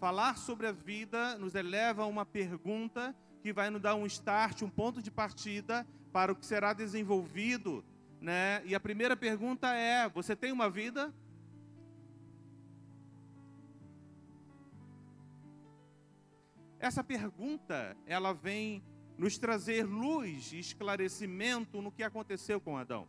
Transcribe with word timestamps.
falar 0.00 0.38
sobre 0.38 0.66
a 0.66 0.72
vida 0.72 1.36
nos 1.36 1.54
eleva 1.54 2.04
a 2.04 2.06
uma 2.06 2.24
pergunta 2.24 3.14
que 3.42 3.52
vai 3.52 3.68
nos 3.68 3.82
dar 3.82 3.94
um 3.94 4.06
start, 4.06 4.62
um 4.62 4.70
ponto 4.70 5.02
de 5.02 5.10
partida 5.10 5.86
para 6.10 6.32
o 6.32 6.34
que 6.34 6.46
será 6.46 6.72
desenvolvido, 6.72 7.84
né? 8.18 8.62
E 8.64 8.74
a 8.74 8.80
primeira 8.80 9.14
pergunta 9.14 9.68
é: 9.74 10.08
você 10.08 10.34
tem 10.34 10.52
uma 10.52 10.70
vida? 10.70 11.12
Essa 16.78 17.04
pergunta, 17.04 17.94
ela 18.06 18.32
vem 18.32 18.82
nos 19.18 19.36
trazer 19.36 19.84
luz 19.84 20.50
e 20.54 20.58
esclarecimento 20.58 21.82
no 21.82 21.92
que 21.92 22.02
aconteceu 22.02 22.58
com 22.58 22.78
Adão. 22.78 23.06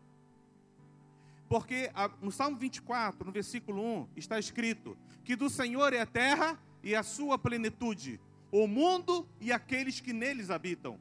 Porque 1.47 1.89
no 2.21 2.33
Salmo 2.33 2.57
24, 2.57 3.25
no 3.25 3.31
versículo 3.31 3.81
1, 3.81 4.09
está 4.17 4.37
escrito 4.37 4.97
que 5.23 5.37
do 5.37 5.49
Senhor 5.49 5.93
é 5.93 6.01
a 6.01 6.05
terra 6.05 6.59
e 6.83 6.95
a 6.95 7.03
sua 7.03 7.37
plenitude, 7.37 8.19
o 8.51 8.67
mundo 8.67 9.27
e 9.39 9.51
aqueles 9.51 9.99
que 9.99 10.13
neles 10.13 10.49
habitam. 10.49 10.99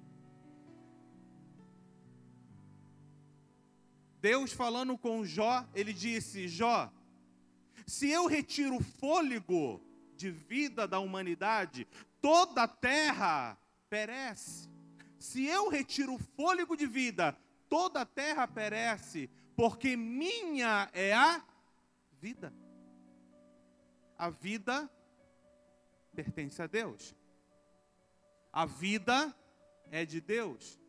Deus 4.20 4.52
falando 4.52 4.98
com 4.98 5.24
Jó, 5.24 5.66
ele 5.74 5.92
disse: 5.92 6.46
Jó, 6.46 6.92
se 7.86 8.10
eu 8.10 8.26
retiro 8.26 8.76
o 8.76 8.82
fôlego 8.82 9.80
de 10.16 10.30
vida 10.30 10.86
da 10.86 10.98
humanidade, 10.98 11.88
toda 12.20 12.64
a 12.64 12.68
terra 12.68 13.58
perece. 13.88 14.68
Se 15.18 15.46
eu 15.46 15.68
retiro 15.68 16.14
o 16.14 16.18
fôlego 16.18 16.76
de 16.76 16.86
vida, 16.86 17.36
toda 17.68 18.02
a 18.02 18.06
terra 18.06 18.46
perece, 18.46 19.30
porque 19.56 19.96
minha 19.96 20.90
é 20.92 21.12
a 21.12 21.42
vida. 22.20 22.52
A 24.16 24.28
vida 24.28 24.90
pertence 26.14 26.60
a 26.60 26.66
Deus. 26.66 27.14
A 28.52 28.66
vida 28.66 29.34
é 29.90 30.04
de 30.04 30.20
Deus. 30.20 30.80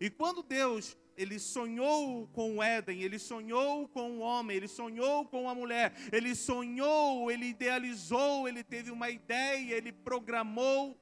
E 0.00 0.10
quando 0.10 0.42
Deus 0.42 0.96
ele 1.16 1.38
sonhou 1.38 2.26
com 2.28 2.56
o 2.56 2.62
Éden, 2.62 3.02
ele 3.02 3.18
sonhou 3.18 3.86
com 3.88 4.18
o 4.18 4.20
homem, 4.20 4.56
ele 4.56 4.68
sonhou 4.68 5.26
com 5.26 5.48
a 5.48 5.54
mulher, 5.54 5.92
ele 6.10 6.34
sonhou, 6.34 7.30
ele 7.30 7.46
idealizou, 7.46 8.48
ele 8.48 8.64
teve 8.64 8.90
uma 8.90 9.10
ideia, 9.10 9.74
ele 9.74 9.92
programou 9.92 10.98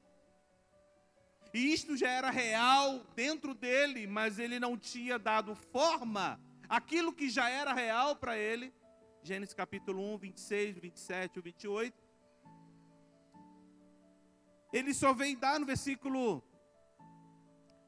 e 1.53 1.73
isto 1.73 1.97
já 1.97 2.09
era 2.09 2.29
real 2.29 3.05
dentro 3.13 3.53
dele, 3.53 4.07
mas 4.07 4.39
ele 4.39 4.59
não 4.59 4.77
tinha 4.77 5.19
dado 5.19 5.53
forma 5.53 6.39
aquilo 6.69 7.11
que 7.11 7.29
já 7.29 7.49
era 7.49 7.73
real 7.73 8.15
para 8.15 8.37
ele. 8.37 8.73
Gênesis 9.21 9.53
capítulo 9.53 10.13
1, 10.13 10.17
26, 10.17 10.79
27 10.79 11.39
e 11.39 11.41
28. 11.41 12.00
Ele 14.71 14.93
só 14.93 15.13
vem 15.13 15.37
dar 15.37 15.59
no 15.59 15.65
versículo, 15.65 16.43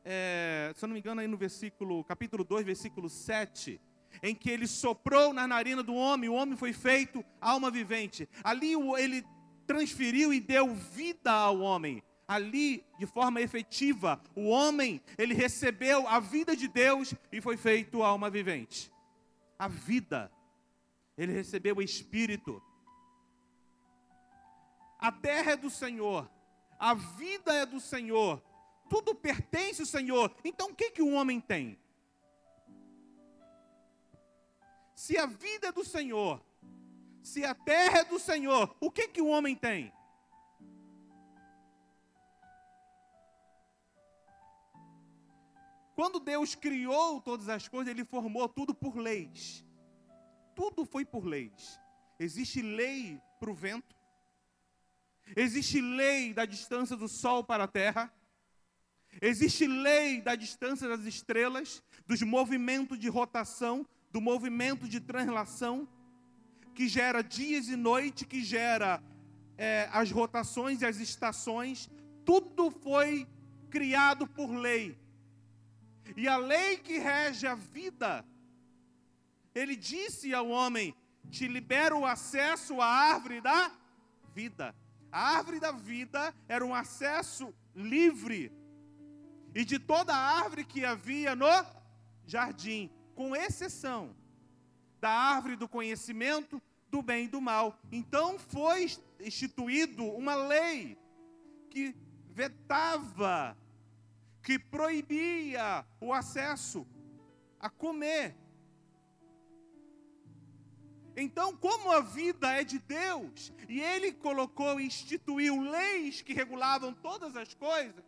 é, 0.04 0.74
se 0.76 0.84
eu 0.84 0.88
não 0.88 0.94
me 0.94 1.00
engano, 1.00 1.22
aí 1.22 1.28
no 1.28 1.38
versículo, 1.38 2.04
capítulo 2.04 2.44
2, 2.44 2.66
versículo 2.66 3.10
7, 3.10 3.80
em 4.22 4.36
que 4.36 4.50
ele 4.50 4.68
soprou 4.68 5.34
na 5.34 5.48
narina 5.48 5.82
do 5.82 5.96
homem, 5.96 6.30
o 6.30 6.34
homem 6.34 6.58
foi 6.58 6.74
feito 6.74 7.24
alma 7.40 7.72
vivente. 7.72 8.28
Ali 8.44 8.74
ele 8.98 9.26
transferiu 9.66 10.34
e 10.34 10.40
deu 10.40 10.76
vida 10.76 11.32
ao 11.32 11.60
homem 11.60 12.04
ali 12.28 12.86
de 12.98 13.06
forma 13.06 13.42
efetiva. 13.42 14.22
O 14.36 14.48
homem, 14.48 15.02
ele 15.18 15.34
recebeu 15.34 16.08
a 16.08 16.20
vida 16.20 16.56
de 16.56 16.68
Deus 16.68 17.14
e 17.32 17.42
foi 17.42 17.58
feito 17.58 18.04
alma 18.04 18.30
vivente. 18.30 18.92
A 19.58 19.68
vida. 19.68 20.32
Ele 21.18 21.32
recebeu 21.32 21.78
o 21.78 21.82
espírito. 21.82 22.62
A 25.00 25.12
terra 25.12 25.52
é 25.52 25.58
do 25.58 25.70
Senhor. 25.70 26.30
A 26.84 26.94
vida 26.96 27.54
é 27.54 27.66
do 27.66 27.80
Senhor. 27.80 28.44
Tudo 28.90 29.16
pertence 29.16 29.82
ao 29.82 29.86
Senhor. 29.86 30.36
Então 30.44 30.72
o 30.72 30.76
que 30.76 30.92
que 30.92 31.02
o 31.02 31.14
homem 31.14 31.40
tem? 31.40 31.80
Se 34.94 35.18
a 35.18 35.26
vida 35.26 35.68
é 35.68 35.72
do 35.72 35.86
Senhor, 35.86 36.44
se 37.22 37.46
a 37.46 37.56
terra 37.56 38.00
é 38.00 38.04
do 38.04 38.20
Senhor, 38.20 38.76
o 38.82 38.92
que 38.92 39.08
que 39.08 39.22
o 39.22 39.28
homem 39.28 39.56
tem? 39.56 39.94
Quando 45.96 46.20
Deus 46.20 46.54
criou 46.54 47.22
todas 47.22 47.48
as 47.48 47.66
coisas, 47.66 47.94
Ele 47.94 48.04
formou 48.04 48.50
tudo 48.50 48.76
por 48.76 48.98
leis. 48.98 49.66
Tudo 50.54 50.84
foi 50.84 51.06
por 51.06 51.24
leis. 51.24 51.80
Existe 52.20 52.62
lei 52.62 53.22
para 53.40 53.50
o 53.50 53.54
vento, 53.54 53.96
existe 55.36 55.82
lei 55.82 56.34
da 56.34 56.46
distância 56.46 56.96
do 56.96 57.08
Sol 57.08 57.44
para 57.44 57.66
a 57.66 57.68
Terra, 57.68 58.14
existe 59.22 59.68
lei 59.68 60.22
da 60.22 60.36
distância 60.36 60.88
das 60.88 61.02
estrelas, 61.06 61.84
dos 62.06 62.22
movimentos 62.22 63.00
de 63.00 63.10
rotação, 63.10 63.86
do 64.12 64.22
movimento 64.22 64.88
de 64.88 65.00
translação, 65.00 65.88
que 66.74 66.88
gera 66.88 67.22
dias 67.22 67.68
e 67.68 67.76
noite, 67.76 68.26
que 68.26 68.44
gera 68.44 69.02
é, 69.58 69.90
as 69.92 70.12
rotações 70.12 70.82
e 70.82 70.86
as 70.86 70.98
estações. 70.98 71.90
Tudo 72.26 72.72
foi 72.72 73.28
criado 73.70 74.28
por 74.28 74.52
lei. 74.52 74.98
E 76.16 76.28
a 76.28 76.38
lei 76.38 76.78
que 76.78 76.98
rege 76.98 77.48
a 77.48 77.56
vida, 77.56 78.26
ele 79.56 79.76
disse 79.76 80.34
ao 80.34 80.50
homem: 80.50 80.96
Te 81.30 81.48
libero 81.48 82.00
o 82.00 82.06
acesso 82.06 82.82
à 82.82 82.86
árvore 82.86 83.42
da 83.42 83.72
vida. 84.34 84.76
A 85.14 85.38
árvore 85.38 85.60
da 85.60 85.72
vida 85.72 86.34
era 86.48 86.66
um 86.66 86.74
acesso 86.74 87.54
livre. 87.76 88.52
E 89.54 89.64
de 89.64 89.78
toda 89.78 90.12
a 90.12 90.42
árvore 90.42 90.66
que 90.66 90.84
havia 90.84 91.36
no 91.36 91.46
jardim, 92.26 92.90
com 93.14 93.36
exceção 93.36 94.16
da 95.00 95.12
árvore 95.12 95.56
do 95.56 95.68
conhecimento 95.70 96.60
do 96.90 97.04
bem 97.04 97.26
e 97.26 97.28
do 97.28 97.40
mal. 97.40 97.78
Então 97.92 98.40
foi 98.40 98.92
instituído 99.20 100.04
uma 100.04 100.34
lei 100.34 100.98
que 101.70 101.96
vetava 102.32 103.56
que 104.42 104.58
proibia 104.58 105.86
o 106.02 106.12
acesso 106.12 106.88
a 107.60 107.70
comer. 107.70 108.36
Então, 111.16 111.56
como 111.56 111.92
a 111.92 112.00
vida 112.00 112.52
é 112.52 112.64
de 112.64 112.80
Deus, 112.80 113.54
e 113.70 113.80
Ele 113.80 114.12
colocou 114.12 114.80
e 114.80 114.86
instituiu 114.86 115.62
leis 115.62 116.22
que 116.22 116.34
regulavam 116.34 116.94
todas 116.94 117.36
as 117.36 117.54
coisas, 117.54 118.04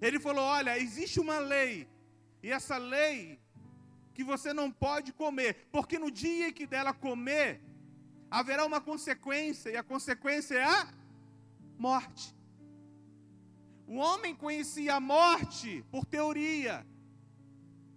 Ele 0.00 0.18
falou: 0.18 0.44
olha, 0.44 0.78
existe 0.78 1.20
uma 1.20 1.38
lei, 1.38 1.88
e 2.42 2.50
essa 2.50 2.76
lei 2.76 3.40
que 4.12 4.24
você 4.24 4.52
não 4.52 4.70
pode 4.70 5.12
comer, 5.12 5.68
porque 5.70 5.98
no 5.98 6.10
dia 6.10 6.52
que 6.52 6.66
dela 6.66 6.92
comer, 6.92 7.60
haverá 8.30 8.64
uma 8.64 8.80
consequência, 8.80 9.70
e 9.70 9.76
a 9.76 9.82
consequência 9.82 10.56
é 10.56 10.64
a 10.64 10.92
morte. 11.78 12.34
O 13.86 13.96
homem 13.96 14.34
conhecia 14.34 14.94
a 14.96 15.00
morte 15.00 15.84
por 15.90 16.04
teoria, 16.04 16.86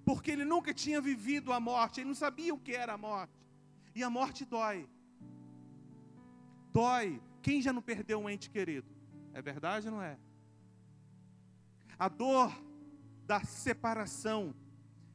porque 0.06 0.32
ele 0.32 0.46
nunca 0.46 0.74
tinha 0.74 1.00
vivido 1.02 1.52
a 1.52 1.60
morte, 1.60 2.00
ele 2.00 2.10
não 2.10 2.16
sabia 2.16 2.54
o 2.54 2.60
que 2.60 2.74
era 2.74 2.94
a 2.94 2.98
morte. 2.98 3.37
E 3.98 4.04
a 4.04 4.12
morte 4.12 4.46
dói. 4.46 4.88
Dói. 6.72 7.20
Quem 7.42 7.64
já 7.64 7.74
não 7.74 7.82
perdeu 7.82 8.20
um 8.20 8.30
ente 8.30 8.48
querido? 8.48 8.88
É 9.34 9.42
verdade 9.42 9.88
ou 9.88 9.96
não 9.96 10.04
é? 10.04 10.20
A 11.98 12.08
dor 12.08 12.56
da 13.26 13.44
separação, 13.44 14.54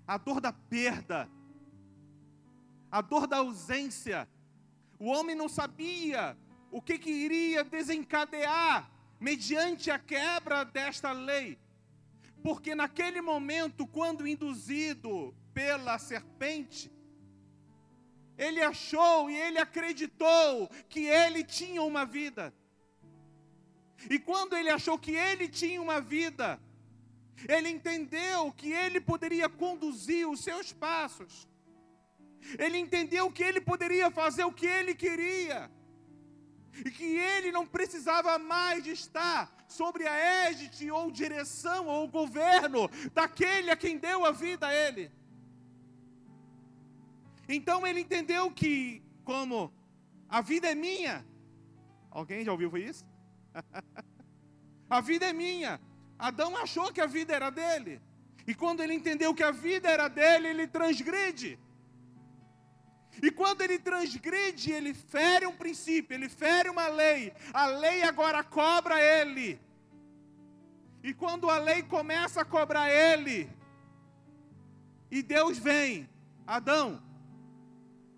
a 0.05 0.19
dor 0.19 0.41
da 0.41 0.53
perda, 0.53 1.31
a 2.91 3.01
dor 3.01 3.29
da 3.29 3.37
ausência. 3.37 4.29
O 4.99 5.07
homem 5.07 5.37
não 5.37 5.49
sabia 5.49 6.37
o 6.73 6.83
que, 6.83 6.99
que 6.99 7.11
iria 7.11 7.63
desencadear 7.63 8.91
mediante 9.21 9.93
a 9.93 9.99
quebra 10.01 10.65
desta 10.65 11.13
lei. 11.13 11.57
Porque 12.43 12.75
naquele 12.75 13.21
momento, 13.21 13.87
quando 13.87 14.27
induzido 14.27 15.33
pela 15.55 16.01
serpente, 16.01 16.92
ele 18.47 18.61
achou 18.73 19.31
e 19.31 19.37
ele 19.37 19.59
acreditou 19.59 20.69
que 20.89 21.03
ele 21.07 21.43
tinha 21.45 21.83
uma 21.83 22.05
vida. 22.05 22.53
E 24.11 24.19
quando 24.19 24.57
ele 24.57 24.71
achou 24.71 24.99
que 24.99 25.13
ele 25.13 25.47
tinha 25.49 25.81
uma 25.81 26.01
vida, 26.01 26.61
ele 27.49 27.69
entendeu 27.69 28.53
que 28.53 28.73
ele 28.73 29.01
poderia 29.01 29.49
conduzir 29.49 30.29
os 30.29 30.41
seus 30.43 30.73
passos. 30.73 31.49
Ele 32.59 32.79
entendeu 32.79 33.31
que 33.31 33.43
ele 33.43 33.61
poderia 33.61 34.11
fazer 34.11 34.45
o 34.45 34.53
que 34.53 34.67
ele 34.67 34.95
queria 34.95 35.71
e 36.85 36.91
que 36.91 37.17
ele 37.17 37.53
não 37.53 37.67
precisava 37.67 38.39
mais 38.39 38.83
de 38.83 38.91
estar 38.91 39.55
sobre 39.69 40.07
a 40.07 40.15
égide 40.49 40.91
ou 40.91 41.11
direção 41.11 41.87
ou 41.87 42.09
governo 42.09 42.91
daquele 43.13 43.71
a 43.71 43.77
quem 43.77 43.99
deu 43.99 44.25
a 44.25 44.33
vida 44.33 44.67
a 44.67 44.75
ele. 44.75 45.11
Então 47.49 47.87
ele 47.87 48.01
entendeu 48.01 48.51
que, 48.51 49.03
como 49.25 49.73
a 50.29 50.41
vida 50.41 50.69
é 50.69 50.75
minha, 50.75 51.25
Alguém 52.13 52.45
já 52.45 52.53
ouviu 52.53 52.77
isso? 52.77 53.07
a 54.89 55.01
vida 55.01 55.27
é 55.27 55.33
minha. 55.33 55.81
Adão 56.19 56.57
achou 56.57 56.93
que 56.93 57.01
a 57.01 57.07
vida 57.07 57.35
era 57.35 57.49
dele. 57.49 58.01
E 58.47 58.55
quando 58.55 58.83
ele 58.83 58.93
entendeu 58.93 59.35
que 59.35 59.43
a 59.43 59.51
vida 59.51 59.89
era 59.89 60.09
dele, 60.09 60.49
ele 60.49 60.67
transgride. 60.67 61.59
E 63.23 63.31
quando 63.31 63.63
ele 63.63 63.79
transgride, 63.79 64.73
ele 64.73 64.93
fere 64.93 65.47
um 65.47 65.57
princípio, 65.57 66.15
ele 66.15 66.29
fere 66.29 66.69
uma 66.69 66.87
lei. 66.89 67.33
A 67.53 67.67
lei 67.67 68.03
agora 68.03 68.45
cobra 68.45 69.01
ele. 69.01 69.59
E 71.03 71.15
quando 71.15 71.49
a 71.49 71.59
lei 71.59 71.83
começa 71.83 72.43
a 72.43 72.45
cobrar 72.45 72.91
ele, 72.91 73.51
e 75.11 75.23
Deus 75.23 75.59
vem, 75.59 76.09
Adão, 76.47 77.03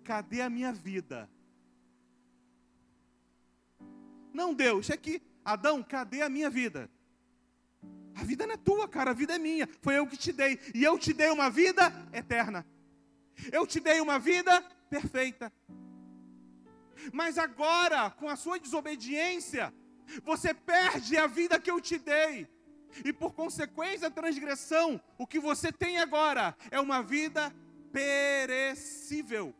cadê 0.05 0.41
a 0.41 0.49
minha 0.49 0.71
vida? 0.71 1.27
Não, 4.31 4.53
Deus, 4.53 4.89
é 4.89 4.95
que, 4.95 5.21
Adão, 5.43 5.81
cadê 5.81 6.21
a 6.21 6.29
minha 6.29 6.49
vida? 6.49 6.89
A 8.15 8.23
vida 8.23 8.45
não 8.45 8.53
é 8.53 8.57
tua, 8.57 8.87
cara, 8.87 9.11
a 9.11 9.13
vida 9.13 9.35
é 9.35 9.39
minha. 9.39 9.67
Foi 9.81 9.97
eu 9.97 10.07
que 10.07 10.15
te 10.15 10.31
dei. 10.31 10.59
E 10.73 10.83
eu 10.83 10.97
te 10.97 11.11
dei 11.11 11.29
uma 11.29 11.49
vida 11.49 11.91
eterna. 12.13 12.65
Eu 13.51 13.65
te 13.65 13.79
dei 13.79 13.99
uma 13.99 14.19
vida 14.19 14.61
perfeita. 14.89 15.51
Mas 17.11 17.37
agora, 17.37 18.09
com 18.11 18.29
a 18.29 18.35
sua 18.35 18.59
desobediência, 18.59 19.73
você 20.23 20.53
perde 20.53 21.17
a 21.17 21.27
vida 21.27 21.59
que 21.59 21.71
eu 21.71 21.81
te 21.81 21.97
dei. 21.97 22.47
E 23.03 23.11
por 23.11 23.33
consequência 23.33 24.09
da 24.09 24.21
transgressão, 24.21 25.01
o 25.17 25.27
que 25.27 25.39
você 25.39 25.71
tem 25.71 25.97
agora 25.97 26.55
é 26.71 26.79
uma 26.79 27.01
vida 27.01 27.53
perecível. 27.91 29.53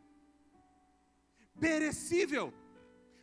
Perecível. 1.58 2.52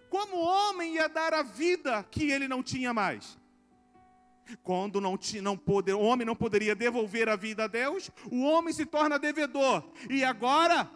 Como 0.10 0.36
o 0.36 0.46
homem 0.46 0.96
ia 0.96 1.10
dar 1.10 1.34
a 1.34 1.42
vida 1.42 2.04
que 2.04 2.32
ele 2.32 2.48
não 2.48 2.62
tinha 2.62 2.94
mais? 2.94 3.38
Quando 4.62 5.00
não, 5.02 5.18
não 5.42 5.58
poder, 5.58 5.94
o 5.94 6.02
homem 6.02 6.26
não 6.26 6.36
poderia 6.36 6.76
devolver 6.76 7.30
a 7.30 7.36
vida 7.36 7.64
a 7.64 7.68
Deus, 7.68 8.12
o 8.32 8.44
homem 8.44 8.74
se 8.74 8.86
torna 8.86 9.18
devedor. 9.18 9.84
E 10.10 10.24
agora, 10.24 10.90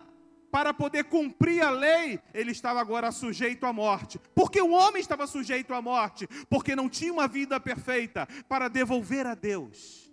para 0.52 0.74
poder 0.74 1.06
cumprir 1.06 1.64
a 1.64 1.70
lei, 1.70 2.20
ele 2.34 2.52
estava 2.52 2.80
agora 2.80 3.12
sujeito 3.12 3.66
à 3.66 3.74
morte. 3.74 4.20
Porque 4.36 4.62
o 4.62 4.72
homem 4.72 5.02
estava 5.02 5.26
sujeito 5.26 5.74
à 5.74 5.82
morte? 5.82 6.28
Porque 6.50 6.76
não 6.76 6.90
tinha 6.90 7.12
uma 7.12 7.28
vida 7.28 7.60
perfeita 7.60 8.28
para 8.48 8.68
devolver 8.68 9.26
a 9.26 9.34
Deus. 9.34 10.12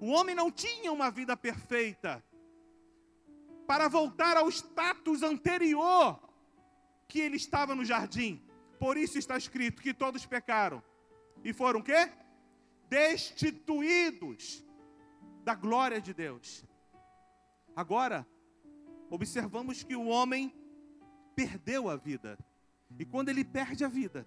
O 0.00 0.06
homem 0.06 0.34
não 0.34 0.50
tinha 0.50 0.90
uma 0.90 1.10
vida 1.10 1.36
perfeita 1.36 2.24
para 3.66 3.88
voltar 3.88 4.36
ao 4.36 4.48
status 4.48 5.22
anterior 5.22 6.31
que 7.12 7.20
ele 7.20 7.36
estava 7.36 7.74
no 7.74 7.84
jardim. 7.84 8.42
Por 8.78 8.96
isso 8.96 9.18
está 9.18 9.36
escrito 9.36 9.82
que 9.82 9.92
todos 9.92 10.24
pecaram. 10.24 10.82
E 11.44 11.52
foram 11.52 11.82
quê? 11.82 12.10
destituídos 12.88 14.64
da 15.44 15.54
glória 15.54 16.00
de 16.00 16.14
Deus. 16.14 16.64
Agora, 17.76 18.26
observamos 19.10 19.82
que 19.82 19.94
o 19.94 20.06
homem 20.06 20.54
perdeu 21.34 21.90
a 21.90 21.96
vida. 21.96 22.38
E 22.98 23.04
quando 23.04 23.28
ele 23.28 23.44
perde 23.44 23.84
a 23.84 23.88
vida, 23.88 24.26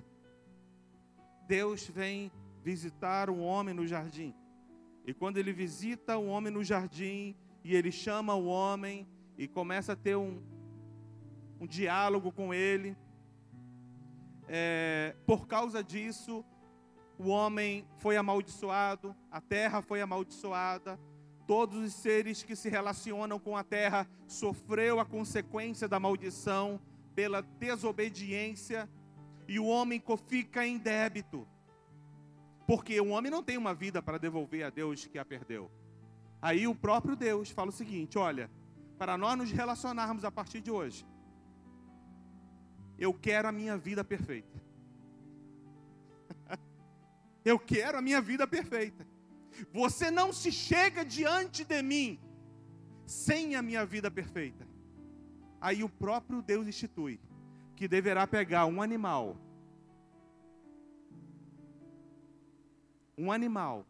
Deus 1.47 1.87
vem 1.87 2.31
visitar 2.63 3.31
o 3.31 3.39
homem 3.39 3.73
no 3.73 3.87
jardim. 3.87 4.33
E 5.05 5.13
quando 5.13 5.37
ele 5.37 5.53
visita 5.53 6.17
o 6.17 6.27
homem 6.27 6.51
no 6.51 6.63
jardim, 6.63 7.35
e 7.63 7.75
ele 7.75 7.91
chama 7.91 8.35
o 8.35 8.45
homem 8.45 9.07
e 9.37 9.47
começa 9.47 9.93
a 9.93 9.95
ter 9.95 10.15
um, 10.15 10.41
um 11.59 11.67
diálogo 11.67 12.31
com 12.31 12.53
ele, 12.53 12.95
é, 14.47 15.15
por 15.25 15.47
causa 15.47 15.83
disso, 15.83 16.45
o 17.17 17.29
homem 17.29 17.87
foi 17.97 18.17
amaldiçoado, 18.17 19.15
a 19.31 19.41
terra 19.41 19.81
foi 19.81 20.01
amaldiçoada, 20.01 20.99
todos 21.47 21.77
os 21.77 21.93
seres 21.93 22.43
que 22.43 22.55
se 22.55 22.69
relacionam 22.69 23.39
com 23.39 23.55
a 23.55 23.63
terra 23.63 24.07
sofreu 24.27 24.99
a 24.99 25.05
consequência 25.05 25.87
da 25.87 25.99
maldição 25.99 26.79
pela 27.13 27.41
desobediência 27.41 28.89
e 29.47 29.59
o 29.59 29.65
homem 29.65 30.01
fica 30.27 30.65
em 30.65 30.77
débito. 30.77 31.47
Porque 32.67 32.99
o 32.99 33.09
homem 33.09 33.31
não 33.31 33.43
tem 33.43 33.57
uma 33.57 33.73
vida 33.73 34.01
para 34.01 34.17
devolver 34.17 34.65
a 34.65 34.69
Deus 34.69 35.05
que 35.05 35.19
a 35.19 35.25
perdeu. 35.25 35.69
Aí 36.41 36.67
o 36.67 36.75
próprio 36.75 37.15
Deus 37.15 37.51
fala 37.51 37.69
o 37.69 37.73
seguinte: 37.73 38.17
olha, 38.17 38.49
para 38.97 39.17
nós 39.17 39.37
nos 39.37 39.51
relacionarmos 39.51 40.25
a 40.25 40.31
partir 40.31 40.61
de 40.61 40.71
hoje, 40.71 41.05
eu 42.97 43.13
quero 43.13 43.47
a 43.47 43.51
minha 43.51 43.77
vida 43.77 44.03
perfeita. 44.03 44.61
Eu 47.43 47.59
quero 47.59 47.99
a 47.99 48.01
minha 48.01 48.19
vida 48.19 48.47
perfeita. 48.47 49.05
Você 49.71 50.09
não 50.09 50.33
se 50.33 50.51
chega 50.51 51.05
diante 51.05 51.63
de 51.63 51.81
mim 51.83 52.19
sem 53.05 53.55
a 53.55 53.61
minha 53.61 53.85
vida 53.85 54.09
perfeita. 54.09 54.67
Aí 55.61 55.83
o 55.83 55.89
próprio 55.89 56.41
Deus 56.41 56.67
institui 56.67 57.19
que 57.75 57.87
deverá 57.87 58.25
pegar 58.25 58.65
um 58.65 58.81
animal. 58.81 59.37
Um 63.17 63.31
animal. 63.31 63.85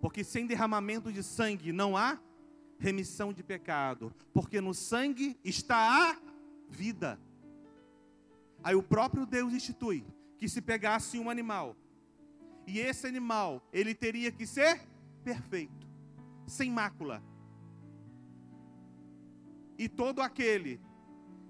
Porque 0.00 0.22
sem 0.22 0.46
derramamento 0.46 1.12
de 1.12 1.22
sangue 1.22 1.72
não 1.72 1.96
há 1.96 2.18
remissão 2.78 3.32
de 3.32 3.42
pecado. 3.42 4.14
Porque 4.32 4.60
no 4.60 4.72
sangue 4.72 5.38
está 5.44 6.10
a 6.12 6.27
vida. 6.68 7.18
Aí 8.62 8.74
o 8.74 8.82
próprio 8.82 9.26
Deus 9.26 9.52
institui 9.52 10.04
que 10.38 10.48
se 10.48 10.60
pegasse 10.60 11.18
um 11.18 11.28
animal, 11.28 11.76
e 12.66 12.78
esse 12.80 13.06
animal, 13.06 13.62
ele 13.72 13.94
teria 13.94 14.30
que 14.30 14.46
ser 14.46 14.82
perfeito, 15.24 15.86
sem 16.46 16.70
mácula. 16.70 17.22
E 19.78 19.88
todo 19.88 20.20
aquele 20.20 20.78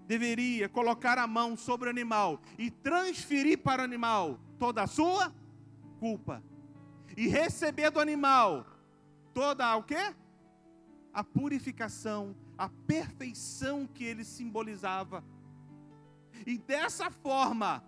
deveria 0.07 0.69
colocar 0.69 1.19
a 1.19 1.27
mão 1.27 1.57
sobre 1.57 1.89
o 1.89 1.91
animal 1.91 2.41
e 2.57 2.71
transferir 2.71 3.59
para 3.59 3.83
o 3.83 3.85
animal 3.85 4.39
toda 4.59 4.83
a 4.83 4.87
sua 4.87 5.35
culpa. 5.99 6.43
E 7.17 7.27
receber 7.27 7.91
do 7.91 7.99
animal 7.99 8.65
toda 9.35 9.77
o 9.77 9.83
quê? 9.83 10.15
A 11.13 11.25
purificação, 11.25 12.37
a 12.59 12.69
perfeição 12.69 13.87
que 13.87 14.05
ele 14.05 14.25
simbolizava. 14.25 15.25
E 16.45 16.59
dessa 16.59 17.11
forma, 17.11 17.83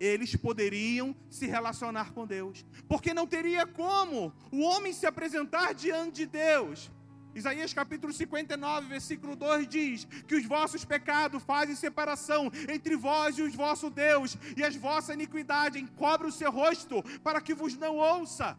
eles 0.00 0.34
poderiam 0.34 1.14
se 1.28 1.46
relacionar 1.46 2.12
com 2.12 2.26
Deus, 2.26 2.64
porque 2.88 3.14
não 3.14 3.26
teria 3.26 3.66
como 3.66 4.32
o 4.50 4.60
homem 4.62 4.92
se 4.92 5.06
apresentar 5.06 5.74
diante 5.74 6.16
de 6.16 6.26
Deus. 6.26 6.90
Isaías 7.34 7.74
capítulo 7.74 8.14
59, 8.14 8.86
versículo 8.88 9.36
2 9.36 9.68
diz: 9.68 10.04
Que 10.26 10.36
os 10.36 10.46
vossos 10.46 10.86
pecados 10.86 11.42
fazem 11.42 11.76
separação 11.76 12.50
entre 12.68 12.96
vós 12.96 13.36
e 13.36 13.42
os 13.42 13.54
vosso 13.54 13.90
Deus, 13.90 14.38
e 14.56 14.64
as 14.64 14.74
vossas 14.74 15.14
iniquidades 15.14 15.82
encobrem 15.82 16.30
o 16.30 16.32
seu 16.32 16.50
rosto, 16.50 17.02
para 17.22 17.40
que 17.42 17.52
vos 17.54 17.76
não 17.76 17.96
ouça. 17.96 18.58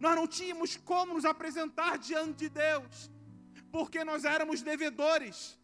Nós 0.00 0.16
não 0.16 0.26
tínhamos 0.26 0.76
como 0.76 1.14
nos 1.14 1.24
apresentar 1.24 1.96
diante 1.96 2.38
de 2.38 2.48
Deus, 2.48 3.10
porque 3.70 4.04
nós 4.04 4.24
éramos 4.24 4.62
devedores 4.62 5.58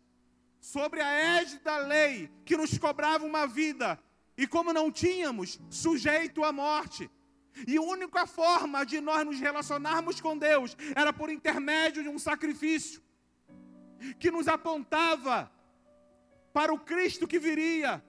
sobre 0.60 1.00
a 1.00 1.40
égide 1.40 1.62
da 1.62 1.78
lei 1.78 2.30
que 2.44 2.56
nos 2.56 2.76
cobrava 2.78 3.24
uma 3.24 3.46
vida 3.46 3.98
e 4.36 4.46
como 4.46 4.72
não 4.72 4.90
tínhamos, 4.90 5.60
sujeito 5.70 6.42
à 6.42 6.52
morte. 6.52 7.10
E 7.68 7.76
a 7.76 7.82
única 7.82 8.26
forma 8.26 8.84
de 8.84 9.00
nós 9.00 9.24
nos 9.24 9.38
relacionarmos 9.38 10.20
com 10.20 10.36
Deus 10.36 10.76
era 10.96 11.12
por 11.12 11.30
intermédio 11.30 12.02
de 12.02 12.08
um 12.08 12.18
sacrifício 12.18 13.00
que 14.18 14.30
nos 14.30 14.48
apontava 14.48 15.50
para 16.52 16.74
o 16.74 16.78
Cristo 16.78 17.28
que 17.28 17.38
viria, 17.38 18.04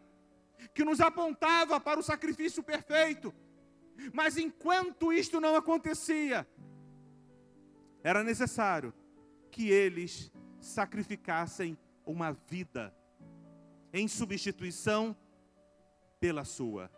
que 0.74 0.84
nos 0.84 1.00
apontava 1.00 1.80
para 1.80 2.00
o 2.00 2.04
sacrifício 2.04 2.64
perfeito. 2.64 3.34
Mas 4.12 4.38
enquanto 4.38 5.14
isto 5.14 5.40
não 5.40 5.56
acontecia, 5.56 6.48
era 8.04 8.24
necessário 8.24 8.94
que 9.56 9.70
eles 9.70 10.30
sacrificassem 10.60 11.78
uma 12.06 12.34
vida 12.34 12.94
em 13.94 14.06
substituição 14.06 15.16
pela 16.20 16.44
sua. 16.44 16.92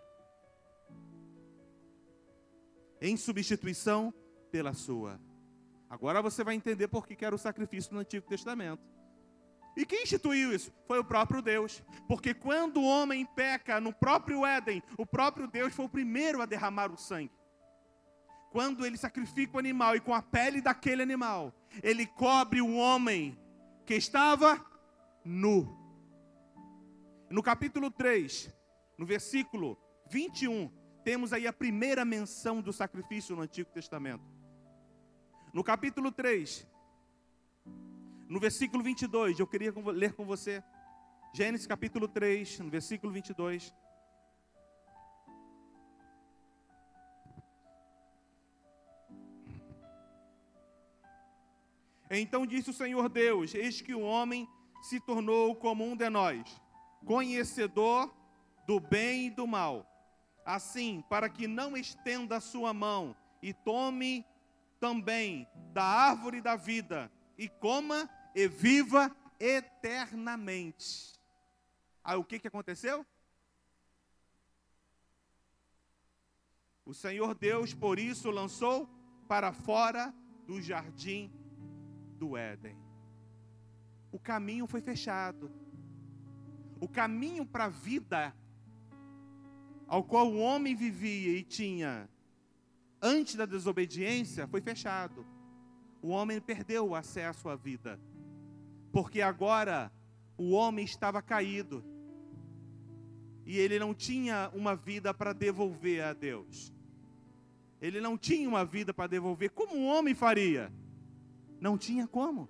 Em 2.99 3.15
substituição 3.15 4.11
pela 4.49 4.73
sua. 4.73 5.21
Agora 5.87 6.19
você 6.19 6.43
vai 6.43 6.55
entender 6.55 6.87
por 6.87 7.05
que 7.05 7.23
era 7.23 7.35
o 7.35 7.37
sacrifício 7.37 7.93
no 7.93 7.99
Antigo 7.99 8.25
Testamento. 8.25 8.81
E 9.75 9.85
quem 9.85 10.01
instituiu 10.01 10.51
isso? 10.51 10.73
Foi 10.87 10.97
o 10.97 11.05
próprio 11.05 11.43
Deus. 11.43 11.83
Porque 12.07 12.33
quando 12.33 12.77
o 12.77 12.87
homem 12.87 13.23
peca 13.23 13.79
no 13.79 13.93
próprio 13.93 14.43
Éden, 14.43 14.81
o 14.97 15.05
próprio 15.05 15.47
Deus 15.47 15.75
foi 15.75 15.85
o 15.85 15.89
primeiro 15.89 16.41
a 16.41 16.47
derramar 16.47 16.91
o 16.91 16.97
sangue. 16.97 17.36
Quando 18.51 18.85
ele 18.85 18.97
sacrifica 18.97 19.57
o 19.57 19.59
animal 19.59 19.95
e 19.95 19.99
com 19.99 20.13
a 20.13 20.21
pele 20.21 20.61
daquele 20.61 21.01
animal, 21.01 21.53
ele 21.83 22.05
cobre 22.05 22.61
o 22.61 22.75
homem 22.75 23.37
que 23.85 23.95
estava 23.95 24.63
nu. 25.23 25.75
No 27.29 27.43
capítulo 27.43 27.91
3, 27.91 28.53
no 28.97 29.05
versículo 29.05 29.77
21, 30.09 30.71
temos 31.03 31.33
aí 31.33 31.45
a 31.45 31.53
primeira 31.53 32.05
menção 32.05 32.61
do 32.61 32.71
sacrifício 32.71 33.35
no 33.35 33.41
Antigo 33.41 33.69
Testamento. 33.71 34.23
No 35.53 35.63
capítulo 35.63 36.11
3, 36.11 36.67
no 38.29 38.39
versículo 38.39 38.83
22, 38.83 39.39
eu 39.39 39.47
queria 39.47 39.73
ler 39.93 40.13
com 40.13 40.25
você. 40.25 40.63
Gênesis 41.33 41.67
capítulo 41.67 42.07
3, 42.07 42.59
no 42.59 42.69
versículo 42.69 43.11
22. 43.11 43.73
Então 52.09 52.45
disse 52.45 52.69
o 52.69 52.73
Senhor 52.73 53.09
Deus: 53.09 53.53
Eis 53.53 53.81
que 53.81 53.93
o 53.93 54.01
homem 54.01 54.47
se 54.81 54.99
tornou 54.99 55.55
como 55.55 55.83
um 55.83 55.95
de 55.95 56.09
nós, 56.09 56.61
conhecedor 57.05 58.13
do 58.65 58.79
bem 58.79 59.27
e 59.27 59.29
do 59.29 59.45
mal. 59.45 59.85
Assim, 60.45 61.03
para 61.09 61.29
que 61.29 61.47
não 61.47 61.75
estenda 61.75 62.37
a 62.37 62.41
sua 62.41 62.73
mão 62.73 63.15
e 63.41 63.53
tome 63.53 64.25
também 64.79 65.47
da 65.73 65.83
árvore 65.83 66.41
da 66.41 66.55
vida 66.55 67.11
e 67.37 67.49
coma 67.49 68.09
e 68.33 68.47
viva 68.47 69.13
eternamente. 69.39 71.13
Aí 72.03 72.15
o 72.15 72.23
que, 72.23 72.39
que 72.39 72.47
aconteceu? 72.47 73.05
O 76.85 76.93
Senhor 76.93 77.35
Deus, 77.35 77.73
por 77.73 77.99
isso, 77.99 78.31
lançou 78.31 78.89
para 79.27 79.51
fora 79.51 80.13
do 80.45 80.61
jardim 80.61 81.29
do 82.17 82.35
Éden. 82.35 82.75
O 84.11 84.19
caminho 84.19 84.67
foi 84.67 84.81
fechado. 84.81 85.51
O 86.79 86.87
caminho 86.87 87.45
para 87.45 87.65
a 87.65 87.69
vida 87.69 88.33
ao 89.87 90.03
qual 90.03 90.29
o 90.29 90.39
homem 90.39 90.75
vivia 90.75 91.37
e 91.37 91.43
tinha 91.43 92.09
antes 93.01 93.35
da 93.35 93.45
desobediência 93.45 94.47
foi 94.47 94.61
fechado. 94.61 95.25
O 96.01 96.09
homem 96.09 96.39
perdeu 96.41 96.89
o 96.89 96.95
acesso 96.95 97.49
à 97.49 97.55
vida. 97.55 97.99
Porque 98.91 99.21
agora 99.21 99.91
o 100.37 100.51
homem 100.51 100.85
estava 100.85 101.21
caído. 101.21 101.83
E 103.45 103.57
ele 103.57 103.79
não 103.79 103.93
tinha 103.93 104.51
uma 104.53 104.75
vida 104.75 105.13
para 105.13 105.33
devolver 105.33 106.03
a 106.03 106.13
Deus. 106.13 106.73
Ele 107.81 108.01
não 108.01 108.17
tinha 108.17 108.47
uma 108.47 108.65
vida 108.65 108.93
para 108.93 109.07
devolver. 109.07 109.51
Como 109.51 109.75
um 109.75 109.87
homem 109.87 110.13
faria? 110.13 110.71
Não 111.59 111.77
tinha 111.77 112.07
como. 112.07 112.49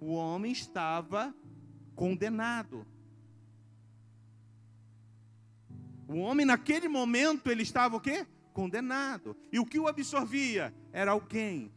O 0.00 0.14
homem 0.14 0.52
estava 0.52 1.34
condenado. 1.94 2.86
O 6.08 6.18
homem 6.18 6.44
naquele 6.44 6.88
momento 6.88 7.50
ele 7.50 7.62
estava 7.62 7.96
o 7.96 8.00
quê? 8.00 8.26
Condenado. 8.52 9.36
E 9.50 9.58
o 9.58 9.64
que 9.64 9.78
o 9.78 9.88
absorvia 9.88 10.74
era 10.92 11.12
alguém 11.12 11.72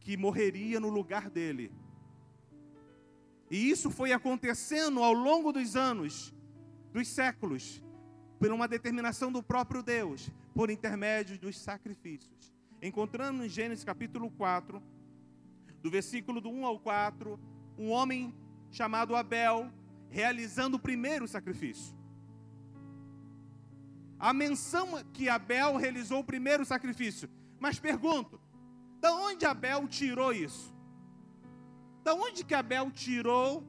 que 0.00 0.16
morreria 0.16 0.78
no 0.78 0.88
lugar 0.88 1.28
dele. 1.28 1.72
E 3.50 3.70
isso 3.70 3.90
foi 3.90 4.12
acontecendo 4.12 5.02
ao 5.02 5.12
longo 5.12 5.52
dos 5.52 5.76
anos, 5.76 6.34
dos 6.92 7.08
séculos, 7.08 7.82
por 8.38 8.50
uma 8.50 8.66
determinação 8.66 9.30
do 9.30 9.42
próprio 9.42 9.82
Deus, 9.82 10.30
por 10.54 10.70
intermédio 10.70 11.38
dos 11.38 11.58
sacrifícios. 11.58 12.54
Encontrando 12.82 13.44
em 13.44 13.48
Gênesis 13.48 13.84
capítulo 13.84 14.30
4, 14.30 14.82
do 15.82 15.90
versículo 15.90 16.40
do 16.40 16.50
1 16.50 16.66
ao 16.66 16.78
4, 16.78 17.38
um 17.78 17.90
homem 17.90 18.34
chamado 18.70 19.14
Abel 19.14 19.70
realizando 20.08 20.76
o 20.76 20.80
primeiro 20.80 21.26
sacrifício. 21.26 21.94
A 24.18 24.32
menção 24.32 25.04
que 25.12 25.28
Abel 25.28 25.76
realizou 25.76 26.20
o 26.20 26.24
primeiro 26.24 26.64
sacrifício. 26.64 27.28
Mas 27.60 27.78
pergunto, 27.78 28.40
da 29.00 29.14
onde 29.14 29.44
Abel 29.44 29.86
tirou 29.86 30.32
isso? 30.32 30.74
Da 32.02 32.14
onde 32.14 32.44
que 32.44 32.54
Abel 32.54 32.90
tirou 32.90 33.66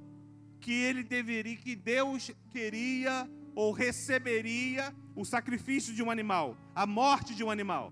que 0.60 0.72
ele 0.72 1.04
deveria, 1.04 1.58
que 1.58 1.76
Deus 1.76 2.32
queria 2.50 3.30
ou 3.56 3.72
receberia 3.72 4.96
o 5.16 5.26
sacrifício 5.26 5.94
de 5.94 6.04
um 6.04 6.12
animal, 6.12 6.56
a 6.74 6.86
morte 6.86 7.36
de 7.36 7.44
um 7.44 7.52
animal? 7.52 7.92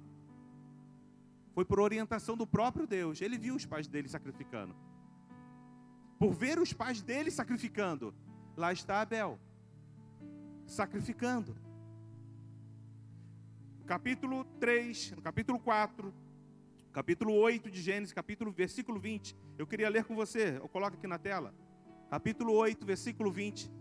Foi 1.55 1.63
por 1.63 1.79
orientação 1.79 2.35
do 2.35 2.45
próprio 2.45 2.85
Deus. 2.85 3.21
Ele 3.21 3.37
viu 3.37 3.55
os 3.55 3.65
pais 3.65 3.87
dele 3.87 4.09
sacrificando. 4.09 4.75
Por 6.19 6.33
ver 6.33 6.59
os 6.59 6.73
pais 6.73 7.01
dele 7.01 7.31
sacrificando, 7.31 8.13
lá 8.57 8.73
está 8.73 9.01
Abel, 9.01 9.39
sacrificando. 10.67 11.55
capítulo 13.85 14.43
3, 14.59 15.11
no 15.11 15.21
capítulo 15.21 15.59
4, 15.59 16.13
capítulo 16.91 17.33
8 17.33 17.71
de 17.71 17.81
Gênesis, 17.81 18.13
capítulo, 18.13 18.51
versículo 18.51 18.99
20. 18.99 19.35
Eu 19.57 19.65
queria 19.65 19.87
ler 19.89 20.03
com 20.03 20.15
você, 20.15 20.57
eu 20.57 20.67
coloco 20.67 20.97
aqui 20.97 21.07
na 21.07 21.17
tela. 21.17 21.53
Capítulo 22.09 22.51
8, 22.53 22.85
versículo 22.85 23.31
20. 23.31 23.71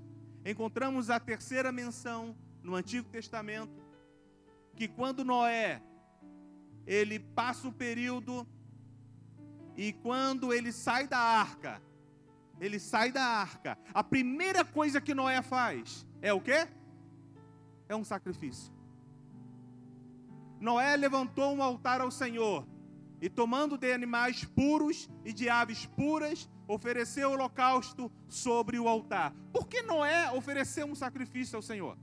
Encontramos 0.45 1.11
a 1.11 1.19
terceira 1.19 1.73
menção 1.73 2.37
no 2.62 2.76
Antigo 2.76 3.09
Testamento 3.09 3.83
que 4.76 4.87
quando 4.87 5.25
Noé 5.25 5.83
ele 6.87 7.19
passa 7.19 7.67
o 7.69 7.73
período 7.73 8.47
e 9.76 9.93
quando 9.93 10.53
ele 10.53 10.73
sai 10.73 11.07
da 11.09 11.19
arca, 11.19 11.83
ele 12.61 12.79
sai 12.79 13.11
da 13.11 13.25
arca, 13.25 13.79
a 13.93 14.05
primeira 14.05 14.64
coisa 14.64 15.00
que 15.00 15.14
Noé 15.14 15.43
faz 15.43 16.07
é 16.23 16.33
o 16.33 16.41
quê? 16.41 16.69
É 17.88 17.97
um 17.97 18.05
sacrifício. 18.05 18.73
Noé 20.61 20.97
levantou 20.97 21.55
um 21.55 21.62
altar 21.62 22.00
ao 22.00 22.11
Senhor 22.11 22.67
e 23.21 23.29
tomando 23.29 23.76
de 23.76 23.93
animais 23.93 24.45
puros 24.45 25.09
e 25.25 25.33
de 25.33 25.49
aves 25.49 25.87
puras, 25.87 26.49
ofereceu 26.69 27.31
holocausto 27.31 28.11
sobre 28.29 28.79
o 28.79 28.88
altar. 28.88 29.35
Por 29.53 29.67
que 29.67 29.83
Noé 29.83 30.31
ofereceu 30.33 30.87
um 30.87 30.95
sacrifício 30.95 31.57
ao 31.57 31.62
Senhor? 31.62 31.99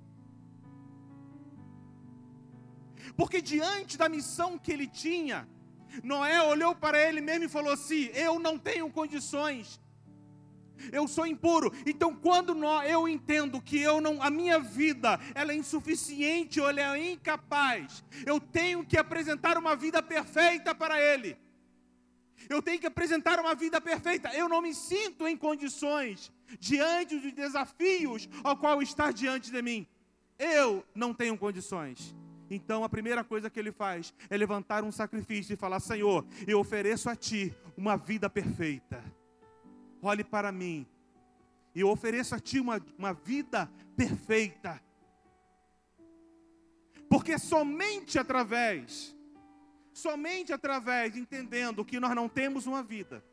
Porque 3.16 3.42
diante 3.42 3.98
da 3.98 4.10
missão 4.10 4.58
que 4.58 4.72
ele 4.72 4.88
tinha, 4.88 5.48
Noé 6.04 6.42
olhou 6.44 6.76
para 6.76 6.98
ele 7.00 7.22
mesmo 7.22 7.46
e 7.46 7.50
falou 7.50 7.74
assim: 7.74 8.10
Eu 8.14 8.40
não 8.40 8.58
tenho 8.58 8.90
condições. 8.90 9.80
Eu 10.92 11.08
sou 11.08 11.28
impuro. 11.28 11.72
Então, 11.86 12.16
quando 12.16 12.56
eu 12.84 13.08
entendo 13.08 13.62
que 13.62 13.80
eu 13.80 14.02
não, 14.02 14.22
a 14.22 14.30
minha 14.30 14.60
vida 14.60 15.20
ela 15.36 15.52
é 15.52 15.56
insuficiente 15.56 16.60
ou 16.60 16.70
ela 16.70 16.98
é 16.98 17.12
incapaz, 17.12 18.04
eu 18.26 18.40
tenho 18.40 18.84
que 18.84 18.98
apresentar 18.98 19.58
uma 19.58 19.76
vida 19.76 20.02
perfeita 20.02 20.74
para 20.74 21.00
Ele. 21.00 21.38
Eu 22.50 22.62
tenho 22.62 22.80
que 22.80 22.88
apresentar 22.88 23.40
uma 23.40 23.54
vida 23.54 23.80
perfeita. 23.80 24.34
Eu 24.34 24.50
não 24.50 24.62
me 24.62 24.74
sinto 24.74 25.28
em 25.28 25.38
condições 25.38 26.32
diante 26.60 27.20
dos 27.20 27.32
desafios 27.34 28.28
ao 28.44 28.58
qual 28.58 28.82
está 28.82 29.12
diante 29.12 29.52
de 29.52 29.62
mim. 29.62 29.88
Eu 30.40 30.84
não 30.96 31.14
tenho 31.14 31.38
condições. 31.38 32.16
Então 32.54 32.84
a 32.84 32.90
primeira 32.90 33.24
coisa 33.24 33.50
que 33.50 33.58
ele 33.58 33.72
faz 33.72 34.14
é 34.30 34.36
levantar 34.36 34.84
um 34.84 34.92
sacrifício 34.92 35.54
e 35.54 35.58
falar: 35.58 35.80
Senhor, 35.80 36.26
eu 36.46 36.60
ofereço 36.60 37.10
a 37.10 37.16
Ti 37.16 37.56
uma 37.78 37.96
vida 37.96 38.30
perfeita. 38.30 39.02
Olhe 40.02 40.22
para 40.22 40.52
mim. 40.52 40.86
Eu 41.74 41.88
ofereço 41.88 42.36
a 42.36 42.40
Ti 42.40 42.60
uma, 42.60 42.86
uma 42.98 43.14
vida 43.14 43.72
perfeita. 43.96 44.82
Porque 47.10 47.40
somente 47.40 48.20
através, 48.20 49.16
somente 49.94 50.52
através, 50.52 51.16
entendendo 51.16 51.86
que 51.86 52.02
nós 52.02 52.14
não 52.14 52.28
temos 52.28 52.68
uma 52.68 52.84
vida, 52.84 53.24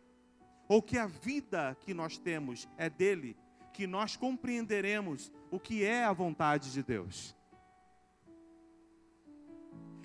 ou 0.68 0.80
que 0.80 0.96
a 0.96 1.06
vida 1.06 1.76
que 1.80 1.92
nós 1.92 2.18
temos 2.18 2.68
é 2.76 2.88
dele, 2.88 3.36
que 3.72 3.84
nós 3.84 4.14
compreenderemos 4.14 5.32
o 5.50 5.58
que 5.58 5.84
é 5.84 6.04
a 6.04 6.12
vontade 6.12 6.72
de 6.72 6.84
Deus. 6.84 7.37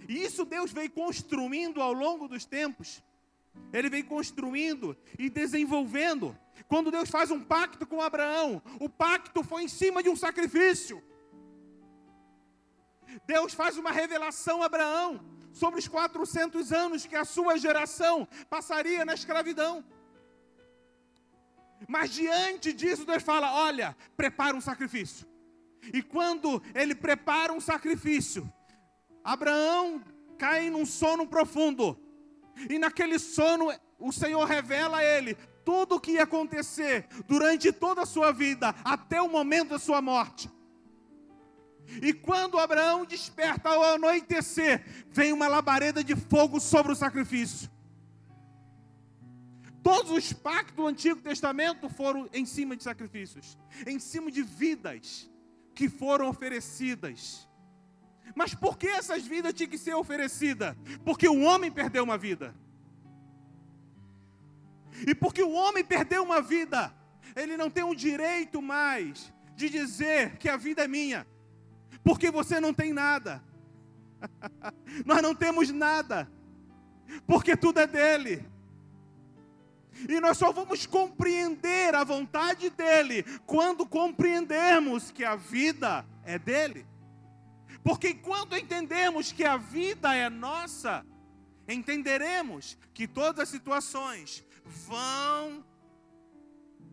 E 0.07 0.23
isso 0.23 0.45
Deus 0.45 0.71
veio 0.71 0.89
construindo 0.91 1.81
ao 1.81 1.93
longo 1.93 2.27
dos 2.27 2.45
tempos. 2.45 3.03
Ele 3.71 3.89
vem 3.89 4.03
construindo 4.03 4.97
e 5.17 5.29
desenvolvendo. 5.29 6.37
Quando 6.67 6.91
Deus 6.91 7.09
faz 7.09 7.31
um 7.31 7.39
pacto 7.39 7.85
com 7.85 8.01
Abraão, 8.01 8.61
o 8.79 8.89
pacto 8.89 9.43
foi 9.43 9.63
em 9.63 9.67
cima 9.67 10.01
de 10.01 10.09
um 10.09 10.15
sacrifício. 10.15 11.03
Deus 13.25 13.53
faz 13.53 13.77
uma 13.77 13.91
revelação 13.91 14.61
a 14.61 14.65
Abraão 14.65 15.23
sobre 15.51 15.79
os 15.79 15.87
400 15.87 16.71
anos 16.71 17.05
que 17.05 17.15
a 17.15 17.25
sua 17.25 17.57
geração 17.57 18.27
passaria 18.49 19.05
na 19.05 19.13
escravidão. 19.13 19.83
Mas 21.87 22.11
diante 22.11 22.73
disso, 22.73 23.05
Deus 23.05 23.23
fala: 23.23 23.53
Olha, 23.53 23.95
prepara 24.15 24.55
um 24.55 24.61
sacrifício. 24.61 25.27
E 25.93 26.01
quando 26.01 26.61
ele 26.73 26.95
prepara 26.95 27.51
um 27.51 27.59
sacrifício, 27.59 28.51
Abraão 29.23 30.01
cai 30.37 30.69
num 30.69 30.85
sono 30.85 31.25
profundo. 31.27 31.97
E 32.69 32.77
naquele 32.77 33.17
sono, 33.17 33.71
o 33.99 34.11
Senhor 34.11 34.45
revela 34.45 34.97
a 34.97 35.03
ele 35.03 35.35
tudo 35.63 35.95
o 35.95 35.99
que 35.99 36.11
ia 36.11 36.23
acontecer 36.23 37.07
durante 37.27 37.71
toda 37.71 38.01
a 38.01 38.05
sua 38.05 38.31
vida, 38.31 38.75
até 38.83 39.21
o 39.21 39.29
momento 39.29 39.69
da 39.69 39.79
sua 39.79 40.01
morte. 40.01 40.51
E 42.01 42.13
quando 42.13 42.59
Abraão 42.59 43.05
desperta 43.05 43.69
ao 43.69 43.83
anoitecer, 43.95 44.85
vem 45.09 45.31
uma 45.33 45.47
labareda 45.47 46.03
de 46.03 46.15
fogo 46.15 46.59
sobre 46.59 46.91
o 46.91 46.95
sacrifício. 46.95 47.69
Todos 49.81 50.11
os 50.11 50.31
pactos 50.31 50.75
do 50.75 50.87
Antigo 50.87 51.21
Testamento 51.21 51.89
foram 51.89 52.29
em 52.33 52.45
cima 52.45 52.75
de 52.75 52.83
sacrifícios, 52.83 53.57
em 53.85 53.99
cima 53.99 54.31
de 54.31 54.41
vidas 54.41 55.29
que 55.75 55.89
foram 55.89 56.29
oferecidas. 56.29 57.47
Mas 58.35 58.55
por 58.55 58.77
que 58.77 58.87
essas 58.87 59.25
vidas 59.25 59.53
tinham 59.53 59.69
que 59.69 59.77
ser 59.77 59.93
oferecidas? 59.93 60.75
Porque 61.03 61.27
o 61.27 61.41
homem 61.41 61.71
perdeu 61.71 62.03
uma 62.03 62.17
vida. 62.17 62.55
E 65.07 65.13
porque 65.13 65.43
o 65.43 65.51
homem 65.51 65.83
perdeu 65.83 66.23
uma 66.23 66.41
vida, 66.41 66.93
ele 67.35 67.57
não 67.57 67.69
tem 67.69 67.83
o 67.83 67.95
direito 67.95 68.61
mais 68.61 69.33
de 69.55 69.69
dizer 69.69 70.37
que 70.37 70.47
a 70.47 70.57
vida 70.57 70.83
é 70.83 70.87
minha, 70.87 71.27
porque 72.03 72.31
você 72.31 72.59
não 72.59 72.73
tem 72.73 72.93
nada. 72.93 73.43
Nós 75.05 75.21
não 75.21 75.35
temos 75.35 75.69
nada, 75.69 76.29
porque 77.27 77.57
tudo 77.57 77.79
é 77.79 77.87
dele. 77.87 78.45
E 80.09 80.19
nós 80.19 80.37
só 80.37 80.51
vamos 80.51 80.87
compreender 80.87 81.93
a 81.93 82.03
vontade 82.03 82.69
dele 82.71 83.23
quando 83.45 83.85
compreendermos 83.85 85.11
que 85.11 85.23
a 85.23 85.35
vida 85.35 86.03
é 86.25 86.39
dele. 86.39 86.85
Porque 87.83 88.09
enquanto 88.09 88.55
entendemos 88.55 89.31
que 89.31 89.43
a 89.43 89.57
vida 89.57 90.15
é 90.15 90.29
nossa, 90.29 91.05
entenderemos 91.67 92.77
que 92.93 93.07
todas 93.07 93.41
as 93.41 93.49
situações 93.49 94.43
vão 94.65 95.65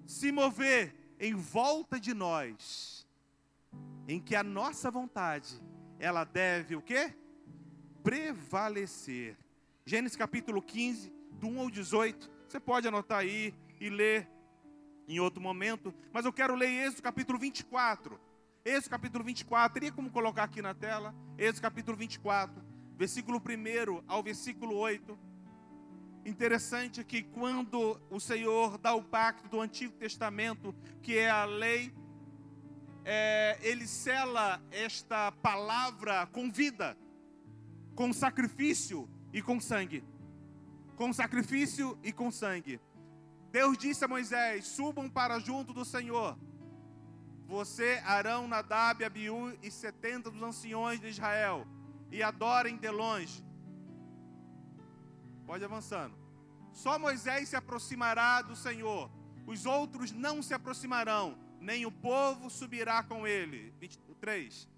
se 0.04 0.32
mover 0.32 0.94
em 1.20 1.34
volta 1.34 2.00
de 2.00 2.12
nós, 2.12 3.06
em 4.08 4.20
que 4.20 4.34
a 4.34 4.42
nossa 4.42 4.90
vontade, 4.90 5.54
ela 5.98 6.24
deve 6.24 6.74
o 6.74 6.82
quê? 6.82 7.14
Prevalecer. 8.02 9.36
Gênesis 9.86 10.16
capítulo 10.16 10.60
15, 10.60 11.12
do 11.32 11.46
1 11.46 11.60
ao 11.60 11.70
18. 11.70 12.30
Você 12.48 12.58
pode 12.58 12.88
anotar 12.88 13.18
aí 13.18 13.54
e 13.80 13.88
ler 13.88 14.28
em 15.06 15.20
outro 15.20 15.40
momento, 15.40 15.94
mas 16.12 16.24
eu 16.24 16.32
quero 16.32 16.54
ler 16.54 16.68
Êxodo 16.68 17.02
capítulo 17.02 17.38
24. 17.38 18.18
Êxodo 18.64 18.90
capítulo 18.90 19.24
24, 19.24 19.72
teria 19.72 19.92
como 19.92 20.10
colocar 20.10 20.44
aqui 20.44 20.60
na 20.60 20.74
tela? 20.74 21.14
Êxodo 21.38 21.62
capítulo 21.62 21.96
24, 21.96 22.62
versículo 22.96 23.38
1 23.38 24.04
ao 24.06 24.22
versículo 24.22 24.76
8. 24.76 25.18
Interessante 26.24 27.02
que 27.02 27.22
quando 27.22 28.00
o 28.10 28.20
Senhor 28.20 28.76
dá 28.78 28.94
o 28.94 29.02
pacto 29.02 29.48
do 29.48 29.60
Antigo 29.60 29.92
Testamento, 29.94 30.74
que 31.02 31.16
é 31.16 31.30
a 31.30 31.44
lei, 31.44 31.92
é, 33.04 33.58
ele 33.62 33.86
sela 33.86 34.62
esta 34.70 35.32
palavra 35.32 36.26
com 36.26 36.50
vida, 36.50 36.96
com 37.94 38.12
sacrifício 38.12 39.08
e 39.32 39.40
com 39.40 39.58
sangue 39.58 40.04
com 41.00 41.14
sacrifício 41.14 41.98
e 42.02 42.12
com 42.12 42.30
sangue. 42.30 42.78
Deus 43.50 43.78
disse 43.78 44.04
a 44.04 44.08
Moisés: 44.08 44.66
Subam 44.66 45.08
para 45.08 45.38
junto 45.38 45.72
do 45.72 45.82
Senhor. 45.82 46.36
Você, 47.50 48.00
Arão, 48.04 48.46
Nadab, 48.46 49.04
Abiú 49.04 49.58
e 49.60 49.72
setenta 49.72 50.30
dos 50.30 50.40
anciões 50.40 51.00
de 51.00 51.08
Israel, 51.08 51.66
e 52.08 52.22
adorem 52.22 52.76
de 52.76 52.88
longe. 52.88 53.44
Pode 55.44 55.64
avançando. 55.64 56.14
Só 56.72 56.96
Moisés 56.96 57.48
se 57.48 57.56
aproximará 57.56 58.40
do 58.40 58.54
Senhor, 58.54 59.10
os 59.48 59.66
outros 59.66 60.12
não 60.12 60.40
se 60.44 60.54
aproximarão, 60.54 61.36
nem 61.60 61.84
o 61.84 61.90
povo 61.90 62.48
subirá 62.48 63.02
com 63.02 63.26
ele. 63.26 63.74
23. 63.80 64.68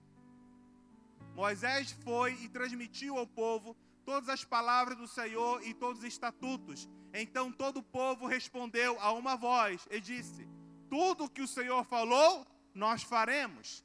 Moisés 1.34 1.92
foi 1.92 2.32
e 2.42 2.48
transmitiu 2.48 3.18
ao 3.18 3.26
povo 3.26 3.76
todas 4.02 4.30
as 4.30 4.46
palavras 4.46 4.96
do 4.96 5.06
Senhor 5.06 5.62
e 5.66 5.74
todos 5.74 5.98
os 5.98 6.08
estatutos. 6.08 6.88
Então 7.12 7.52
todo 7.52 7.80
o 7.80 7.82
povo 7.82 8.26
respondeu 8.26 8.98
a 8.98 9.12
uma 9.12 9.36
voz 9.36 9.86
e 9.90 10.00
disse: 10.00 10.48
Tudo 10.88 11.24
o 11.24 11.28
que 11.28 11.42
o 11.42 11.48
Senhor 11.48 11.84
falou, 11.84 12.46
nós 12.74 13.02
faremos. 13.02 13.84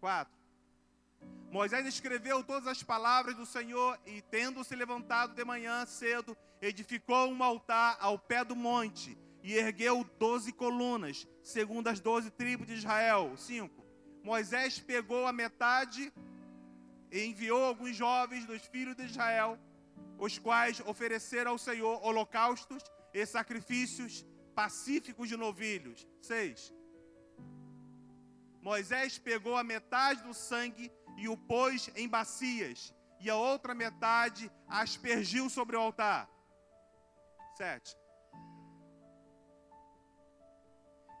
4. 0.00 0.36
Moisés 1.50 1.86
escreveu 1.86 2.42
todas 2.44 2.66
as 2.66 2.82
palavras 2.82 3.34
do 3.34 3.46
Senhor 3.46 3.98
e, 4.04 4.20
tendo 4.22 4.62
se 4.62 4.74
levantado 4.76 5.34
de 5.34 5.44
manhã 5.44 5.86
cedo, 5.86 6.36
edificou 6.60 7.30
um 7.30 7.42
altar 7.42 7.96
ao 8.00 8.18
pé 8.18 8.44
do 8.44 8.54
monte 8.54 9.16
e 9.42 9.54
ergueu 9.54 10.04
doze 10.18 10.52
colunas, 10.52 11.26
segundo 11.42 11.88
as 11.88 12.00
doze 12.00 12.30
tribos 12.30 12.66
de 12.66 12.74
Israel. 12.74 13.36
5. 13.36 13.84
Moisés 14.22 14.80
pegou 14.80 15.26
a 15.26 15.32
metade 15.32 16.12
e 17.12 17.24
enviou 17.24 17.64
alguns 17.64 17.96
jovens 17.96 18.44
dos 18.44 18.62
filhos 18.66 18.96
de 18.96 19.04
Israel, 19.04 19.58
os 20.18 20.38
quais 20.38 20.80
ofereceram 20.80 21.52
ao 21.52 21.58
Senhor 21.58 22.04
holocaustos 22.04 22.82
e 23.14 23.24
sacrifícios 23.24 24.26
pacíficos 24.60 25.28
de 25.28 25.36
novilhos. 25.36 26.08
6. 26.22 26.74
Moisés 28.62 29.18
pegou 29.18 29.56
a 29.56 29.62
metade 29.62 30.22
do 30.22 30.34
sangue 30.34 30.90
e 31.16 31.28
o 31.28 31.36
pôs 31.36 31.90
em 31.94 32.08
bacias, 32.08 32.92
e 33.20 33.30
a 33.30 33.36
outra 33.36 33.74
metade 33.74 34.50
aspergiu 34.66 35.48
sobre 35.48 35.76
o 35.76 35.80
altar. 35.80 36.28
7. 37.56 37.96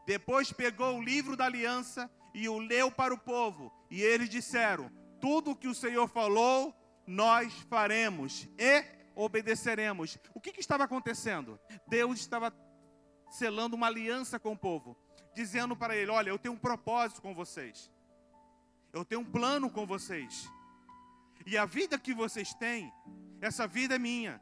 Depois 0.06 0.52
pegou 0.52 0.96
o 0.96 1.02
livro 1.02 1.36
da 1.36 1.46
aliança 1.46 2.10
e 2.34 2.48
o 2.48 2.58
leu 2.58 2.90
para 2.90 3.14
o 3.14 3.18
povo, 3.18 3.72
e 3.90 4.02
eles 4.02 4.28
disseram: 4.28 4.90
tudo 5.20 5.52
o 5.52 5.56
que 5.56 5.68
o 5.68 5.74
Senhor 5.74 6.08
falou, 6.08 6.74
nós 7.06 7.52
faremos 7.70 8.48
e 8.58 8.84
obedeceremos. 9.14 10.18
O 10.34 10.40
que, 10.40 10.52
que 10.52 10.60
estava 10.60 10.84
acontecendo? 10.84 11.58
Deus 11.86 12.20
estava 12.20 12.50
selando 13.30 13.76
uma 13.76 13.86
aliança 13.86 14.38
com 14.38 14.52
o 14.52 14.58
povo, 14.58 14.96
dizendo 15.34 15.76
para 15.76 15.96
ele: 15.96 16.10
Olha, 16.10 16.30
eu 16.30 16.38
tenho 16.38 16.54
um 16.54 16.58
propósito 16.58 17.22
com 17.22 17.34
vocês, 17.34 17.90
eu 18.92 19.04
tenho 19.04 19.20
um 19.20 19.24
plano 19.24 19.70
com 19.70 19.86
vocês, 19.86 20.48
e 21.44 21.56
a 21.56 21.64
vida 21.64 21.98
que 21.98 22.14
vocês 22.14 22.54
têm, 22.54 22.92
essa 23.40 23.66
vida 23.66 23.94
é 23.94 23.98
minha. 23.98 24.40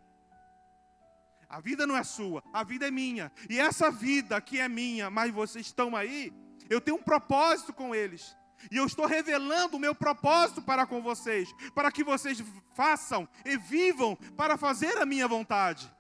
A 1.49 1.61
vida 1.61 1.87
não 1.87 1.97
é 1.97 2.03
sua, 2.03 2.43
a 2.53 2.65
vida 2.65 2.89
é 2.89 2.91
minha. 2.91 3.31
E 3.49 3.61
essa 3.61 3.91
vida 3.91 4.41
que 4.41 4.59
é 4.59 4.69
minha, 4.69 5.11
mas 5.11 5.33
vocês 5.33 5.67
estão 5.67 5.95
aí, 5.95 6.33
eu 6.69 6.81
tenho 6.81 6.97
um 6.97 7.03
propósito 7.03 7.73
com 7.73 7.95
eles. 7.95 8.37
E 8.71 8.77
eu 8.77 8.87
estou 8.87 9.07
revelando 9.07 9.77
o 9.77 9.81
meu 9.81 9.95
propósito 9.95 10.63
para 10.63 10.87
com 10.87 11.03
vocês, 11.03 11.55
para 11.75 11.93
que 11.93 12.03
vocês 12.03 12.43
façam 12.75 13.29
e 13.45 13.57
vivam 13.57 14.17
para 14.37 14.57
fazer 14.57 14.97
a 14.99 15.07
minha 15.07 15.29
vontade. 15.29 15.91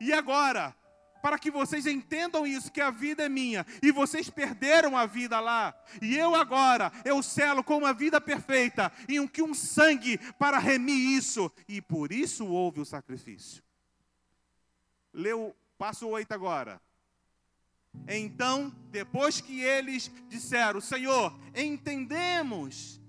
E 0.00 0.12
agora, 0.12 0.74
para 1.22 1.38
que 1.38 1.50
vocês 1.50 1.86
entendam 1.86 2.44
isso, 2.44 2.72
que 2.72 2.80
a 2.80 2.90
vida 2.90 3.22
é 3.24 3.28
minha, 3.28 3.64
e 3.80 3.92
vocês 3.92 4.28
perderam 4.28 4.96
a 4.96 5.06
vida 5.06 5.38
lá, 5.38 5.74
e 6.02 6.16
eu 6.16 6.34
agora, 6.34 6.92
eu 7.04 7.22
selo 7.22 7.62
com 7.62 7.78
uma 7.78 7.94
vida 7.94 8.20
perfeita, 8.20 8.92
e 9.08 9.20
um 9.20 9.28
que 9.28 9.40
um 9.40 9.54
sangue 9.54 10.18
para 10.38 10.58
remir 10.58 11.16
isso, 11.16 11.50
e 11.68 11.80
por 11.80 12.12
isso 12.12 12.46
houve 12.46 12.80
o 12.80 12.84
sacrifício. 12.84 13.62
Leu, 15.12 15.54
passo 15.78 16.08
8 16.08 16.32
agora. 16.32 16.80
Então, 18.08 18.74
depois 18.90 19.40
que 19.40 19.60
eles 19.60 20.10
disseram: 20.28 20.80
Senhor, 20.80 21.38
entendemos, 21.54 23.00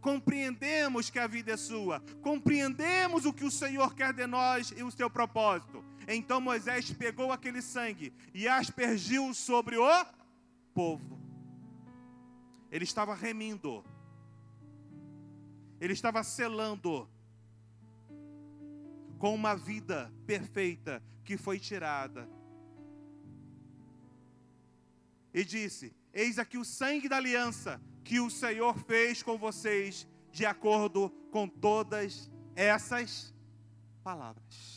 compreendemos 0.00 1.10
que 1.10 1.18
a 1.18 1.26
vida 1.26 1.52
é 1.52 1.56
sua, 1.56 2.00
compreendemos 2.22 3.26
o 3.26 3.32
que 3.32 3.44
o 3.44 3.50
Senhor 3.50 3.94
quer 3.94 4.14
de 4.14 4.26
nós 4.26 4.72
e 4.74 4.82
o 4.82 4.90
seu 4.90 5.10
propósito. 5.10 5.84
Então 6.06 6.40
Moisés 6.40 6.92
pegou 6.92 7.32
aquele 7.32 7.60
sangue 7.60 8.12
e 8.32 8.46
aspergiu 8.46 9.34
sobre 9.34 9.76
o 9.76 10.06
povo. 10.72 11.20
Ele 12.70 12.84
estava 12.84 13.14
remindo, 13.14 13.84
ele 15.80 15.92
estava 15.92 16.22
selando 16.22 17.08
com 19.18 19.34
uma 19.34 19.56
vida 19.56 20.12
perfeita 20.26 21.02
que 21.24 21.36
foi 21.36 21.58
tirada 21.58 22.28
e 25.36 25.44
disse: 25.44 25.94
Eis 26.14 26.38
aqui 26.38 26.56
o 26.56 26.64
sangue 26.64 27.08
da 27.08 27.16
aliança 27.16 27.78
que 28.02 28.20
o 28.20 28.30
Senhor 28.30 28.78
fez 28.78 29.22
com 29.22 29.36
vocês, 29.36 30.08
de 30.30 30.46
acordo 30.46 31.10
com 31.30 31.46
todas 31.46 32.30
essas 32.54 33.34
palavras. 34.02 34.75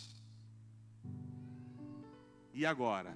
E 2.60 2.65
agora? 2.65 3.15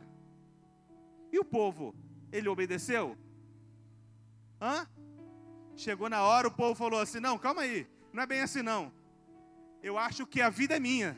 E 1.29 1.37
o 1.37 1.43
povo? 1.43 1.93
Ele 2.31 2.47
obedeceu? 2.47 3.17
Hã? 4.61 4.87
Chegou 5.75 6.07
na 6.09 6.21
hora, 6.21 6.47
o 6.47 6.51
povo 6.51 6.73
falou 6.73 7.01
assim: 7.01 7.19
Não, 7.19 7.37
calma 7.37 7.63
aí, 7.63 7.85
não 8.13 8.23
é 8.23 8.25
bem 8.25 8.39
assim 8.39 8.61
não. 8.61 8.89
Eu 9.81 9.97
acho 9.97 10.25
que 10.25 10.39
a 10.41 10.49
vida 10.49 10.77
é 10.77 10.79
minha. 10.79 11.17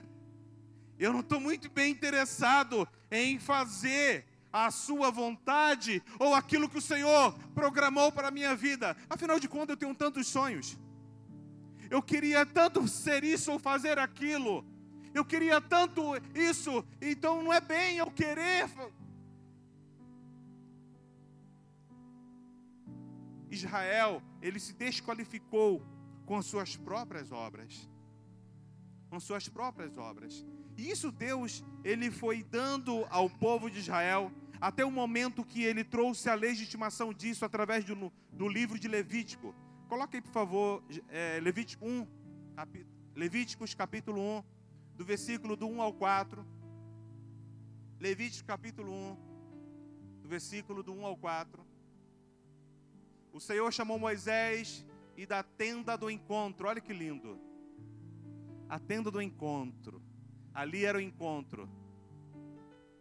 Eu 0.98 1.14
não 1.14 1.20
estou 1.20 1.40
muito 1.40 1.70
bem 1.70 1.92
interessado 1.92 2.88
em 3.12 3.38
fazer 3.38 4.26
a 4.52 4.72
sua 4.72 5.12
vontade 5.12 6.02
ou 6.18 6.34
aquilo 6.34 6.68
que 6.68 6.80
o 6.80 6.82
Senhor 6.82 7.32
programou 7.54 8.12
para 8.12 8.30
a 8.30 8.32
minha 8.32 8.56
vida. 8.56 8.98
Afinal 9.08 9.40
de 9.40 9.48
contas, 9.48 9.76
eu 9.76 9.78
tenho 9.78 9.94
tantos 9.94 10.26
sonhos. 10.26 10.76
Eu 11.92 12.02
queria 12.02 12.44
tanto 12.44 12.88
ser 12.88 13.24
isso 13.24 13.52
ou 13.52 13.60
fazer 13.60 14.00
aquilo. 14.00 14.66
Eu 15.16 15.24
queria 15.24 15.62
tanto 15.62 16.02
isso, 16.36 16.86
então 17.02 17.42
não 17.42 17.54
é 17.54 17.62
bem 17.62 17.96
eu 17.96 18.12
querer. 18.12 18.70
Israel, 23.50 24.22
ele 24.42 24.60
se 24.60 24.74
desqualificou 24.74 25.82
com 26.26 26.36
as 26.36 26.46
suas 26.46 26.76
próprias 26.76 27.32
obras. 27.32 27.90
Com 29.10 29.18
suas 29.18 29.48
próprias 29.48 29.98
obras. 29.98 30.46
E 30.78 30.90
isso 30.90 31.14
Deus, 31.14 31.64
ele 31.82 32.12
foi 32.12 32.44
dando 32.44 33.06
ao 33.10 33.30
povo 33.30 33.72
de 33.72 33.80
Israel 33.80 34.30
até 34.60 34.84
o 34.84 34.92
momento 34.92 35.46
que 35.46 35.64
ele 35.64 35.86
trouxe 35.86 36.30
a 36.30 36.36
legitimação 36.36 37.14
disso 37.14 37.46
através 37.46 37.86
do, 37.86 38.12
do 38.34 38.50
livro 38.50 38.78
de 38.78 38.90
Levítico. 38.90 39.56
Coloque 39.88 40.18
aí, 40.18 40.22
por 40.22 40.34
favor, 40.34 40.84
é, 41.08 41.40
Levítico 41.40 41.86
1, 41.86 42.06
capi, 42.54 42.86
Levíticos 43.16 43.74
capítulo 43.74 44.20
1, 44.20 44.55
do 44.96 45.04
versículo 45.04 45.56
do 45.56 45.68
1 45.68 45.82
ao 45.82 45.94
4. 45.94 46.46
Levíticos 48.00 48.42
capítulo 48.42 48.92
1, 48.92 49.18
do 50.22 50.30
versículo 50.30 50.84
do 50.84 50.94
1 50.94 51.06
ao 51.06 51.18
4. 51.18 51.66
O 53.32 53.40
Senhor 53.40 53.72
chamou 53.72 54.00
Moisés 54.00 54.86
e 55.18 55.26
da 55.26 55.44
tenda 55.44 55.98
do 55.98 56.10
encontro, 56.10 56.68
olha 56.68 56.82
que 56.82 56.94
lindo. 56.94 57.40
A 58.70 58.80
tenda 58.80 59.12
do 59.12 59.22
encontro. 59.22 60.02
Ali 60.54 60.86
era 60.86 60.98
o 60.98 61.02
encontro. 61.02 61.70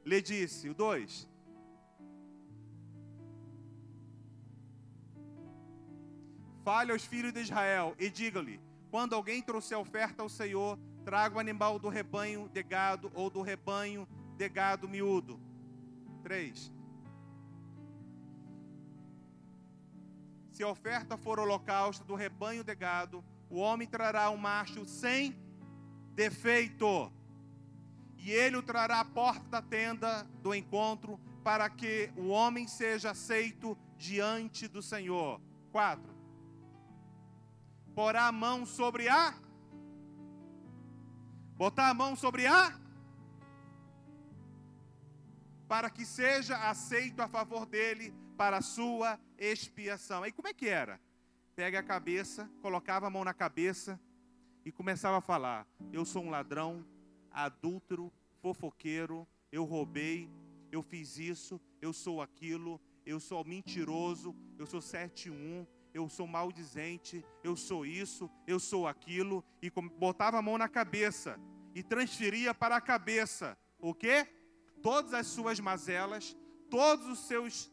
Lhe 0.05 0.21
disse, 0.21 0.69
o 0.69 0.75
2. 0.75 1.29
Fale 6.65 6.93
aos 6.93 7.05
filhos 7.05 7.33
de 7.33 7.41
Israel 7.41 7.95
e 7.99 8.11
diga-lhe: 8.11 8.61
quando 8.91 9.15
alguém 9.15 9.43
trouxer 9.43 9.79
oferta 9.79 10.23
ao 10.23 10.29
Senhor, 10.29 10.79
traga 11.05 11.37
o 11.37 11.41
animal 11.41 11.79
do 11.79 11.89
rebanho 11.89 12.49
de 12.49 12.63
gado 12.63 13.13
ou 13.15 13.29
do 13.29 13.43
rebanho 13.43 14.09
de 14.37 14.49
gado 14.49 14.89
miúdo. 14.89 15.39
3. 16.23 16.73
Se 20.51 20.63
a 20.63 20.69
oferta 20.69 21.17
for 21.17 21.39
holocausto 21.39 22.05
do 22.05 22.15
rebanho 22.15 22.65
de 22.65 22.75
gado, 22.75 23.25
o 23.51 23.59
homem 23.59 23.87
trará 23.87 24.31
um 24.31 24.37
macho 24.37 24.87
sem 24.87 25.37
defeito. 26.15 27.13
E 28.17 28.31
ele 28.31 28.57
o 28.57 28.63
trará 28.63 29.01
à 29.01 29.05
porta 29.05 29.49
da 29.51 29.61
tenda 29.61 30.25
do 30.43 30.55
encontro, 30.55 31.21
para 31.43 31.69
que 31.69 32.11
o 32.17 32.29
homem 32.29 32.67
seja 32.67 33.11
aceito 33.11 33.77
diante 33.99 34.67
do 34.67 34.81
Senhor. 34.81 35.41
4. 35.71 36.15
Porá 37.95 38.29
a 38.29 38.33
mão 38.33 38.65
sobre 38.65 39.09
a. 39.09 39.35
Botar 41.57 41.89
a 41.89 41.95
mão 41.95 42.17
sobre 42.17 42.47
a. 42.47 42.79
Para 45.69 45.89
que 45.89 46.05
seja 46.05 46.57
aceito 46.69 47.21
a 47.21 47.29
favor 47.29 47.65
dele 47.65 48.13
para 48.37 48.59
a 48.59 48.63
sua 48.63 49.19
expiação. 49.39 50.23
Aí 50.23 50.33
como 50.33 50.49
é 50.49 50.53
que 50.53 50.69
era? 50.69 51.01
Pega 51.55 51.79
a 51.79 51.83
cabeça, 51.83 52.51
colocava 52.61 53.07
a 53.07 53.11
mão 53.11 53.25
na 53.25 53.33
cabeça 53.33 54.01
e 54.65 54.73
começava 54.73 55.19
a 55.19 55.21
falar: 55.21 55.67
Eu 55.93 56.05
sou 56.05 56.25
um 56.25 56.31
ladrão, 56.31 56.85
adúltero, 57.31 58.13
fofoqueiro, 58.41 59.27
eu 59.53 59.65
roubei, 59.65 60.29
eu 60.73 60.83
fiz 60.83 61.19
isso, 61.19 61.61
eu 61.81 61.93
sou 61.93 62.21
aquilo, 62.21 62.81
eu 63.07 63.21
sou 63.21 63.45
mentiroso, 63.45 64.35
eu 64.59 64.67
sou 64.67 64.81
71, 64.81 65.67
eu 65.95 66.09
sou 66.09 66.27
maldizente, 66.27 67.25
eu 67.45 67.57
sou 67.57 67.87
isso, 67.87 68.29
eu 68.47 68.59
sou 68.59 68.89
aquilo, 68.89 69.45
e 69.63 69.71
botava 69.71 70.39
a 70.39 70.43
mão 70.43 70.59
na 70.59 70.69
cabeça 70.69 71.39
e 71.73 71.83
transferia 71.83 72.53
para 72.53 72.77
a 72.77 72.81
cabeça 72.81 73.57
o 73.79 73.95
quê? 73.95 74.27
Todas 74.83 75.15
as 75.15 75.29
suas 75.29 75.61
mazelas, 75.61 76.37
todos 76.69 77.07
os 77.07 77.21
seus 77.21 77.73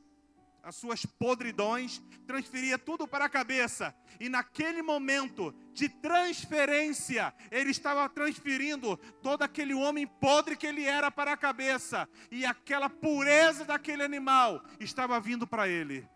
as 0.63 0.75
suas 0.75 1.03
podridões, 1.05 1.99
transferia 2.27 2.77
tudo 2.77 3.07
para 3.07 3.25
a 3.25 3.29
cabeça. 3.29 3.95
E 4.19 4.29
naquele 4.29 4.83
momento 4.83 5.51
de 5.73 5.89
transferência, 5.89 7.33
ele 7.49 7.71
estava 7.71 8.07
transferindo 8.07 8.95
todo 9.23 9.41
aquele 9.41 9.73
homem 9.73 10.05
podre 10.05 10.55
que 10.55 10.67
ele 10.67 10.85
era 10.85 11.09
para 11.09 11.33
a 11.33 11.37
cabeça. 11.37 12.07
E 12.29 12.45
aquela 12.45 12.91
pureza 12.91 13.65
daquele 13.65 14.03
animal 14.03 14.63
estava 14.79 15.19
vindo 15.19 15.47
para 15.47 15.67
ele. 15.67 16.07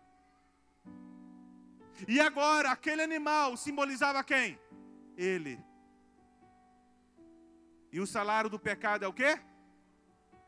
E 2.06 2.20
agora, 2.20 2.70
aquele 2.70 3.02
animal 3.02 3.56
simbolizava 3.56 4.22
quem? 4.22 4.58
Ele. 5.16 5.58
E 7.92 8.00
o 8.00 8.06
salário 8.06 8.50
do 8.50 8.58
pecado 8.58 9.04
é 9.04 9.08
o 9.08 9.12
quê? 9.12 9.40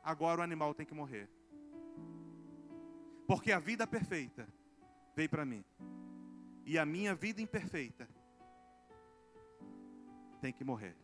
Agora 0.03 0.41
o 0.41 0.45
animal 0.45 0.75
tem 0.75 0.85
que 0.85 0.95
morrer. 0.95 1.29
Porque 3.27 3.53
a 3.53 3.59
vida 3.59 3.87
perfeita 3.87 4.49
veio 5.15 5.29
para 5.29 5.45
mim. 5.45 5.65
E 6.65 6.79
a 6.79 6.85
minha 6.85 7.15
vida 7.15 7.41
imperfeita 7.41 8.09
tem 10.41 10.53
que 10.53 10.65
morrer. 10.65 10.97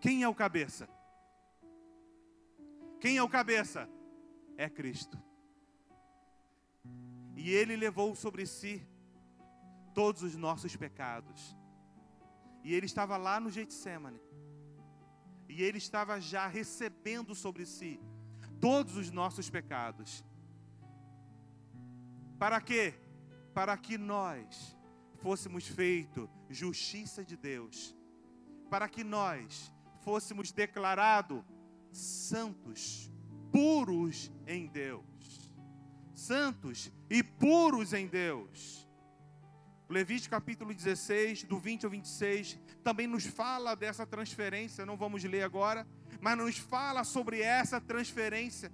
Quem 0.00 0.22
é 0.22 0.28
o 0.28 0.34
cabeça? 0.34 0.88
Quem 3.00 3.16
é 3.16 3.22
o 3.22 3.28
cabeça? 3.28 3.88
É 4.56 4.68
Cristo. 4.68 5.27
E 7.48 7.54
Ele 7.54 7.76
levou 7.76 8.14
sobre 8.14 8.44
si 8.44 8.86
todos 9.94 10.22
os 10.22 10.36
nossos 10.36 10.76
pecados. 10.76 11.56
E 12.62 12.74
Ele 12.74 12.84
estava 12.84 13.16
lá 13.16 13.40
no 13.40 13.50
Getsemane. 13.50 14.20
E 15.48 15.62
Ele 15.62 15.78
estava 15.78 16.20
já 16.20 16.46
recebendo 16.46 17.34
sobre 17.34 17.64
si 17.64 17.98
todos 18.60 18.96
os 18.96 19.10
nossos 19.10 19.48
pecados. 19.48 20.22
Para 22.38 22.60
quê? 22.60 22.92
Para 23.54 23.78
que 23.78 23.96
nós 23.96 24.76
fôssemos 25.22 25.66
feito 25.66 26.28
justiça 26.50 27.24
de 27.24 27.34
Deus. 27.34 27.96
Para 28.68 28.90
que 28.90 29.02
nós 29.02 29.72
fôssemos 30.02 30.52
declarados 30.52 31.42
santos, 31.90 33.10
puros 33.50 34.30
em 34.46 34.66
Deus. 34.66 35.47
Santos 36.18 36.90
e 37.08 37.22
puros 37.22 37.92
em 37.92 38.08
Deus. 38.08 38.88
Levítico 39.88 40.32
capítulo 40.32 40.74
16, 40.74 41.44
do 41.44 41.60
20 41.60 41.84
ao 41.84 41.90
26, 41.90 42.58
também 42.82 43.06
nos 43.06 43.24
fala 43.24 43.76
dessa 43.76 44.04
transferência, 44.04 44.84
não 44.84 44.96
vamos 44.96 45.22
ler 45.22 45.44
agora, 45.44 45.86
mas 46.20 46.36
nos 46.36 46.58
fala 46.58 47.04
sobre 47.04 47.40
essa 47.40 47.80
transferência. 47.80 48.72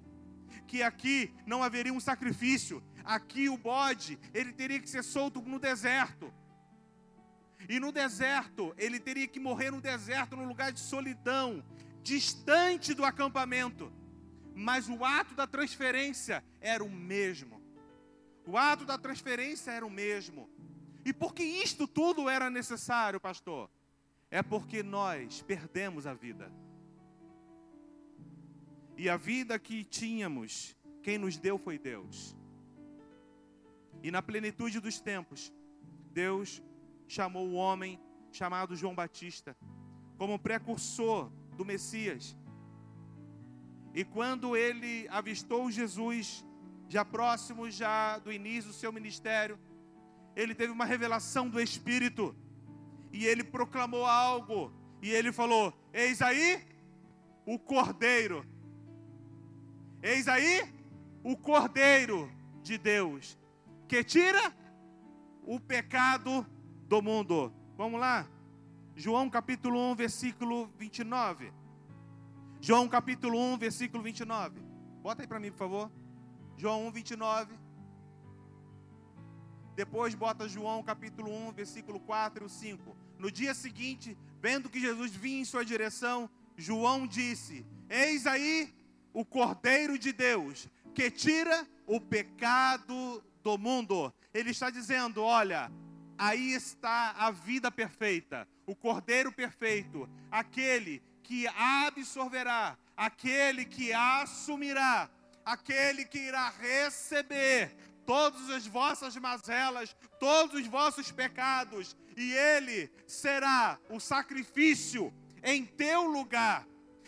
Que 0.67 0.83
aqui 0.83 1.35
não 1.47 1.63
haveria 1.63 1.93
um 1.93 2.01
sacrifício, 2.01 2.83
aqui 3.05 3.51
o 3.51 3.59
bode, 3.59 4.19
ele 4.33 4.51
teria 4.51 4.81
que 4.81 4.89
ser 4.89 5.05
solto 5.05 5.43
no 5.43 5.59
deserto. 5.59 6.33
E 7.69 7.79
no 7.79 7.93
deserto, 7.93 8.75
ele 8.79 8.99
teria 8.99 9.29
que 9.29 9.39
morrer 9.39 9.71
no 9.71 9.83
deserto, 9.83 10.35
num 10.35 10.49
lugar 10.49 10.73
de 10.73 10.81
solidão, 10.81 11.63
distante 12.03 12.95
do 12.95 13.05
acampamento. 13.05 13.93
Mas 14.55 14.89
o 14.89 15.05
ato 15.05 15.35
da 15.35 15.47
transferência 15.47 16.45
era 16.61 16.85
o 16.85 16.91
mesmo. 16.91 17.61
O 18.47 18.57
ato 18.57 18.85
da 18.85 18.97
transferência 18.97 19.71
era 19.71 19.85
o 19.85 19.91
mesmo. 19.91 20.49
E 21.05 21.13
por 21.13 21.35
que 21.35 21.43
isto 21.43 21.87
tudo 21.87 22.29
era 22.29 22.49
necessário, 22.49 23.21
pastor? 23.21 23.69
É 24.31 24.43
porque 24.43 24.83
nós 24.83 25.43
perdemos 25.43 26.07
a 26.07 26.15
vida. 26.15 26.51
E 28.97 29.09
a 29.09 29.17
vida 29.17 29.59
que 29.59 29.85
tínhamos, 29.85 30.77
quem 31.03 31.19
nos 31.19 31.37
deu 31.37 31.59
foi 31.59 31.79
Deus. 31.79 32.37
E 34.03 34.11
na 34.11 34.23
plenitude 34.23 34.79
dos 34.81 35.01
tempos, 35.01 35.53
Deus 36.13 36.63
chamou 37.09 37.49
o 37.49 37.55
homem 37.55 38.01
chamado 38.31 38.77
João 38.77 38.95
Batista 38.95 39.57
como 40.17 40.39
precursor 40.39 41.31
do 41.57 41.65
Messias. 41.65 42.37
E 43.95 44.05
quando 44.05 44.57
ele 44.57 45.07
avistou 45.09 45.71
Jesus, 45.71 46.45
já 46.89 47.05
próximo 47.05 47.71
já 47.71 48.19
do 48.19 48.33
início 48.33 48.71
do 48.71 48.77
seu 48.77 48.93
ministério, 48.93 49.59
ele 50.35 50.55
teve 50.55 50.73
uma 50.73 50.85
revelação 50.85 51.49
do 51.49 51.61
Espírito. 51.61 52.35
E 53.13 53.25
ele 53.25 53.45
proclamou 53.45 54.05
algo. 54.05 54.73
E 55.01 55.11
ele 55.11 55.33
falou: 55.33 55.73
Eis 55.93 56.21
aí 56.21 56.67
o 57.47 57.59
Cordeiro 57.59 58.45
Eis 60.07 60.29
aí 60.29 60.71
o 61.23 61.35
Cordeiro 61.35 62.31
de 62.63 62.77
Deus, 62.77 63.39
que 63.89 64.05
tira 64.05 64.55
o 65.43 65.59
pecado 65.59 66.47
do 66.87 67.01
mundo. 67.01 67.51
Vamos 67.75 67.99
lá? 67.99 68.29
João 68.95 69.31
capítulo 69.31 69.81
1, 69.93 69.95
versículo 69.95 70.71
29. 70.77 71.51
João 72.67 72.89
capítulo 72.89 73.39
1, 73.39 73.59
versículo 73.59 74.03
29. 74.03 74.59
Bota 75.03 75.23
aí 75.23 75.29
para 75.29 75.39
mim, 75.39 75.51
por 75.51 75.59
favor. 75.59 75.93
João 76.57 76.87
1, 76.87 76.93
29. 76.93 77.55
Depois 79.77 80.15
bota 80.15 80.49
João 80.49 80.83
capítulo 80.83 81.31
1, 81.31 81.53
versículo 81.53 82.01
4 82.01 82.47
e 82.47 82.49
5. 82.49 82.97
No 83.19 83.31
dia 83.31 83.53
seguinte, 83.53 84.17
vendo 84.41 84.71
que 84.71 84.81
Jesus 84.81 85.13
vinha 85.15 85.43
em 85.43 85.45
sua 85.45 85.63
direção, 85.63 86.31
João 86.57 87.07
disse: 87.07 87.67
Eis 87.87 88.27
aí 88.27 88.75
o 89.13 89.27
Cordeiro 89.27 89.99
de 89.99 90.11
Deus, 90.11 90.67
que 90.95 91.11
tira 91.11 91.69
o 91.87 92.01
pecado 92.01 93.23
do 93.43 93.59
mundo. 93.59 94.11
Ele 94.33 94.53
está 94.53 94.71
dizendo: 94.71 95.23
Olha, 95.23 95.71
aí 96.17 96.55
está 96.55 97.11
a 97.11 97.31
vida 97.31 97.71
perfeita, 97.71 98.49
o 98.65 98.75
Cordeiro 98.75 99.31
perfeito, 99.31 100.09
aquele 100.31 101.03
que 101.25 101.49
absorverá, 101.49 102.77
aquele 102.97 103.65
que 103.65 103.93
assumirá, 103.93 105.11
aquele 105.45 106.05
que 106.05 106.19
irá 106.19 106.51
receber 106.51 107.75
todas 108.07 108.51
as 108.51 108.67
vossas 108.67 109.17
mazelas, 109.17 109.97
todos 110.21 110.61
os 110.61 110.67
vossos 110.67 111.11
pecados, 111.11 111.97
e 112.17 112.33
ele 112.35 112.93
será 113.07 113.79
o 113.89 113.99
sacrifício 113.99 115.13
em 115.43 115.65
teu 115.65 116.05
lugar. 116.05 116.67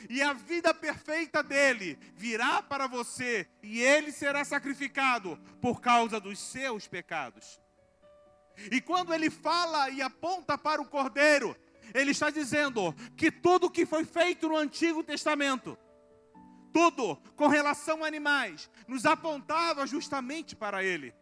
E 0.09 0.23
a 0.23 0.33
vida 0.33 0.73
perfeita 0.75 1.43
dele 1.43 1.99
virá 2.15 2.63
para 2.63 2.87
você, 2.87 3.47
e 3.63 3.83
ele 3.83 4.11
será 4.13 4.45
sacrificado 4.45 5.39
por 5.61 5.81
causa 5.81 6.19
dos 6.19 6.39
seus 6.39 6.89
pecados. 6.89 7.61
E 8.71 8.81
quando 8.81 9.13
ele 9.13 9.31
fala 9.31 9.91
e 9.91 10.01
aponta 10.01 10.57
para 10.57 10.81
o 10.81 10.89
cordeiro, 10.89 11.55
ele 11.95 12.11
está 12.11 12.31
dizendo 12.31 12.95
que 13.17 13.31
tudo 13.31 13.71
que 13.71 13.87
foi 13.87 14.05
feito 14.05 14.49
no 14.49 14.57
Antigo 14.57 15.03
Testamento, 15.03 15.79
tudo 16.73 17.17
com 17.35 17.49
relação 17.49 18.05
a 18.05 18.07
animais, 18.07 18.71
nos 18.87 19.07
apontava 19.07 19.87
justamente 19.87 20.55
para 20.55 20.85
ele. 20.85 21.15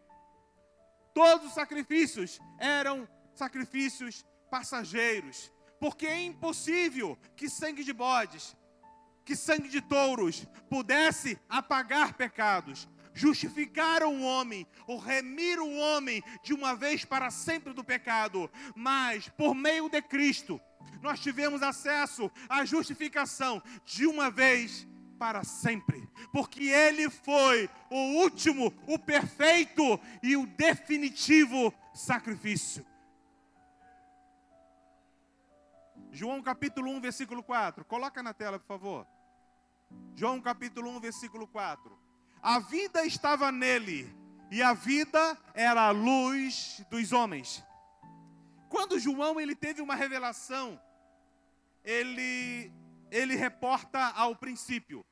Todos 1.13 1.47
os 1.47 1.53
sacrifícios 1.53 2.39
eram 2.59 3.07
sacrifícios 3.33 4.25
passageiros, 4.49 5.51
porque 5.79 6.07
é 6.07 6.23
impossível 6.23 7.17
que 7.35 7.49
sangue 7.49 7.83
de 7.83 7.93
bodes, 7.93 8.55
que 9.23 9.35
sangue 9.35 9.69
de 9.69 9.81
touros 9.81 10.45
pudesse 10.69 11.39
apagar 11.49 12.13
pecados, 12.13 12.87
justificar 13.15 14.03
o 14.03 14.21
homem, 14.21 14.67
ou 14.85 14.99
remir 14.99 15.57
o 15.59 15.75
homem 15.77 16.21
de 16.43 16.53
uma 16.53 16.75
vez 16.75 17.05
para 17.05 17.31
sempre 17.31 17.73
do 17.73 17.83
pecado, 17.83 18.51
mas 18.75 19.29
por 19.29 19.55
meio 19.55 19.89
de 19.89 20.01
Cristo, 20.01 20.61
nós 21.01 21.19
tivemos 21.21 21.63
acesso 21.63 22.29
à 22.49 22.65
justificação 22.65 23.63
de 23.85 24.05
uma 24.05 24.29
vez 24.29 24.85
para 25.17 25.43
sempre, 25.45 26.07
porque 26.33 26.65
Ele 26.65 27.09
foi 27.09 27.69
o 27.89 28.21
último, 28.21 28.73
o 28.85 28.99
perfeito 28.99 29.99
e 30.21 30.35
o 30.35 30.45
definitivo 30.45 31.73
sacrifício. 31.93 32.85
João 36.11 36.41
capítulo 36.41 36.91
1, 36.91 37.01
versículo 37.01 37.43
4. 37.43 37.83
Coloca 37.85 38.21
na 38.21 38.33
tela, 38.33 38.59
por 38.59 38.67
favor. 38.67 39.07
João 40.15 40.41
capítulo 40.41 40.89
1, 40.91 40.99
versículo 40.99 41.47
4. 41.47 42.04
A 42.45 42.59
vida 42.59 43.03
estava 43.03 43.51
nele, 43.51 44.07
e 44.51 44.61
a 44.61 44.71
vida 44.71 45.35
era 45.55 45.87
a 45.87 45.89
luz 45.89 46.79
dos 46.91 47.11
homens. 47.11 47.63
Quando 48.69 48.99
João 48.99 49.41
ele 49.41 49.55
teve 49.55 49.81
uma 49.81 49.95
revelação, 49.95 50.79
ele 51.83 52.71
ele 53.09 53.35
reporta 53.35 53.99
ao 54.09 54.35
princípio. 54.35 55.03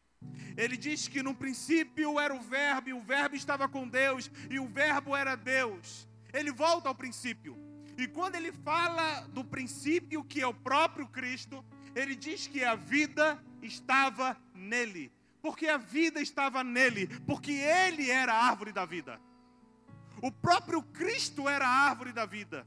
Ele 0.56 0.78
diz 0.78 1.08
que 1.08 1.24
no 1.24 1.34
princípio 1.34 2.20
era 2.20 2.36
o 2.36 2.40
Verbo, 2.40 2.90
e 2.90 2.94
o 2.94 3.02
Verbo 3.02 3.36
estava 3.36 3.68
com 3.68 3.88
Deus, 3.88 4.30
e 4.48 4.60
o 4.60 4.68
Verbo 4.68 5.16
era 5.16 5.36
Deus. 5.36 6.08
Ele 6.32 6.52
volta 6.52 6.88
ao 6.88 6.94
princípio. 6.94 7.58
E 7.98 8.08
quando 8.08 8.36
ele 8.36 8.52
fala 8.52 9.22
do 9.30 9.44
princípio, 9.44 10.24
que 10.24 10.40
é 10.40 10.46
o 10.46 10.54
próprio 10.54 11.08
Cristo, 11.08 11.66
ele 11.96 12.16
diz 12.16 12.46
que 12.46 12.64
a 12.64 12.76
vida 12.76 13.44
estava 13.60 14.38
nele. 14.54 15.12
Porque 15.44 15.68
a 15.68 15.78
vida 15.78 16.22
estava 16.22 16.64
nele, 16.64 17.06
porque 17.28 17.52
ele 17.52 18.10
era 18.10 18.34
a 18.34 18.46
árvore 18.46 18.72
da 18.72 18.86
vida. 18.86 19.20
O 20.22 20.32
próprio 20.32 20.82
Cristo 20.82 21.50
era 21.50 21.68
a 21.68 21.90
árvore 21.90 22.14
da 22.14 22.26
vida. 22.26 22.66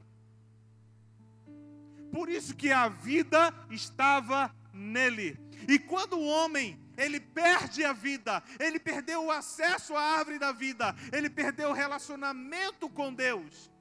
Por 2.11 2.29
isso 2.29 2.55
que 2.55 2.71
a 2.71 2.87
vida 2.87 3.51
estava 3.71 4.55
nele. 4.71 5.39
E 5.67 5.79
quando 5.79 6.19
o 6.19 6.27
homem 6.27 6.79
ele 6.95 7.19
perde 7.19 7.83
a 7.83 7.93
vida, 7.93 8.43
ele 8.59 8.79
perdeu 8.79 9.25
o 9.25 9.31
acesso 9.31 9.95
à 9.95 10.01
árvore 10.01 10.37
da 10.37 10.51
vida, 10.51 10.95
ele 11.11 11.31
perdeu 11.31 11.69
o 11.69 11.73
relacionamento 11.73 12.87
com 12.87 13.11
Deus. 13.11 13.71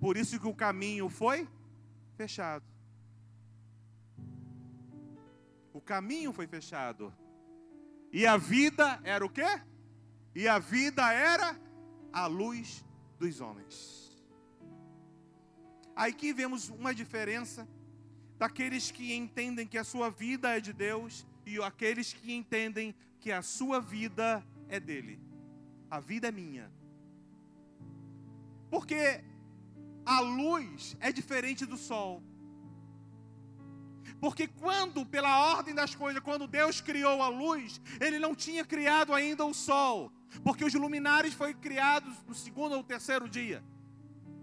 Por 0.00 0.16
isso 0.16 0.40
que 0.40 0.46
o 0.46 0.54
caminho 0.54 1.10
foi 1.10 1.46
fechado. 2.16 2.64
O 5.74 5.80
caminho 5.82 6.32
foi 6.32 6.46
fechado. 6.46 7.12
E 8.16 8.26
a 8.26 8.38
vida 8.38 8.98
era 9.04 9.26
o 9.26 9.28
quê? 9.28 9.60
E 10.34 10.48
a 10.48 10.58
vida 10.58 11.12
era 11.12 11.54
a 12.10 12.26
luz 12.26 12.82
dos 13.18 13.42
homens. 13.42 14.10
Aqui 15.94 16.32
vemos 16.32 16.70
uma 16.70 16.94
diferença 16.94 17.68
daqueles 18.38 18.90
que 18.90 19.12
entendem 19.12 19.66
que 19.66 19.76
a 19.76 19.84
sua 19.84 20.08
vida 20.08 20.56
é 20.56 20.60
de 20.60 20.72
Deus 20.72 21.26
e 21.44 21.62
aqueles 21.62 22.14
que 22.14 22.32
entendem 22.32 22.94
que 23.20 23.30
a 23.30 23.42
sua 23.42 23.82
vida 23.82 24.42
é 24.70 24.80
dele. 24.80 25.20
A 25.90 26.00
vida 26.00 26.28
é 26.28 26.32
minha. 26.32 26.72
Porque 28.70 29.22
a 30.06 30.20
luz 30.20 30.96
é 31.00 31.12
diferente 31.12 31.66
do 31.66 31.76
sol. 31.76 32.22
Porque 34.20 34.46
quando, 34.46 35.04
pela 35.04 35.54
ordem 35.54 35.74
das 35.74 35.94
coisas, 35.94 36.22
quando 36.22 36.46
Deus 36.46 36.80
criou 36.80 37.22
a 37.22 37.28
luz, 37.28 37.80
Ele 38.00 38.18
não 38.18 38.34
tinha 38.34 38.64
criado 38.64 39.12
ainda 39.12 39.44
o 39.44 39.52
sol. 39.52 40.10
Porque 40.42 40.64
os 40.64 40.74
luminares 40.74 41.34
foram 41.34 41.54
criados 41.54 42.14
no 42.26 42.34
segundo 42.34 42.74
ou 42.74 42.82
terceiro 42.82 43.28
dia. 43.28 43.62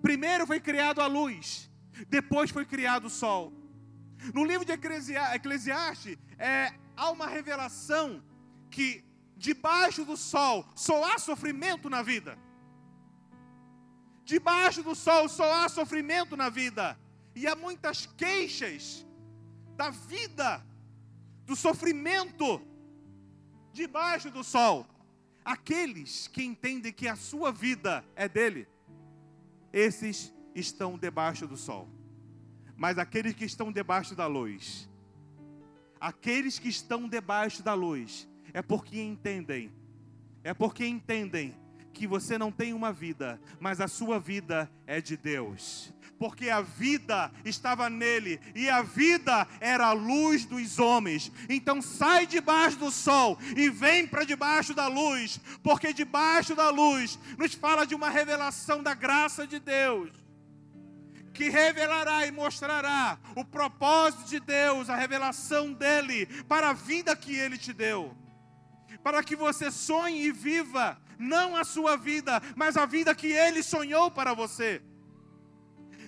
Primeiro 0.02 0.46
foi 0.46 0.60
criado 0.60 1.00
a 1.02 1.08
luz, 1.08 1.72
depois 2.10 2.52
foi 2.52 2.66
criado 2.66 3.06
o 3.06 3.10
sol. 3.10 3.54
No 4.34 4.44
livro 4.44 4.66
de 4.66 4.72
Eclesiastes, 4.72 6.18
é, 6.38 6.74
há 6.96 7.10
uma 7.10 7.28
revelação 7.28 8.24
que 8.70 9.04
debaixo 9.36 10.06
do 10.06 10.16
sol 10.16 10.66
só 10.76 11.04
há 11.04 11.18
sofrimento 11.18 11.90
na 11.90 12.02
vida. 12.02 12.38
Debaixo 14.24 14.84
do 14.84 14.96
sol 14.96 15.28
só 15.28 15.64
há 15.64 15.70
sofrimento 15.70 16.38
na 16.38 16.50
vida. 16.50 16.98
E 17.36 17.48
há 17.48 17.56
muitas 17.56 18.06
queixas 18.06 19.06
da 19.76 19.90
vida, 19.90 20.66
do 21.46 21.56
sofrimento, 21.56 22.62
debaixo 23.72 24.30
do 24.30 24.44
sol. 24.44 24.88
Aqueles 25.44 26.28
que 26.28 26.44
entendem 26.44 26.94
que 26.94 27.08
a 27.08 27.16
sua 27.16 27.52
vida 27.52 28.06
é 28.16 28.30
dele, 28.30 28.68
esses 29.72 30.34
estão 30.56 30.98
debaixo 30.98 31.48
do 31.48 31.58
sol. 31.58 31.90
Mas 32.76 32.98
aqueles 32.98 33.34
que 33.34 33.46
estão 33.46 33.72
debaixo 33.72 34.16
da 34.16 34.26
luz, 34.28 34.90
aqueles 36.00 36.60
que 36.60 36.70
estão 36.70 37.08
debaixo 37.08 37.62
da 37.62 37.74
luz, 37.74 38.28
é 38.54 38.62
porque 38.62 39.02
entendem, 39.02 39.72
é 40.44 40.54
porque 40.54 40.86
entendem 40.86 41.56
que 41.94 42.08
você 42.08 42.38
não 42.38 42.52
tem 42.52 42.74
uma 42.74 42.92
vida, 42.92 43.40
mas 43.60 43.80
a 43.80 43.88
sua 43.88 44.20
vida 44.20 44.70
é 44.88 45.00
de 45.00 45.16
Deus. 45.16 45.93
Porque 46.24 46.50
a 46.50 46.62
vida 46.62 47.30
estava 47.44 47.90
nele 47.90 48.40
e 48.56 48.70
a 48.70 48.82
vida 48.82 49.46
era 49.60 49.88
a 49.88 49.92
luz 49.92 50.46
dos 50.46 50.80
homens. 50.80 51.30
Então 51.50 51.82
sai 51.82 52.26
debaixo 52.26 52.78
do 52.78 52.90
sol 52.90 53.38
e 53.58 53.70
vem 53.70 54.08
para 54.08 54.24
debaixo 54.24 54.74
da 54.74 54.88
luz, 54.88 55.38
porque 55.62 55.92
debaixo 55.92 56.56
da 56.56 56.70
luz 56.70 57.20
nos 57.38 57.54
fala 57.54 57.86
de 57.86 57.94
uma 57.94 58.10
revelação 58.10 58.82
da 58.82 58.94
graça 58.94 59.46
de 59.46 59.60
Deus 59.60 60.12
que 61.34 61.50
revelará 61.50 62.26
e 62.26 62.32
mostrará 62.32 63.20
o 63.36 63.44
propósito 63.44 64.24
de 64.30 64.40
Deus, 64.40 64.90
a 64.90 64.96
revelação 64.96 65.74
dele 65.74 66.26
para 66.48 66.70
a 66.70 66.74
vida 66.74 67.14
que 67.18 67.36
ele 67.36 67.58
te 67.58 67.74
deu. 67.74 68.16
Para 69.04 69.22
que 69.22 69.36
você 69.36 69.70
sonhe 69.70 70.28
e 70.28 70.32
viva 70.32 70.98
não 71.20 71.54
a 71.54 71.66
sua 71.66 71.98
vida, 71.98 72.42
mas 72.56 72.78
a 72.78 72.86
vida 72.86 73.14
que 73.14 73.28
ele 73.28 73.62
sonhou 73.62 74.10
para 74.10 74.34
você. 74.34 74.82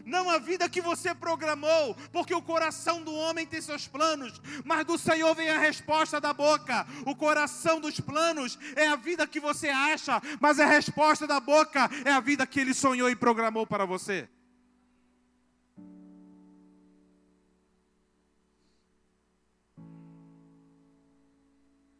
Não 0.05 0.29
a 0.29 0.37
vida 0.37 0.69
que 0.69 0.79
você 0.79 1.15
programou, 1.15 1.95
porque 2.13 2.33
o 2.33 2.41
coração 2.41 3.01
do 3.01 3.13
homem 3.13 3.45
tem 3.45 3.59
seus 3.59 3.87
planos, 3.87 4.39
mas 4.63 4.85
do 4.85 4.99
Senhor 4.99 5.33
vem 5.33 5.49
a 5.49 5.57
resposta 5.57 6.21
da 6.21 6.31
boca. 6.31 6.85
O 7.07 7.15
coração 7.15 7.81
dos 7.81 7.99
planos 7.99 8.59
é 8.75 8.87
a 8.87 8.95
vida 8.95 9.25
que 9.25 9.39
você 9.39 9.69
acha, 9.69 10.21
mas 10.39 10.59
a 10.59 10.65
resposta 10.65 11.25
da 11.25 11.39
boca 11.39 11.89
é 12.05 12.11
a 12.11 12.19
vida 12.19 12.45
que 12.45 12.59
ele 12.59 12.73
sonhou 12.73 13.09
e 13.09 13.15
programou 13.15 13.65
para 13.65 13.83
você. 13.83 14.29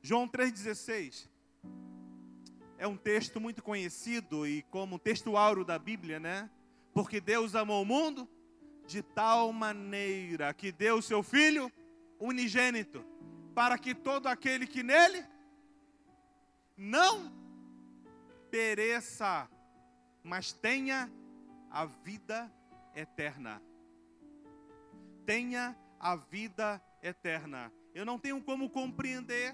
João 0.04 0.28
3,16 0.28 1.28
é 2.78 2.88
um 2.88 2.96
texto 2.96 3.42
muito 3.42 3.64
conhecido 3.64 4.46
e 4.46 4.62
como 4.70 5.00
texto 5.00 5.36
áureo 5.36 5.66
da 5.66 5.80
Bíblia, 5.80 6.20
né? 6.20 6.48
Porque 6.96 7.20
Deus 7.20 7.56
amou 7.56 7.82
o 7.82 7.86
mundo 7.86 8.26
de 8.88 9.02
tal 9.02 9.52
maneira 9.52 10.54
que 10.54 10.72
deu 10.72 10.96
o 10.96 11.02
seu 11.02 11.22
Filho 11.22 11.70
unigênito, 12.18 13.04
para 13.54 13.78
que 13.78 13.94
todo 13.94 14.28
aquele 14.28 14.66
que 14.66 14.82
nele 14.82 15.26
não 16.78 17.34
pereça, 18.50 19.50
mas 20.24 20.54
tenha 20.54 21.12
a 21.70 21.86
vida 21.86 22.50
eterna. 22.96 23.62
Tenha 25.26 25.78
a 26.00 26.16
vida 26.16 26.82
eterna. 27.04 27.74
Eu 27.94 28.06
não 28.06 28.18
tenho 28.18 28.42
como 28.42 28.70
compreender 28.70 29.54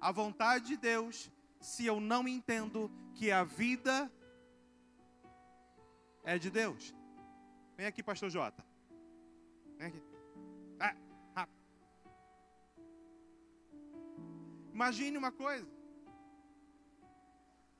a 0.00 0.10
vontade 0.10 0.66
de 0.66 0.76
Deus 0.76 1.30
se 1.60 1.86
eu 1.86 2.00
não 2.00 2.26
entendo 2.26 2.90
que 3.14 3.30
a 3.30 3.44
vida 3.44 4.10
é 6.24 6.38
de 6.38 6.50
Deus. 6.50 6.94
Vem 7.76 7.86
aqui, 7.86 8.02
pastor 8.02 8.30
Jota. 8.30 8.64
Vem 9.78 9.88
aqui. 9.88 10.02
Ah, 10.78 10.94
rápido. 11.34 11.58
Imagine 14.72 15.18
uma 15.18 15.32
coisa. 15.32 15.66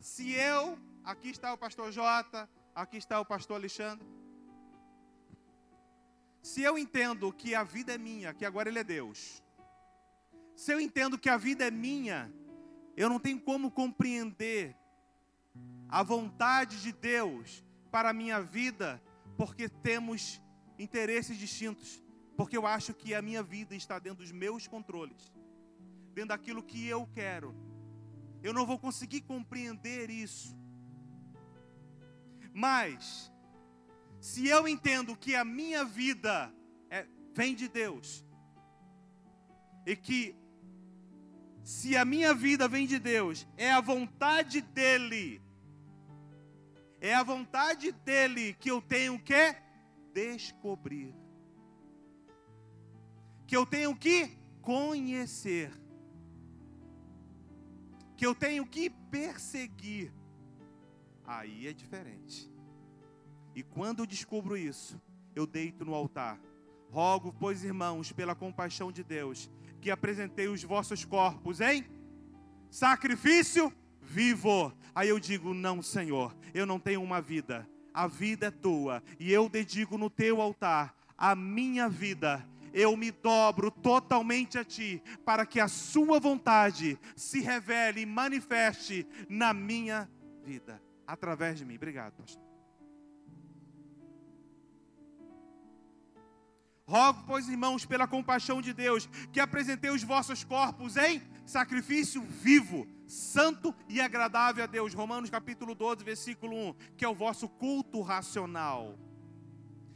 Se 0.01 0.33
eu, 0.33 0.79
aqui 1.05 1.31
está 1.31 1.53
o 1.53 1.59
pastor 1.59 1.93
Jota, 1.93 2.49
aqui 2.75 2.97
está 2.97 3.21
o 3.21 3.25
pastor 3.25 3.57
Alexandre. 3.57 4.07
Se 6.43 6.63
eu 6.63 6.77
entendo 6.77 7.33
que 7.33 7.55
a 7.55 7.63
vida 7.63 7.95
é 7.95 7.99
minha, 7.99 8.35
que 8.35 8.45
agora 8.45 8.69
ele 8.69 8.81
é 8.81 8.85
Deus. 8.85 9.43
Se 10.57 10.73
eu 10.73 10.81
entendo 10.81 11.17
que 11.17 11.29
a 11.29 11.37
vida 11.37 11.65
é 11.65 11.71
minha, 11.71 12.33
eu 12.97 13.09
não 13.09 13.21
tenho 13.21 13.41
como 13.41 13.71
compreender 13.71 14.77
a 15.89 16.03
vontade 16.03 16.83
de 16.83 16.93
Deus 16.93 17.65
para 17.93 18.09
a 18.09 18.13
minha 18.13 18.41
vida, 18.41 19.01
porque 19.37 19.69
temos 19.69 20.41
interesses 20.79 21.37
distintos. 21.37 22.03
Porque 22.37 22.57
eu 22.57 22.67
acho 22.67 22.95
que 22.95 23.15
a 23.15 23.21
minha 23.21 23.43
vida 23.43 23.77
está 23.77 23.99
dentro 23.99 24.25
dos 24.25 24.33
meus 24.33 24.67
controles, 24.67 25.31
dentro 26.15 26.31
daquilo 26.31 26.63
que 26.63 26.89
eu 26.89 27.07
quero. 27.15 27.55
Eu 28.43 28.55
não 28.55 28.67
vou 28.67 28.79
conseguir 28.79 29.21
compreender 29.21 30.09
isso. 30.09 30.57
Mas, 32.53 33.31
se 34.21 34.49
eu 34.49 34.67
entendo 34.67 35.15
que 35.15 35.37
a 35.37 35.45
minha 35.45 35.85
vida 35.85 36.53
é, 36.91 37.07
vem 37.35 37.55
de 37.55 37.69
Deus, 37.69 38.25
e 39.87 39.95
que 39.95 40.35
se 41.63 41.97
a 41.97 42.05
minha 42.05 42.35
vida 42.35 42.67
vem 42.67 42.87
de 42.87 42.99
Deus, 42.99 43.47
é 43.57 43.71
a 43.71 43.81
vontade 43.81 44.61
dEle, 44.61 45.43
é 47.03 47.13
a 47.13 47.25
vontade 47.25 47.91
dEle 47.91 48.55
que 48.55 48.71
eu 48.71 48.81
tenho 48.81 49.19
que 49.19 49.57
descobrir, 50.15 51.13
que 53.45 53.57
eu 53.57 53.67
tenho 53.67 53.97
que 53.97 54.39
conhecer, 54.61 55.73
que 58.17 58.25
eu 58.25 58.37
tenho 58.37 58.65
que 58.65 58.89
perseguir, 58.89 60.13
aí 61.27 61.67
é 61.67 61.73
diferente. 61.73 62.49
E 63.53 63.65
quando 63.65 64.05
eu 64.05 64.07
descubro 64.07 64.57
isso, 64.57 65.03
eu 65.35 65.45
deito 65.45 65.85
no 65.85 65.95
altar. 65.95 66.39
Rogo, 66.89 67.35
pois, 67.37 67.65
irmãos, 67.65 68.13
pela 68.13 68.37
compaixão 68.37 68.93
de 68.93 69.03
Deus, 69.03 69.51
que 69.81 69.91
apresentei 69.91 70.47
os 70.47 70.63
vossos 70.63 71.05
corpos 71.05 71.61
em 71.61 71.85
sacrifício 72.71 73.73
vivo. 74.03 74.73
Aí 74.95 75.09
eu 75.09 75.19
digo: 75.19 75.55
Não, 75.55 75.83
Senhor, 75.83 76.35
eu 76.53 76.67
não 76.67 76.79
tenho 76.79 77.03
uma 77.03 77.21
vida, 77.21 77.69
a 77.95 78.07
vida 78.07 78.47
é 78.47 78.51
tua, 78.51 79.03
e 79.19 79.33
eu 79.33 79.49
dedico 79.49 79.97
no 79.97 80.11
teu 80.11 80.41
altar 80.41 80.95
a 81.17 81.35
minha 81.35 81.89
vida. 81.89 82.47
Eu 82.75 82.97
me 82.97 83.11
dobro 83.11 83.71
totalmente 83.71 84.59
a 84.59 84.65
ti, 84.65 85.03
para 85.25 85.45
que 85.45 85.61
a 85.61 85.69
Sua 85.69 86.19
vontade 86.19 86.99
se 87.15 87.41
revele 87.41 88.01
e 88.01 88.07
manifeste 88.07 89.07
na 89.29 89.53
minha 89.53 90.11
vida, 90.43 90.83
através 91.07 91.59
de 91.59 91.67
mim. 91.67 91.77
Obrigado, 91.77 92.15
pastor. 92.15 92.43
Rogo, 96.87 97.25
pois, 97.27 97.49
irmãos, 97.49 97.87
pela 97.87 98.07
compaixão 98.07 98.61
de 98.61 98.73
Deus, 98.73 99.09
que 99.33 99.41
apresentei 99.41 99.91
os 99.91 100.03
vossos 100.03 100.45
corpos 100.45 100.97
em 100.97 101.23
sacrifício 101.47 102.23
vivo, 102.23 102.87
santo 103.13 103.75
e 103.89 104.01
agradável 104.01 104.65
a 104.65 104.67
Deus. 104.67 104.95
Romanos 104.95 105.31
capítulo 105.31 105.75
12, 105.75 106.03
versículo 106.03 106.57
1, 106.71 106.75
que 106.97 107.05
é 107.05 107.09
o 107.09 107.15
vosso 107.15 107.49
culto 107.49 108.01
racional. 108.01 108.99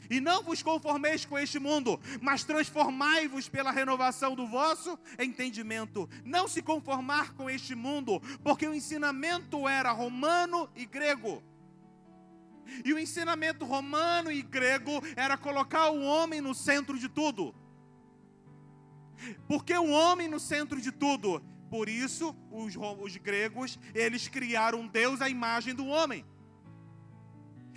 E 0.09 0.20
não 0.20 0.42
vos 0.42 0.62
conformeis 0.62 1.24
com 1.24 1.37
este 1.37 1.59
mundo, 1.59 1.98
mas 2.20 2.44
transformai-vos 2.44 3.48
pela 3.48 3.72
renovação 3.72 4.37
do 4.37 4.46
vosso 4.46 4.96
entendimento. 5.18 6.09
Não 6.24 6.46
se 6.46 6.62
conformar 6.62 7.33
com 7.35 7.50
este 7.50 7.74
mundo, 7.74 8.20
porque 8.44 8.68
o 8.68 8.74
ensinamento 8.74 9.66
era 9.66 9.90
romano 9.90 10.68
e 10.76 10.87
grego 10.87 11.42
e 12.85 12.92
o 12.92 12.98
ensinamento 12.98 13.64
romano 13.64 14.31
e 14.31 14.42
grego 14.42 15.00
era 15.14 15.37
colocar 15.37 15.90
o 15.90 16.02
homem 16.02 16.40
no 16.40 16.55
centro 16.55 16.98
de 16.98 17.09
tudo. 17.09 17.55
Porque 19.46 19.72
o 19.72 19.90
homem 19.90 20.29
no 20.29 20.40
centro 20.40 20.81
de 20.81 20.92
tudo. 20.92 21.42
Por 21.70 21.88
isso, 21.88 22.35
os, 22.50 22.74
os 22.76 23.16
gregos, 23.16 23.79
eles 23.94 24.29
criaram 24.29 24.87
Deus 24.87 25.20
à 25.20 25.29
imagem 25.29 25.74
do 25.74 25.87
homem. 25.87 26.24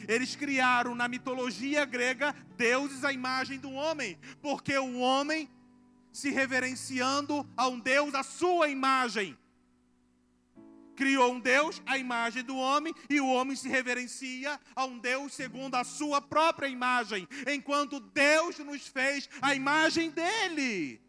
Eles 0.07 0.35
criaram 0.35 0.95
na 0.95 1.07
mitologia 1.07 1.85
grega 1.85 2.33
deuses 2.55 3.03
à 3.03 3.11
imagem 3.11 3.59
do 3.59 3.71
homem, 3.71 4.17
porque 4.41 4.77
o 4.77 4.99
homem 4.99 5.49
se 6.11 6.29
reverenciando 6.29 7.47
a 7.55 7.67
um 7.67 7.79
Deus 7.79 8.13
à 8.13 8.23
sua 8.23 8.69
imagem 8.69 9.37
criou 10.99 11.31
um 11.31 11.39
Deus 11.39 11.81
à 11.85 11.97
imagem 11.97 12.43
do 12.43 12.57
homem 12.57 12.93
e 13.09 13.21
o 13.21 13.27
homem 13.29 13.55
se 13.55 13.69
reverencia 13.69 14.59
a 14.75 14.83
um 14.83 14.99
Deus 14.99 15.31
segundo 15.31 15.75
a 15.75 15.85
sua 15.85 16.21
própria 16.21 16.67
imagem, 16.67 17.25
enquanto 17.47 18.01
Deus 18.01 18.59
nos 18.59 18.85
fez 18.85 19.29
a 19.41 19.55
imagem 19.55 20.09
dele. 20.09 21.01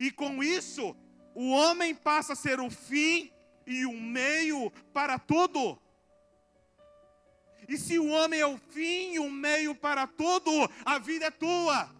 E 0.00 0.10
com 0.10 0.42
isso, 0.42 0.96
o 1.34 1.50
homem 1.50 1.94
passa 1.94 2.34
a 2.34 2.36
ser 2.36 2.60
o 2.60 2.70
fim 2.70 3.32
e 3.66 3.84
o 3.86 3.92
meio 3.92 4.70
para 4.92 5.18
tudo. 5.18 5.78
E 7.68 7.78
se 7.78 7.98
o 7.98 8.08
homem 8.08 8.40
é 8.40 8.46
o 8.46 8.58
fim 8.58 9.14
e 9.14 9.18
o 9.18 9.30
meio 9.30 9.74
para 9.74 10.06
tudo, 10.06 10.50
a 10.84 10.98
vida 10.98 11.26
é 11.26 11.30
tua. 11.30 11.90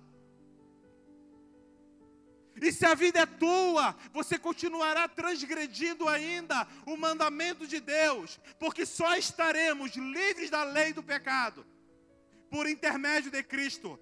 E 2.61 2.72
se 2.72 2.87
a 2.87 2.94
vida 2.94 3.20
é 3.20 3.26
tua, 3.26 3.96
você 4.12 4.38
continuará 4.38 5.09
transgredindo 5.09 6.09
ainda 6.09 6.66
o 6.87 6.96
mandamento 6.96 7.66
de 7.66 7.80
Deus, 7.80 8.38
porque 8.59 8.87
só 8.87 9.16
estaremos 9.16 9.96
livres 9.96 10.50
da 10.50 10.62
lei 10.62 10.92
do 10.92 11.02
pecado 11.02 11.66
por 12.50 12.68
intermédio 12.68 13.30
de 13.30 13.42
Cristo. 13.42 13.98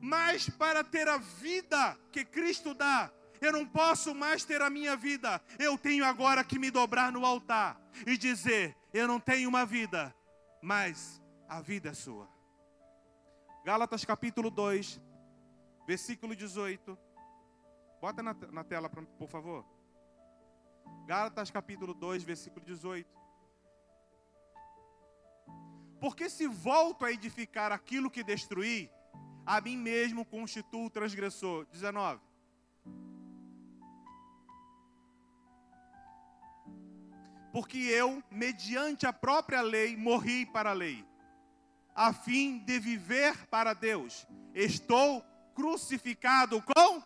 Mas 0.00 0.48
para 0.48 0.82
ter 0.82 1.06
a 1.08 1.18
vida 1.18 1.98
que 2.10 2.24
Cristo 2.24 2.72
dá, 2.72 3.12
eu 3.42 3.52
não 3.52 3.66
posso 3.66 4.14
mais 4.14 4.44
ter 4.44 4.62
a 4.62 4.70
minha 4.70 4.96
vida, 4.96 5.42
eu 5.58 5.76
tenho 5.76 6.04
agora 6.04 6.42
que 6.42 6.58
me 6.58 6.70
dobrar 6.70 7.12
no 7.12 7.26
altar 7.26 7.78
e 8.06 8.16
dizer: 8.16 8.76
Eu 8.94 9.06
não 9.06 9.20
tenho 9.20 9.48
uma 9.48 9.66
vida, 9.66 10.14
mas 10.62 11.20
a 11.48 11.60
vida 11.60 11.90
é 11.90 11.94
sua. 11.94 12.28
Gálatas 13.64 14.04
capítulo 14.04 14.50
2, 14.50 15.00
versículo 15.86 16.34
18 16.34 16.98
Bota 18.02 18.20
na, 18.20 18.34
na 18.50 18.64
tela, 18.64 18.88
por 18.88 19.28
favor. 19.28 19.64
Gálatas 21.06 21.52
capítulo 21.52 21.94
2, 21.94 22.24
versículo 22.24 22.64
18. 22.66 23.08
Porque 26.00 26.28
se 26.28 26.48
volto 26.48 27.04
a 27.04 27.12
edificar 27.12 27.70
aquilo 27.70 28.10
que 28.10 28.24
destruí, 28.24 28.90
a 29.46 29.60
mim 29.60 29.76
mesmo 29.76 30.24
constituo 30.24 30.86
o 30.86 30.90
transgressor. 30.90 31.64
19. 31.66 32.20
Porque 37.52 37.78
eu, 37.78 38.22
mediante 38.30 39.06
a 39.06 39.12
própria 39.12 39.60
lei, 39.60 39.96
morri 39.96 40.46
para 40.46 40.70
a 40.70 40.72
lei, 40.72 41.04
a 41.94 42.12
fim 42.12 42.58
de 42.58 42.78
viver 42.78 43.46
para 43.48 43.74
Deus. 43.74 44.26
Estou 44.54 45.22
crucificado 45.54 46.62
com 46.62 47.02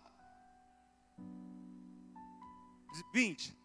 20. 3.12 3.56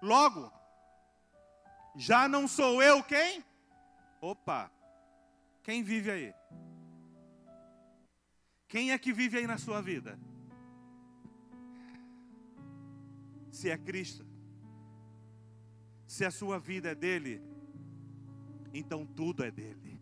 Logo, 0.00 0.50
já 1.96 2.28
não 2.28 2.48
sou 2.48 2.82
eu 2.82 3.02
quem? 3.02 3.44
Opa, 4.20 4.70
quem 5.62 5.82
vive 5.82 6.10
aí? 6.10 6.34
Quem 8.68 8.92
é 8.92 8.98
que 8.98 9.12
vive 9.12 9.38
aí 9.38 9.46
na 9.46 9.58
sua 9.58 9.82
vida? 9.82 10.18
Se 13.58 13.68
é 13.68 13.76
Cristo, 13.76 14.24
se 16.06 16.24
a 16.24 16.30
sua 16.30 16.60
vida 16.60 16.90
é 16.90 16.94
dele, 16.94 17.42
então 18.72 19.04
tudo 19.04 19.42
é 19.42 19.50
dele. 19.50 20.00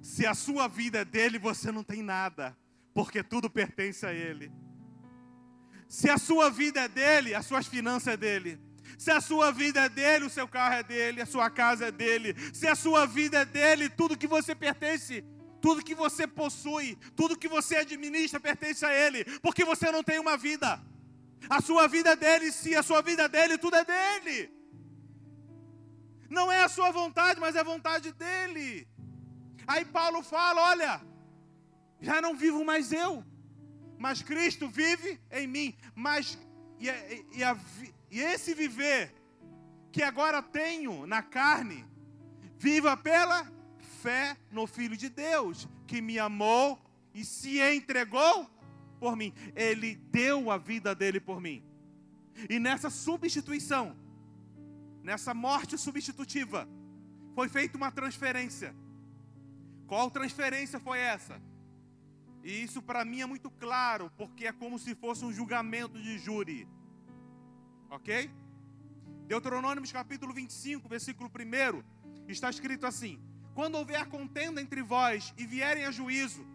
Se 0.00 0.24
a 0.24 0.32
sua 0.32 0.68
vida 0.68 1.00
é 1.00 1.04
dele, 1.04 1.40
você 1.40 1.72
não 1.72 1.82
tem 1.82 2.02
nada, 2.02 2.56
porque 2.94 3.20
tudo 3.24 3.50
pertence 3.50 4.06
a 4.06 4.12
ele. 4.12 4.52
Se 5.88 6.08
a 6.08 6.18
sua 6.18 6.50
vida 6.50 6.82
é 6.82 6.88
dele, 6.88 7.34
as 7.34 7.46
suas 7.46 7.66
finanças 7.66 8.14
é 8.14 8.16
dele. 8.16 8.56
Se 8.96 9.10
a 9.10 9.20
sua 9.20 9.50
vida 9.50 9.80
é 9.80 9.88
dele, 9.88 10.26
o 10.26 10.30
seu 10.30 10.46
carro 10.46 10.74
é 10.74 10.84
dele, 10.84 11.20
a 11.20 11.26
sua 11.26 11.50
casa 11.50 11.86
é 11.86 11.90
dele. 11.90 12.36
Se 12.54 12.68
a 12.68 12.76
sua 12.76 13.06
vida 13.06 13.38
é 13.38 13.44
dele, 13.44 13.88
tudo 13.88 14.16
que 14.16 14.28
você 14.28 14.54
pertence, 14.54 15.24
tudo 15.60 15.82
que 15.82 15.96
você 15.96 16.28
possui, 16.28 16.96
tudo 17.16 17.36
que 17.36 17.48
você 17.48 17.74
administra 17.78 18.38
pertence 18.38 18.86
a 18.86 18.94
ele, 18.94 19.24
porque 19.40 19.64
você 19.64 19.90
não 19.90 20.04
tem 20.04 20.20
uma 20.20 20.36
vida. 20.36 20.80
A 21.48 21.60
sua 21.60 21.88
vida 21.88 22.10
é 22.10 22.16
dele, 22.16 22.52
se 22.52 22.74
a 22.76 22.82
sua 22.82 23.02
vida 23.02 23.24
é 23.24 23.28
dele, 23.28 23.58
tudo 23.58 23.76
é 23.76 23.84
dele. 23.84 24.52
Não 26.28 26.50
é 26.50 26.62
a 26.62 26.68
sua 26.68 26.90
vontade, 26.90 27.40
mas 27.40 27.56
é 27.56 27.60
a 27.60 27.64
vontade 27.64 28.12
dele. 28.12 28.86
Aí 29.66 29.84
Paulo 29.84 30.22
fala: 30.22 30.62
olha, 30.70 31.00
já 32.00 32.20
não 32.20 32.36
vivo 32.36 32.64
mais 32.64 32.92
eu, 32.92 33.24
mas 33.98 34.22
Cristo 34.22 34.68
vive 34.68 35.20
em 35.30 35.46
mim. 35.46 35.76
Mas 35.94 36.38
e, 36.78 36.86
e, 37.36 37.44
a, 37.44 37.56
e 38.10 38.20
esse 38.20 38.54
viver 38.54 39.12
que 39.92 40.02
agora 40.02 40.42
tenho 40.42 41.06
na 41.06 41.22
carne, 41.22 41.84
viva 42.56 42.96
pela 42.96 43.50
fé 44.02 44.36
no 44.50 44.66
Filho 44.66 44.96
de 44.96 45.08
Deus, 45.08 45.68
que 45.86 46.00
me 46.00 46.18
amou 46.18 46.78
e 47.12 47.24
se 47.24 47.60
entregou 47.60 48.48
por 49.00 49.16
mim. 49.16 49.32
Ele 49.56 49.96
deu 49.96 50.50
a 50.50 50.58
vida 50.58 50.94
dele 50.94 51.18
por 51.18 51.40
mim. 51.40 51.64
E 52.48 52.60
nessa 52.60 52.90
substituição, 52.90 53.96
nessa 55.02 55.34
morte 55.34 55.76
substitutiva, 55.76 56.68
foi 57.34 57.48
feita 57.48 57.76
uma 57.76 57.90
transferência. 57.90 58.74
Qual 59.86 60.10
transferência 60.10 60.78
foi 60.78 60.98
essa? 60.98 61.40
E 62.44 62.62
isso 62.62 62.80
para 62.80 63.04
mim 63.04 63.20
é 63.20 63.26
muito 63.26 63.50
claro, 63.50 64.10
porque 64.16 64.46
é 64.46 64.52
como 64.52 64.78
se 64.78 64.94
fosse 64.94 65.24
um 65.24 65.32
julgamento 65.32 66.00
de 66.00 66.18
júri. 66.18 66.68
Ok? 67.90 68.30
Deuteronômio 69.26 69.82
capítulo 69.92 70.32
25, 70.32 70.88
versículo 70.88 71.30
1, 71.30 71.82
está 72.28 72.48
escrito 72.48 72.86
assim: 72.86 73.20
Quando 73.54 73.76
houver 73.76 74.06
contenda 74.06 74.60
entre 74.60 74.82
vós 74.82 75.34
e 75.36 75.44
vierem 75.44 75.84
a 75.84 75.90
juízo, 75.90 76.46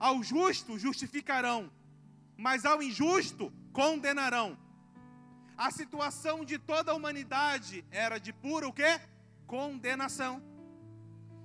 ao 0.00 0.22
justo 0.22 0.78
justificarão, 0.78 1.70
mas 2.36 2.64
ao 2.64 2.82
injusto 2.82 3.52
condenarão. 3.70 4.58
A 5.56 5.70
situação 5.70 6.42
de 6.42 6.58
toda 6.58 6.90
a 6.90 6.94
humanidade 6.94 7.84
era 7.90 8.18
de 8.18 8.32
pura 8.32 8.66
o 8.66 8.72
quê? 8.72 8.98
Condenação. 9.46 10.42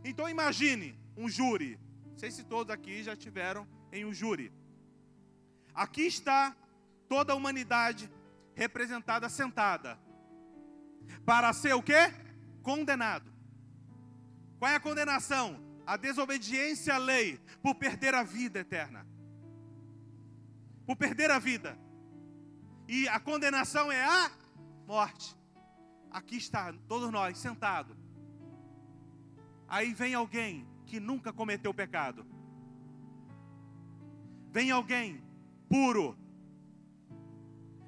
Então 0.05 0.29
imagine 0.29 0.97
um 1.17 1.27
júri. 1.27 1.77
Não 2.05 2.17
sei 2.17 2.31
se 2.31 2.45
todos 2.45 2.73
aqui 2.73 3.03
já 3.03 3.13
tiveram 3.13 3.67
em 3.91 4.05
um 4.05 4.13
júri. 4.13 4.53
Aqui 5.73 6.03
está 6.03 6.55
toda 7.09 7.33
a 7.33 7.35
humanidade 7.35 8.09
representada 8.55 9.27
sentada. 9.27 9.99
Para 11.25 11.51
ser 11.51 11.73
o 11.73 11.83
quê? 11.83 12.13
Condenado. 12.63 13.29
Qual 14.57 14.71
é 14.71 14.75
a 14.75 14.79
condenação? 14.79 15.64
A 15.85 15.97
desobediência 15.97 16.95
à 16.95 16.97
lei 16.97 17.39
por 17.61 17.75
perder 17.75 18.13
a 18.13 18.23
vida 18.23 18.59
eterna. 18.59 19.05
Por 20.85 20.95
perder 20.95 21.31
a 21.31 21.39
vida. 21.39 21.77
E 22.87 23.07
a 23.07 23.19
condenação 23.19 23.91
é 23.91 24.03
a 24.03 24.31
morte. 24.87 25.35
Aqui 26.11 26.37
está 26.37 26.73
todos 26.87 27.11
nós 27.11 27.37
sentados. 27.37 27.95
Aí 29.67 29.93
vem 29.93 30.13
alguém 30.13 30.67
que 30.85 30.99
nunca 30.99 31.33
cometeu 31.33 31.73
pecado. 31.73 32.25
Vem 34.51 34.71
alguém 34.71 35.21
puro 35.67 36.17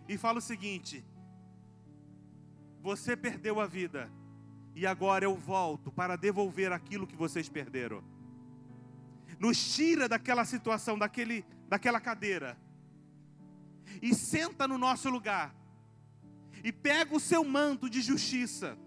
e 0.07 0.17
fala 0.17 0.39
o 0.39 0.41
seguinte: 0.41 1.05
Você 2.81 3.15
perdeu 3.15 3.59
a 3.59 3.67
vida 3.67 4.11
e 4.77 4.85
agora 4.85 5.25
eu 5.25 5.35
volto 5.35 5.91
para 5.91 6.15
devolver 6.15 6.71
aquilo 6.71 7.07
que 7.07 7.15
vocês 7.15 7.49
perderam. 7.49 8.03
Nos 9.39 9.73
tira 9.75 10.07
daquela 10.07 10.45
situação, 10.45 10.99
daquele, 10.99 11.43
daquela 11.67 11.99
cadeira 11.99 12.55
e 14.03 14.13
senta 14.13 14.67
no 14.67 14.77
nosso 14.77 15.09
lugar. 15.09 15.55
E 16.63 16.71
pega 16.71 17.15
o 17.15 17.19
seu 17.19 17.43
manto 17.43 17.89
de 17.89 18.01
justiça, 18.01 18.77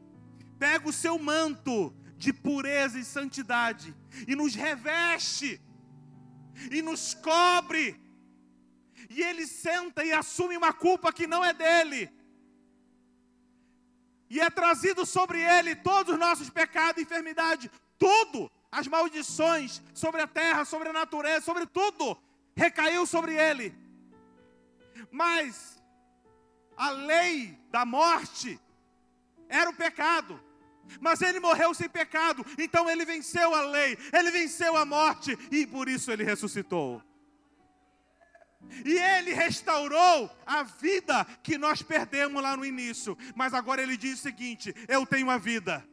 pega 0.61 0.88
o 0.88 0.93
seu 0.93 1.18
manto 1.18 1.93
de 2.16 2.32
pureza 2.32 2.97
e 2.97 3.05
santidade 3.05 3.93
e 4.28 4.36
nos 4.36 4.55
reveste 4.55 5.61
e 6.70 6.80
nos 6.82 7.14
cobre. 7.14 8.01
E 9.09 9.20
ele 9.22 9.45
senta 9.45 10.05
e 10.05 10.12
assume 10.12 10.57
uma 10.57 10.72
culpa 10.72 11.12
que 11.12 11.26
não 11.26 11.45
é 11.45 11.53
dele. 11.53 12.19
E 14.31 14.41
é 14.41 14.49
trazido 14.49 15.05
sobre 15.05 15.41
ele 15.43 15.74
todos 15.74 16.14
os 16.14 16.18
nossos 16.18 16.49
pecados 16.49 17.03
enfermidade, 17.03 17.68
tudo, 17.99 18.51
as 18.70 18.87
maldições 18.87 19.83
sobre 19.93 20.22
a 20.22 20.26
terra, 20.26 20.64
sobre 20.64 20.89
a 20.89 20.93
natureza, 20.93 21.45
sobre 21.45 21.66
tudo, 21.66 22.16
recaiu 22.55 23.05
sobre 23.05 23.35
ele. 23.35 23.74
Mas 25.11 25.83
a 26.76 26.91
lei 26.91 27.59
da 27.70 27.85
morte 27.85 28.59
era 29.49 29.68
o 29.68 29.74
pecado. 29.74 30.41
Mas 31.01 31.20
ele 31.22 31.39
morreu 31.39 31.72
sem 31.74 31.89
pecado, 31.89 32.45
então 32.59 32.91
ele 32.91 33.05
venceu 33.05 33.55
a 33.55 33.61
lei, 33.62 33.97
ele 34.12 34.31
venceu 34.31 34.76
a 34.76 34.85
morte 34.85 35.37
e 35.51 35.64
por 35.66 35.89
isso 35.89 36.11
ele 36.11 36.24
ressuscitou. 36.24 37.03
E 38.84 38.96
ele 38.96 39.32
restaurou 39.32 40.30
a 40.46 40.62
vida 40.62 41.26
que 41.42 41.58
nós 41.58 41.82
perdemos 41.82 42.42
lá 42.42 42.56
no 42.56 42.64
início. 42.64 43.16
Mas 43.34 43.54
agora 43.54 43.82
ele 43.82 43.96
diz 43.96 44.18
o 44.18 44.22
seguinte: 44.22 44.74
Eu 44.88 45.06
tenho 45.06 45.30
a 45.30 45.38
vida, 45.38 45.86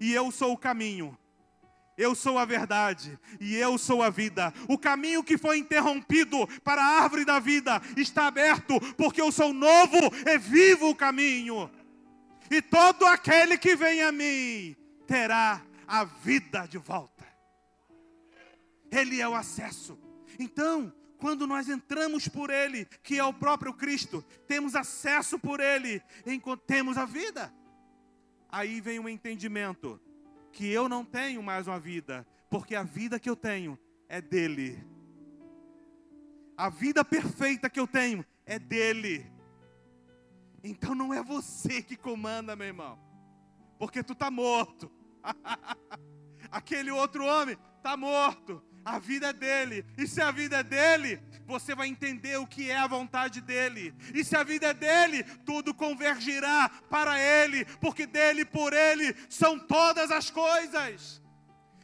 e 0.00 0.12
eu 0.12 0.30
sou 0.30 0.52
o 0.52 0.58
caminho. 0.58 1.16
Eu 1.96 2.14
sou 2.14 2.38
a 2.38 2.44
verdade 2.44 3.18
e 3.40 3.56
eu 3.56 3.76
sou 3.76 4.04
a 4.04 4.08
vida. 4.08 4.54
O 4.68 4.78
caminho 4.78 5.24
que 5.24 5.36
foi 5.36 5.58
interrompido 5.58 6.46
para 6.62 6.80
a 6.80 7.02
árvore 7.02 7.24
da 7.24 7.40
vida 7.40 7.82
está 7.96 8.28
aberto, 8.28 8.78
porque 8.94 9.20
eu 9.20 9.32
sou 9.32 9.52
novo 9.52 9.96
e 10.24 10.38
vivo 10.38 10.90
o 10.90 10.94
caminho 10.94 11.68
e 12.50 12.62
todo 12.62 13.04
aquele 13.06 13.58
que 13.58 13.76
vem 13.76 14.02
a 14.02 14.10
mim 14.10 14.76
terá 15.06 15.62
a 15.86 16.04
vida 16.04 16.66
de 16.66 16.78
volta. 16.78 17.26
Ele 18.90 19.20
é 19.20 19.28
o 19.28 19.34
acesso. 19.34 19.98
Então, 20.38 20.92
quando 21.18 21.46
nós 21.46 21.68
entramos 21.68 22.28
por 22.28 22.48
Ele, 22.48 22.84
que 23.02 23.18
é 23.18 23.24
o 23.24 23.34
próprio 23.34 23.74
Cristo, 23.74 24.24
temos 24.46 24.74
acesso 24.74 25.38
por 25.38 25.60
Ele, 25.60 26.00
temos 26.66 26.96
a 26.96 27.04
vida. 27.04 27.52
Aí 28.48 28.80
vem 28.80 28.98
o 28.98 29.08
entendimento 29.08 30.00
que 30.52 30.66
eu 30.66 30.88
não 30.88 31.04
tenho 31.04 31.42
mais 31.42 31.66
uma 31.66 31.78
vida, 31.78 32.26
porque 32.48 32.74
a 32.74 32.82
vida 32.82 33.18
que 33.18 33.28
eu 33.28 33.36
tenho 33.36 33.78
é 34.08 34.20
dele. 34.20 34.82
A 36.56 36.70
vida 36.70 37.04
perfeita 37.04 37.68
que 37.68 37.78
eu 37.78 37.86
tenho 37.86 38.24
é 38.46 38.58
dele. 38.58 39.30
Então 40.62 40.94
não 40.94 41.12
é 41.12 41.22
você 41.22 41.82
que 41.82 41.96
comanda, 41.96 42.56
meu 42.56 42.66
irmão, 42.66 42.98
porque 43.78 44.02
tu 44.02 44.12
está 44.12 44.30
morto. 44.30 44.90
Aquele 46.50 46.90
outro 46.90 47.24
homem 47.24 47.56
está 47.76 47.96
morto. 47.96 48.62
A 48.88 48.98
vida 48.98 49.32
dele. 49.32 49.84
E 49.98 50.06
se 50.06 50.20
a 50.20 50.30
vida 50.30 50.58
é 50.58 50.62
dele, 50.62 51.20
você 51.46 51.74
vai 51.74 51.88
entender 51.88 52.38
o 52.38 52.46
que 52.46 52.70
é 52.70 52.76
a 52.76 52.86
vontade 52.86 53.40
dele. 53.40 53.94
E 54.14 54.24
se 54.24 54.34
a 54.34 54.42
vida 54.42 54.68
é 54.68 54.74
dele, 54.74 55.22
tudo 55.44 55.74
convergirá 55.74 56.70
para 56.88 57.20
ele, 57.20 57.66
porque 57.82 58.06
dele 58.06 58.44
por 58.44 58.72
ele 58.72 59.14
são 59.28 59.58
todas 59.58 60.10
as 60.10 60.30
coisas. 60.30 61.22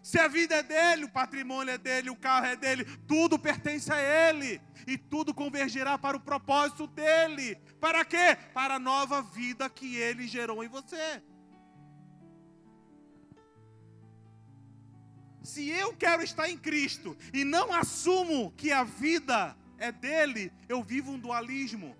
Se 0.02 0.18
a 0.18 0.28
vida 0.28 0.56
é 0.56 0.62
dele, 0.62 1.04
o 1.04 1.10
patrimônio 1.10 1.74
é 1.74 1.78
dele, 1.78 2.10
o 2.10 2.16
carro 2.16 2.46
é 2.46 2.56
dele, 2.56 2.84
tudo 3.06 3.38
pertence 3.38 3.92
a 3.92 4.00
ele. 4.28 4.60
E 4.86 4.98
tudo 4.98 5.34
convergirá 5.34 5.98
para 5.98 6.16
o 6.16 6.20
propósito 6.20 6.86
dele. 6.86 7.56
Para 7.80 8.04
quê? 8.04 8.36
Para 8.52 8.74
a 8.74 8.78
nova 8.78 9.22
vida 9.22 9.68
que 9.68 9.96
ele 9.96 10.26
gerou 10.26 10.62
em 10.62 10.68
você. 10.68 11.22
Se 15.44 15.68
eu 15.68 15.94
quero 15.94 16.22
estar 16.22 16.48
em 16.48 16.56
Cristo 16.56 17.14
e 17.30 17.44
não 17.44 17.70
assumo 17.70 18.50
que 18.56 18.72
a 18.72 18.82
vida 18.82 19.54
é 19.76 19.92
dele, 19.92 20.50
eu 20.66 20.82
vivo 20.82 21.12
um 21.12 21.18
dualismo. 21.18 21.94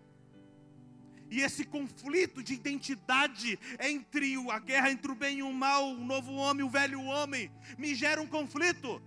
E 1.31 1.43
esse 1.43 1.63
conflito 1.63 2.43
de 2.43 2.55
identidade 2.55 3.59
entre 3.79 4.35
a 4.51 4.59
guerra 4.59 4.91
entre 4.91 5.13
o 5.13 5.15
bem 5.15 5.39
e 5.41 5.43
o 5.43 5.53
mal, 5.53 5.91
o 5.91 6.05
novo 6.05 6.33
homem 6.33 6.65
e 6.65 6.69
o 6.69 6.71
velho 6.71 7.03
homem, 7.03 7.53
me 7.77 7.95
gera 7.95 8.23
um 8.23 8.27
conflito. 8.27 9.03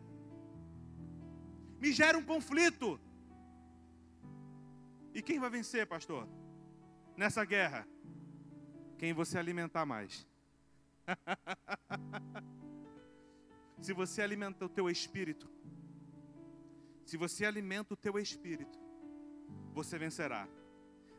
Me 1.79 1.91
gera 1.91 2.15
um 2.15 2.23
conflito. 2.23 2.99
E 5.15 5.21
quem 5.23 5.39
vai 5.39 5.49
vencer, 5.49 5.87
pastor? 5.87 6.27
Nessa 7.15 7.43
guerra? 7.43 7.87
Quem 8.99 9.13
você 9.13 9.39
alimentar 9.39 9.83
mais. 9.83 10.27
se 13.81 13.93
você 13.93 14.21
alimenta 14.21 14.65
o 14.65 14.69
teu 14.69 14.89
espírito, 14.89 15.49
se 17.05 17.15
você 17.15 17.45
alimenta 17.45 17.93
o 17.93 17.97
teu 17.97 18.17
espírito, 18.19 18.77
você 19.73 19.97
vencerá. 19.97 20.47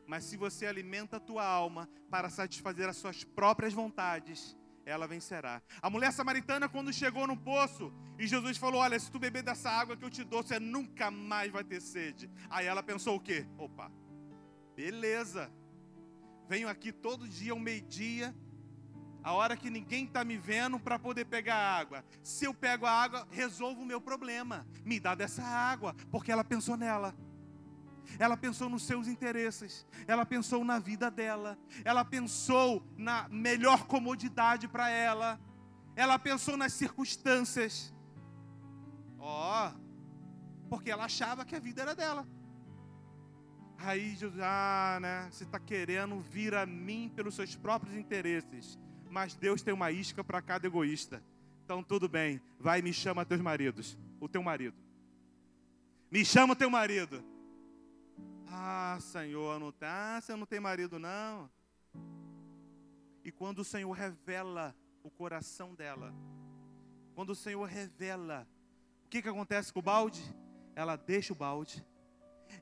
Mas 0.06 0.24
se 0.24 0.36
você 0.36 0.66
alimenta 0.66 1.18
a 1.18 1.20
tua 1.20 1.44
alma 1.46 1.88
para 2.10 2.30
satisfazer 2.30 2.88
as 2.88 2.96
suas 2.96 3.24
próprias 3.24 3.72
vontades, 3.72 4.56
ela 4.84 5.06
vencerá. 5.06 5.62
A 5.82 5.90
mulher 5.90 6.12
samaritana, 6.12 6.68
quando 6.68 6.92
chegou 6.92 7.26
no 7.26 7.36
poço, 7.36 7.92
e 8.18 8.26
Jesus 8.26 8.56
falou: 8.56 8.80
Olha, 8.80 8.98
se 8.98 9.10
tu 9.10 9.18
beber 9.18 9.42
dessa 9.42 9.70
água 9.70 9.96
que 9.96 10.04
eu 10.04 10.10
te 10.10 10.24
dou, 10.24 10.42
você 10.42 10.58
nunca 10.58 11.10
mais 11.10 11.52
vai 11.52 11.62
ter 11.62 11.80
sede. 11.80 12.30
Aí 12.48 12.66
ela 12.66 12.82
pensou 12.82 13.16
o 13.16 13.20
quê? 13.20 13.46
Opa, 13.58 13.92
beleza. 14.74 15.52
Venho 16.48 16.68
aqui 16.68 16.90
todo 16.90 17.28
dia, 17.28 17.52
ao 17.52 17.58
meio-dia, 17.58 18.34
a 19.22 19.32
hora 19.32 19.56
que 19.56 19.70
ninguém 19.70 20.04
está 20.04 20.24
me 20.24 20.36
vendo 20.36 20.78
para 20.78 20.98
poder 20.98 21.24
pegar 21.24 21.56
água. 21.56 22.04
Se 22.22 22.44
eu 22.44 22.54
pego 22.54 22.86
a 22.86 22.90
água, 22.90 23.26
resolvo 23.30 23.82
o 23.82 23.86
meu 23.86 24.00
problema. 24.00 24.66
Me 24.84 24.98
dá 24.98 25.14
dessa 25.14 25.42
água, 25.42 25.94
porque 26.10 26.32
ela 26.32 26.44
pensou 26.44 26.76
nela. 26.76 27.14
Ela 28.18 28.36
pensou 28.36 28.68
nos 28.68 28.84
seus 28.84 29.06
interesses, 29.06 29.86
ela 30.06 30.24
pensou 30.24 30.64
na 30.64 30.78
vida 30.78 31.10
dela, 31.10 31.58
ela 31.84 32.04
pensou 32.04 32.82
na 32.96 33.28
melhor 33.28 33.86
comodidade 33.86 34.66
para 34.66 34.88
ela, 34.88 35.38
ela 35.94 36.18
pensou 36.18 36.56
nas 36.56 36.72
circunstâncias. 36.72 37.92
Ó, 39.18 39.68
oh, 39.68 40.68
porque 40.70 40.90
ela 40.90 41.04
achava 41.04 41.44
que 41.44 41.54
a 41.54 41.60
vida 41.60 41.82
era 41.82 41.94
dela. 41.94 42.26
Aí 43.78 44.16
Jesus, 44.16 44.40
ah, 44.40 44.98
né? 45.00 45.28
Você 45.30 45.44
está 45.44 45.58
querendo 45.58 46.18
vir 46.20 46.54
a 46.54 46.66
mim 46.66 47.12
pelos 47.14 47.34
seus 47.34 47.54
próprios 47.54 47.94
interesses, 47.94 48.78
mas 49.10 49.34
Deus 49.34 49.62
tem 49.62 49.74
uma 49.74 49.90
isca 49.90 50.22
para 50.22 50.40
cada 50.42 50.66
egoísta. 50.66 51.22
Então 51.64 51.82
tudo 51.82 52.08
bem, 52.08 52.40
vai 52.58 52.80
me 52.80 52.92
chama 52.92 53.24
teus 53.24 53.40
maridos, 53.40 53.96
o 54.20 54.28
teu 54.28 54.42
marido. 54.42 54.76
Me 56.10 56.24
chama 56.24 56.54
o 56.54 56.56
teu 56.56 56.70
marido. 56.70 57.22
Ah, 58.46 58.98
Senhor, 59.00 59.60
não 59.60 59.70
tá, 59.70 60.20
você 60.20 60.34
não 60.34 60.46
tem 60.46 60.58
marido 60.58 60.98
não. 60.98 61.50
E 63.22 63.30
quando 63.30 63.58
o 63.58 63.64
Senhor 63.64 63.92
revela 63.92 64.74
o 65.02 65.10
coração 65.10 65.74
dela, 65.74 66.14
quando 67.14 67.30
o 67.30 67.34
Senhor 67.34 67.64
revela, 67.64 68.48
o 69.04 69.08
que, 69.08 69.20
que 69.20 69.28
acontece 69.28 69.70
com 69.72 69.80
o 69.80 69.82
balde? 69.82 70.22
Ela 70.74 70.96
deixa 70.96 71.32
o 71.32 71.36
balde, 71.36 71.84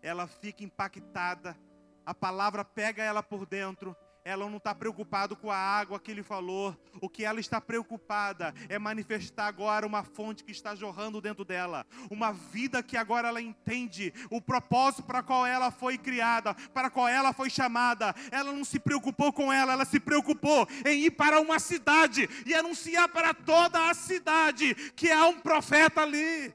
ela 0.03 0.27
fica 0.27 0.65
impactada, 0.65 1.57
a 2.05 2.15
palavra 2.15 2.65
pega 2.65 3.03
ela 3.03 3.23
por 3.23 3.47
dentro, 3.47 3.97
ela 4.27 4.51
não 4.51 4.57
está 4.57 4.75
preocupada 4.75 5.37
com 5.37 5.53
a 5.53 5.57
água 5.57 6.01
que 6.01 6.11
ele 6.11 6.23
falou. 6.25 6.77
O 7.01 7.09
que 7.09 7.25
ela 7.25 7.39
está 7.39 7.61
preocupada 7.61 8.53
é 8.69 8.77
manifestar 8.77 9.47
agora 9.47 9.87
uma 9.87 10.03
fonte 10.03 10.43
que 10.43 10.51
está 10.51 10.75
jorrando 10.75 11.21
dentro 11.21 11.45
dela. 11.45 11.87
Uma 12.11 12.33
vida 12.33 12.83
que 12.83 12.97
agora 12.97 13.29
ela 13.29 13.41
entende 13.41 14.13
o 14.29 14.41
propósito 14.41 15.05
para 15.05 15.23
qual 15.23 15.47
ela 15.47 15.71
foi 15.71 15.97
criada, 15.97 16.55
para 16.75 16.91
qual 16.91 17.07
ela 17.07 17.33
foi 17.33 17.49
chamada. 17.49 18.13
Ela 18.33 18.51
não 18.51 18.65
se 18.65 18.81
preocupou 18.81 19.33
com 19.33 19.53
ela, 19.53 19.75
ela 19.75 19.85
se 19.85 20.01
preocupou 20.01 20.67
em 20.85 21.05
ir 21.05 21.13
para 21.13 21.41
uma 21.41 21.61
cidade 21.61 22.29
e 22.45 22.53
anunciar 22.53 23.09
para 23.09 23.33
toda 23.33 23.89
a 23.89 23.95
cidade 23.95 24.75
que 24.97 25.09
há 25.09 25.25
um 25.29 25.39
profeta 25.39 26.03
ali 26.03 26.53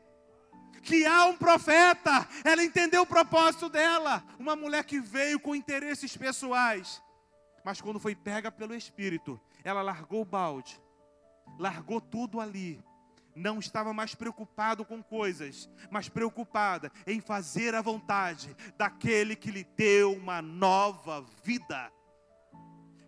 que 0.83 1.05
há 1.05 1.25
um 1.25 1.37
profeta. 1.37 2.27
Ela 2.43 2.63
entendeu 2.63 3.03
o 3.03 3.05
propósito 3.05 3.69
dela. 3.69 4.23
Uma 4.39 4.55
mulher 4.55 4.83
que 4.83 4.99
veio 4.99 5.39
com 5.39 5.55
interesses 5.55 6.17
pessoais. 6.17 7.01
Mas 7.63 7.81
quando 7.81 7.99
foi 7.99 8.15
pega 8.15 8.51
pelo 8.51 8.73
Espírito, 8.73 9.39
ela 9.63 9.81
largou 9.81 10.21
o 10.21 10.25
balde, 10.25 10.79
largou 11.59 12.01
tudo 12.01 12.39
ali. 12.39 12.83
Não 13.35 13.59
estava 13.59 13.93
mais 13.93 14.13
preocupado 14.13 14.83
com 14.83 15.01
coisas, 15.01 15.69
mas 15.89 16.09
preocupada 16.09 16.91
em 17.07 17.21
fazer 17.21 17.73
a 17.73 17.81
vontade 17.81 18.55
daquele 18.77 19.35
que 19.35 19.51
lhe 19.51 19.63
deu 19.63 20.13
uma 20.13 20.41
nova 20.41 21.25
vida. 21.43 21.91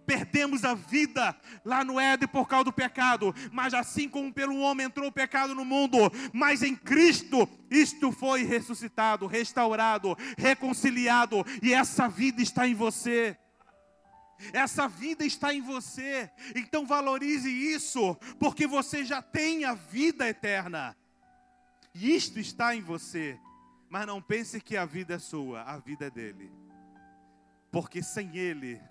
Perdemos 0.05 0.65
a 0.65 0.73
vida 0.73 1.35
lá 1.63 1.83
no 1.83 1.99
Éden 1.99 2.27
por 2.27 2.47
causa 2.47 2.65
do 2.65 2.73
pecado, 2.73 3.33
mas 3.51 3.73
assim 3.73 4.09
como 4.09 4.33
pelo 4.33 4.59
homem 4.59 4.85
entrou 4.85 5.07
o 5.07 5.11
pecado 5.11 5.55
no 5.55 5.63
mundo, 5.63 5.97
mas 6.33 6.61
em 6.61 6.75
Cristo 6.75 7.47
isto 7.69 8.11
foi 8.11 8.43
ressuscitado, 8.43 9.27
restaurado, 9.27 10.15
reconciliado, 10.37 11.43
e 11.61 11.73
essa 11.73 12.07
vida 12.07 12.41
está 12.41 12.67
em 12.67 12.73
você. 12.73 13.37
Essa 14.51 14.87
vida 14.87 15.25
está 15.25 15.53
em 15.53 15.61
você. 15.61 16.29
Então 16.55 16.85
valorize 16.85 17.49
isso, 17.49 18.15
porque 18.39 18.67
você 18.67 19.05
já 19.05 19.21
tem 19.21 19.65
a 19.65 19.73
vida 19.73 20.27
eterna. 20.27 20.95
E 21.93 22.15
isto 22.15 22.39
está 22.39 22.75
em 22.75 22.81
você. 22.81 23.39
Mas 23.89 24.07
não 24.07 24.21
pense 24.21 24.59
que 24.59 24.75
a 24.75 24.85
vida 24.85 25.15
é 25.15 25.19
sua, 25.19 25.61
a 25.61 25.77
vida 25.77 26.07
é 26.07 26.09
dele. 26.09 26.51
Porque 27.71 28.01
sem 28.01 28.35
ele, 28.35 28.81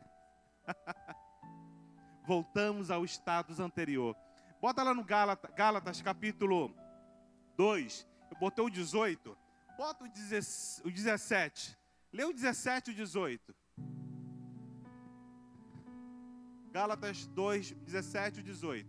voltamos 2.24 2.90
ao 2.90 3.04
status 3.04 3.58
anterior. 3.58 4.16
Bota 4.60 4.82
lá 4.82 4.94
no 4.94 5.02
Gálatas, 5.02 5.50
Gálatas 5.54 6.00
capítulo 6.00 6.72
2. 7.56 8.06
Eu 8.30 8.36
botei 8.38 8.64
o 8.64 8.70
18. 8.70 9.36
Bota 9.76 10.04
o 10.04 10.08
17. 10.08 11.76
Lê 12.12 12.24
o 12.24 12.32
17 12.32 12.90
e 12.90 12.92
o 12.92 12.96
18. 12.96 13.54
Gálatas 16.72 17.26
2, 17.26 17.72
17 17.84 18.40
e 18.40 18.42
18. 18.42 18.88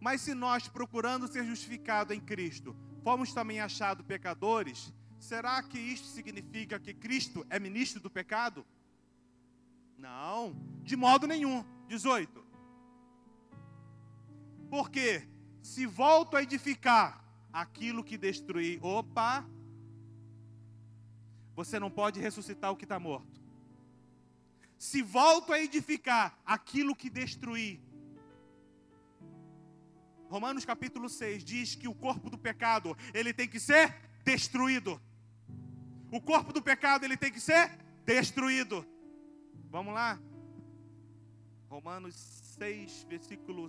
Mas 0.00 0.22
se 0.22 0.32
nós, 0.32 0.66
procurando 0.66 1.28
ser 1.28 1.44
justificados 1.44 2.16
em 2.16 2.20
Cristo, 2.20 2.74
fomos 3.04 3.34
também 3.34 3.60
achados 3.60 4.06
pecadores, 4.06 4.90
será 5.18 5.62
que 5.62 5.78
isto 5.78 6.06
significa 6.06 6.80
que 6.80 6.94
Cristo 6.94 7.46
é 7.50 7.60
ministro 7.60 8.00
do 8.00 8.08
pecado? 8.08 8.66
Não, 9.98 10.56
de 10.82 10.96
modo 10.96 11.26
nenhum. 11.26 11.62
18. 11.86 12.42
Porque 14.70 15.28
se 15.60 15.84
volto 15.84 16.34
a 16.34 16.42
edificar 16.42 17.22
aquilo 17.52 18.02
que 18.02 18.16
destruí, 18.16 18.78
opa, 18.80 19.44
você 21.54 21.78
não 21.78 21.90
pode 21.90 22.20
ressuscitar 22.20 22.70
o 22.70 22.76
que 22.76 22.84
está 22.86 22.98
morto 22.98 23.39
se 24.80 25.02
volto 25.02 25.52
a 25.52 25.60
edificar 25.60 26.40
aquilo 26.42 26.96
que 26.96 27.10
destruí. 27.10 27.84
Romanos 30.30 30.64
capítulo 30.64 31.06
6 31.06 31.44
diz 31.44 31.74
que 31.74 31.86
o 31.86 31.94
corpo 31.94 32.30
do 32.30 32.38
pecado, 32.38 32.96
ele 33.12 33.34
tem 33.34 33.46
que 33.46 33.60
ser 33.60 33.94
destruído. 34.24 34.98
O 36.10 36.18
corpo 36.18 36.50
do 36.50 36.62
pecado, 36.62 37.04
ele 37.04 37.18
tem 37.18 37.30
que 37.30 37.40
ser 37.40 37.68
destruído. 38.06 38.86
Vamos 39.68 39.92
lá? 39.92 40.18
Romanos 41.68 42.14
6, 42.58 43.04
versículo 43.06 43.68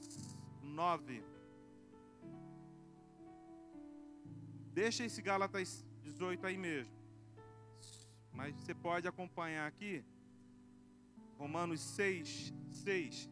9. 0.64 1.22
Deixa 4.72 5.04
esse 5.04 5.22
Gálatas 5.22 5.86
18 6.04 6.48
aí 6.48 6.56
mesmo. 6.56 6.96
Mas 8.32 8.56
você 8.56 8.74
pode 8.74 9.10
acompanhar 9.10 9.68
aqui. 9.68 10.06
Romanos 11.42 11.82
6, 11.82 12.54
6. 12.72 13.28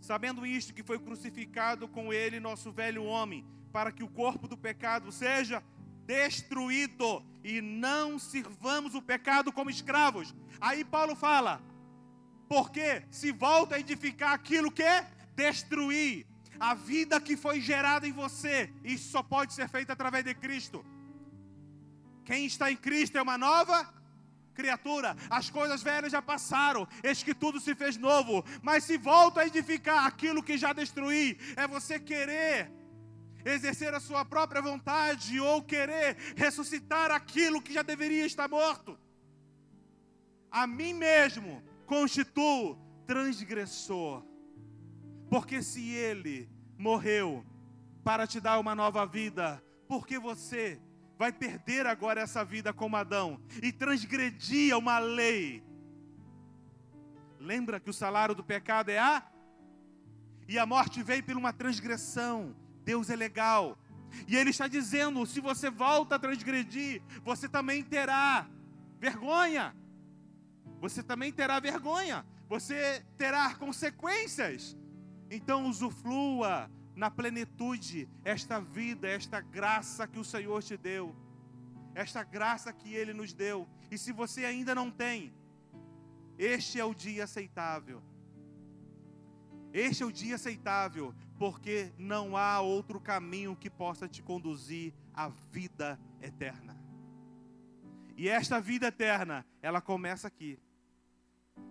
Sabendo 0.00 0.46
isto, 0.46 0.72
que 0.72 0.84
foi 0.84 0.96
crucificado 0.96 1.88
com 1.88 2.12
ele 2.12 2.38
nosso 2.38 2.70
velho 2.70 3.02
homem, 3.02 3.44
para 3.72 3.90
que 3.90 4.04
o 4.04 4.08
corpo 4.08 4.46
do 4.46 4.56
pecado 4.56 5.10
seja 5.10 5.60
destruído 6.06 7.24
e 7.42 7.60
não 7.60 8.16
sirvamos 8.16 8.94
o 8.94 9.02
pecado 9.02 9.52
como 9.52 9.70
escravos. 9.70 10.32
Aí 10.60 10.84
Paulo 10.84 11.16
fala: 11.16 11.60
porque 12.48 13.02
se 13.10 13.32
volta 13.32 13.74
a 13.74 13.80
edificar 13.80 14.34
aquilo 14.34 14.70
que 14.70 14.84
é 14.84 15.10
destruir, 15.34 16.28
a 16.60 16.74
vida 16.74 17.20
que 17.20 17.36
foi 17.36 17.60
gerada 17.60 18.06
em 18.06 18.12
você, 18.12 18.72
isso 18.84 19.10
só 19.10 19.20
pode 19.20 19.52
ser 19.52 19.68
feito 19.68 19.90
através 19.90 20.24
de 20.24 20.32
Cristo. 20.32 20.84
Quem 22.30 22.46
está 22.46 22.70
em 22.70 22.76
Cristo 22.76 23.18
é 23.18 23.22
uma 23.22 23.36
nova 23.36 23.92
criatura. 24.54 25.16
As 25.28 25.50
coisas 25.50 25.82
velhas 25.82 26.12
já 26.12 26.22
passaram, 26.22 26.86
eis 27.02 27.24
que 27.24 27.34
tudo 27.34 27.58
se 27.58 27.74
fez 27.74 27.96
novo. 27.96 28.44
Mas 28.62 28.84
se 28.84 28.96
volta 28.96 29.40
a 29.40 29.46
edificar 29.48 30.06
aquilo 30.06 30.40
que 30.40 30.56
já 30.56 30.72
destruí, 30.72 31.36
é 31.56 31.66
você 31.66 31.98
querer 31.98 32.70
exercer 33.44 33.92
a 33.94 33.98
sua 33.98 34.24
própria 34.24 34.62
vontade 34.62 35.40
ou 35.40 35.60
querer 35.60 36.16
ressuscitar 36.36 37.10
aquilo 37.10 37.60
que 37.60 37.72
já 37.72 37.82
deveria 37.82 38.24
estar 38.24 38.48
morto. 38.48 38.96
A 40.48 40.68
mim 40.68 40.94
mesmo 40.94 41.60
constituo 41.84 42.78
transgressor. 43.08 44.22
Porque 45.28 45.64
se 45.64 45.88
ele 45.90 46.48
morreu 46.78 47.44
para 48.04 48.24
te 48.24 48.38
dar 48.38 48.60
uma 48.60 48.76
nova 48.76 49.04
vida, 49.04 49.60
porque 49.88 50.16
você 50.16 50.80
vai 51.20 51.30
perder 51.30 51.86
agora 51.86 52.22
essa 52.22 52.42
vida 52.42 52.72
como 52.72 52.96
Adão 52.96 53.38
e 53.62 53.70
transgredia 53.70 54.78
uma 54.78 54.98
lei. 54.98 55.62
Lembra 57.38 57.78
que 57.78 57.90
o 57.90 57.92
salário 57.92 58.34
do 58.34 58.42
pecado 58.42 58.88
é 58.88 58.98
a 58.98 59.22
e 60.48 60.58
a 60.58 60.64
morte 60.64 61.02
veio 61.02 61.22
por 61.22 61.36
uma 61.36 61.52
transgressão. 61.52 62.56
Deus 62.86 63.10
é 63.10 63.16
legal. 63.16 63.78
E 64.26 64.34
ele 64.34 64.48
está 64.48 64.66
dizendo: 64.66 65.26
se 65.26 65.40
você 65.40 65.68
volta 65.68 66.14
a 66.14 66.18
transgredir, 66.18 67.02
você 67.22 67.46
também 67.46 67.84
terá 67.84 68.48
vergonha. 68.98 69.76
Você 70.80 71.02
também 71.02 71.30
terá 71.30 71.60
vergonha. 71.60 72.24
Você 72.48 73.04
terá 73.18 73.54
consequências. 73.56 74.74
Então 75.30 75.66
usufrua 75.66 76.70
na 77.00 77.10
plenitude 77.10 78.06
esta 78.22 78.60
vida, 78.60 79.08
esta 79.08 79.40
graça 79.40 80.06
que 80.06 80.18
o 80.18 80.24
Senhor 80.24 80.62
te 80.62 80.76
deu. 80.76 81.16
Esta 81.94 82.22
graça 82.22 82.70
que 82.74 82.92
ele 82.94 83.14
nos 83.14 83.32
deu. 83.32 83.66
E 83.90 83.96
se 83.96 84.12
você 84.12 84.44
ainda 84.44 84.74
não 84.74 84.90
tem, 84.90 85.32
este 86.38 86.78
é 86.78 86.84
o 86.84 86.92
dia 86.92 87.24
aceitável. 87.24 88.02
Este 89.72 90.02
é 90.02 90.06
o 90.06 90.12
dia 90.12 90.34
aceitável, 90.34 91.14
porque 91.38 91.90
não 91.96 92.36
há 92.36 92.60
outro 92.60 93.00
caminho 93.00 93.56
que 93.56 93.70
possa 93.70 94.06
te 94.06 94.22
conduzir 94.22 94.92
à 95.14 95.28
vida 95.50 95.98
eterna. 96.20 96.76
E 98.14 98.28
esta 98.28 98.60
vida 98.60 98.88
eterna, 98.88 99.46
ela 99.62 99.80
começa 99.80 100.28
aqui. 100.28 100.58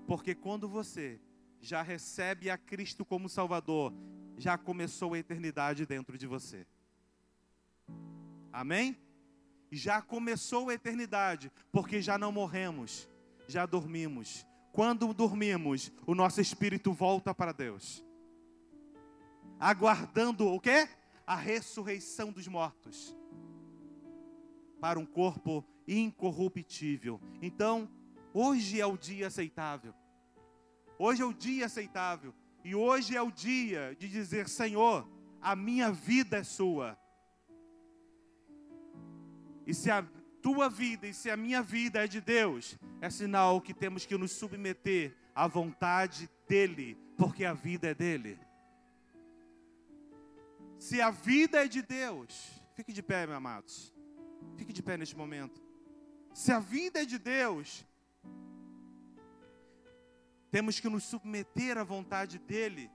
Porque 0.07 0.33
quando 0.33 0.67
você 0.67 1.21
já 1.61 1.83
recebe 1.83 2.49
a 2.49 2.57
Cristo 2.57 3.05
como 3.05 3.29
Salvador, 3.29 3.93
já 4.39 4.57
começou 4.57 5.13
a 5.13 5.19
eternidade 5.19 5.85
dentro 5.85 6.17
de 6.17 6.25
você. 6.25 6.65
Amém? 8.51 8.97
Já 9.69 10.01
começou 10.01 10.69
a 10.69 10.73
eternidade, 10.73 11.51
porque 11.71 12.01
já 12.01 12.17
não 12.17 12.31
morremos, 12.31 13.07
já 13.47 13.65
dormimos, 13.65 14.47
quando 14.71 15.13
dormimos, 15.13 15.91
o 16.07 16.15
nosso 16.15 16.39
espírito 16.39 16.93
volta 16.93 17.35
para 17.35 17.51
Deus. 17.51 18.03
Aguardando 19.59 20.47
o 20.47 20.59
quê? 20.59 20.87
A 21.27 21.35
ressurreição 21.35 22.31
dos 22.31 22.47
mortos. 22.47 23.15
Para 24.79 24.97
um 24.97 25.05
corpo 25.05 25.65
incorruptível. 25.85 27.19
Então, 27.41 27.89
hoje 28.33 28.79
é 28.79 28.85
o 28.85 28.97
dia 28.97 29.27
aceitável. 29.27 29.93
Hoje 30.97 31.21
é 31.21 31.25
o 31.25 31.33
dia 31.33 31.65
aceitável. 31.65 32.33
E 32.63 32.75
hoje 32.75 33.15
é 33.15 33.21
o 33.21 33.31
dia 33.31 33.95
de 33.97 34.07
dizer: 34.07 34.47
Senhor, 34.47 35.07
a 35.41 35.55
minha 35.55 35.91
vida 35.91 36.37
é 36.37 36.43
sua. 36.43 36.97
E 39.65 39.73
se 39.73 39.89
a 39.91 40.05
tua 40.41 40.69
vida 40.69 41.07
e 41.07 41.13
se 41.13 41.29
a 41.29 41.37
minha 41.37 41.61
vida 41.61 42.03
é 42.03 42.07
de 42.07 42.19
Deus, 42.19 42.77
é 43.01 43.09
sinal 43.09 43.61
que 43.61 43.73
temos 43.73 44.05
que 44.05 44.17
nos 44.17 44.31
submeter 44.31 45.15
à 45.35 45.47
vontade 45.47 46.29
dEle, 46.47 46.97
porque 47.17 47.45
a 47.45 47.53
vida 47.53 47.87
é 47.87 47.93
dEle. 47.93 48.39
Se 50.77 51.01
a 51.01 51.11
vida 51.11 51.63
é 51.63 51.67
de 51.67 51.81
Deus, 51.81 52.61
fique 52.73 52.93
de 52.93 53.03
pé, 53.03 53.27
meus 53.27 53.37
amados. 53.37 53.93
Fique 54.57 54.73
de 54.73 54.81
pé 54.81 54.97
neste 54.97 55.15
momento. 55.15 55.61
Se 56.33 56.51
a 56.51 56.59
vida 56.59 57.01
é 57.01 57.05
de 57.05 57.17
Deus, 57.17 57.85
temos 60.51 60.79
que 60.79 60.89
nos 60.89 61.03
submeter 61.03 61.77
à 61.77 61.83
vontade 61.83 62.39
dEle. 62.39 62.91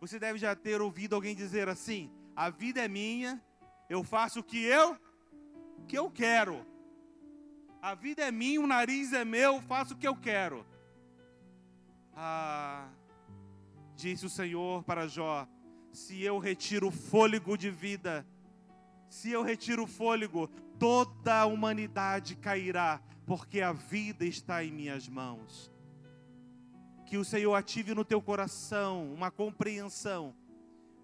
Você 0.00 0.18
deve 0.18 0.38
já 0.38 0.54
ter 0.54 0.80
ouvido 0.80 1.14
alguém 1.14 1.34
dizer 1.34 1.68
assim: 1.68 2.10
a 2.34 2.50
vida 2.50 2.80
é 2.80 2.88
minha, 2.88 3.42
eu 3.88 4.02
faço 4.02 4.40
o 4.40 4.44
que 4.44 4.62
eu 4.62 4.98
que 5.86 5.98
eu 5.98 6.10
quero. 6.10 6.66
A 7.80 7.94
vida 7.94 8.22
é 8.22 8.30
minha, 8.30 8.60
o 8.60 8.66
nariz 8.66 9.12
é 9.12 9.24
meu, 9.24 9.60
faço 9.62 9.94
o 9.94 9.96
que 9.96 10.06
eu 10.06 10.16
quero. 10.16 10.66
Ah, 12.14 12.88
disse 13.94 14.26
o 14.26 14.30
Senhor 14.30 14.82
para 14.84 15.06
Jó: 15.06 15.46
se 15.92 16.22
eu 16.22 16.38
retiro 16.38 16.88
o 16.88 16.92
fôlego 16.92 17.56
de 17.56 17.70
vida, 17.70 18.26
se 19.08 19.30
eu 19.30 19.42
retiro 19.42 19.84
o 19.84 19.86
fôlego, 19.86 20.48
toda 20.78 21.40
a 21.40 21.46
humanidade 21.46 22.36
cairá, 22.36 23.00
porque 23.26 23.60
a 23.60 23.72
vida 23.72 24.24
está 24.24 24.64
em 24.64 24.72
minhas 24.72 25.08
mãos. 25.08 25.72
Que 27.08 27.16
o 27.16 27.24
Senhor 27.24 27.54
ative 27.54 27.94
no 27.94 28.04
teu 28.04 28.20
coração 28.20 29.14
uma 29.14 29.30
compreensão, 29.30 30.34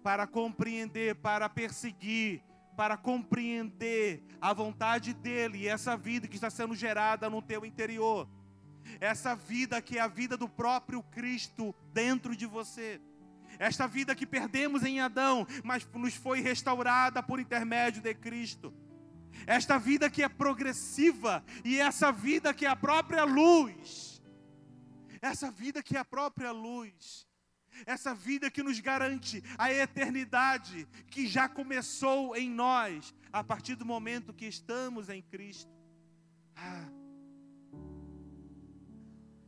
para 0.03 0.27
compreender, 0.27 1.15
para 1.15 1.49
perseguir, 1.49 2.43
para 2.77 2.95
compreender 2.95 4.23
a 4.39 4.53
vontade 4.53 5.15
dele 5.15 5.59
e 5.59 5.67
essa 5.67 5.97
vida 5.97 6.27
que 6.27 6.35
está 6.35 6.51
sendo 6.51 6.75
gerada 6.75 7.27
no 7.27 7.41
teu 7.41 7.65
interior. 7.65 8.29
Essa 8.99 9.35
vida 9.35 9.81
que 9.81 9.97
é 9.97 10.01
a 10.01 10.07
vida 10.07 10.37
do 10.37 10.47
próprio 10.47 11.01
Cristo 11.01 11.73
dentro 11.91 12.35
de 12.35 12.45
você. 12.45 13.01
Esta 13.57 13.87
vida 13.87 14.13
que 14.13 14.27
perdemos 14.27 14.83
em 14.83 14.99
Adão, 14.99 15.47
mas 15.63 15.87
nos 15.91 16.13
foi 16.13 16.39
restaurada 16.39 17.23
por 17.23 17.39
intermédio 17.39 17.99
de 18.03 18.13
Cristo. 18.13 18.71
Esta 19.47 19.79
vida 19.79 20.07
que 20.07 20.21
é 20.21 20.29
progressiva 20.29 21.43
e 21.63 21.79
essa 21.79 22.11
vida 22.11 22.53
que 22.53 22.63
é 22.63 22.69
a 22.69 22.75
própria 22.75 23.23
luz. 23.23 24.14
Essa 25.31 25.49
vida 25.49 25.81
que 25.81 25.95
é 25.97 25.99
a 25.99 26.05
própria 26.05 26.51
luz 26.51 27.25
essa 27.85 28.13
vida 28.13 28.49
que 28.49 28.63
nos 28.63 28.79
garante 28.79 29.43
a 29.57 29.71
eternidade 29.71 30.87
que 31.09 31.27
já 31.27 31.49
começou 31.49 32.35
em 32.35 32.49
nós 32.49 33.13
a 33.33 33.43
partir 33.43 33.75
do 33.75 33.85
momento 33.85 34.33
que 34.33 34.45
estamos 34.45 35.09
em 35.09 35.21
Cristo. 35.21 35.71
Ah. 36.55 36.87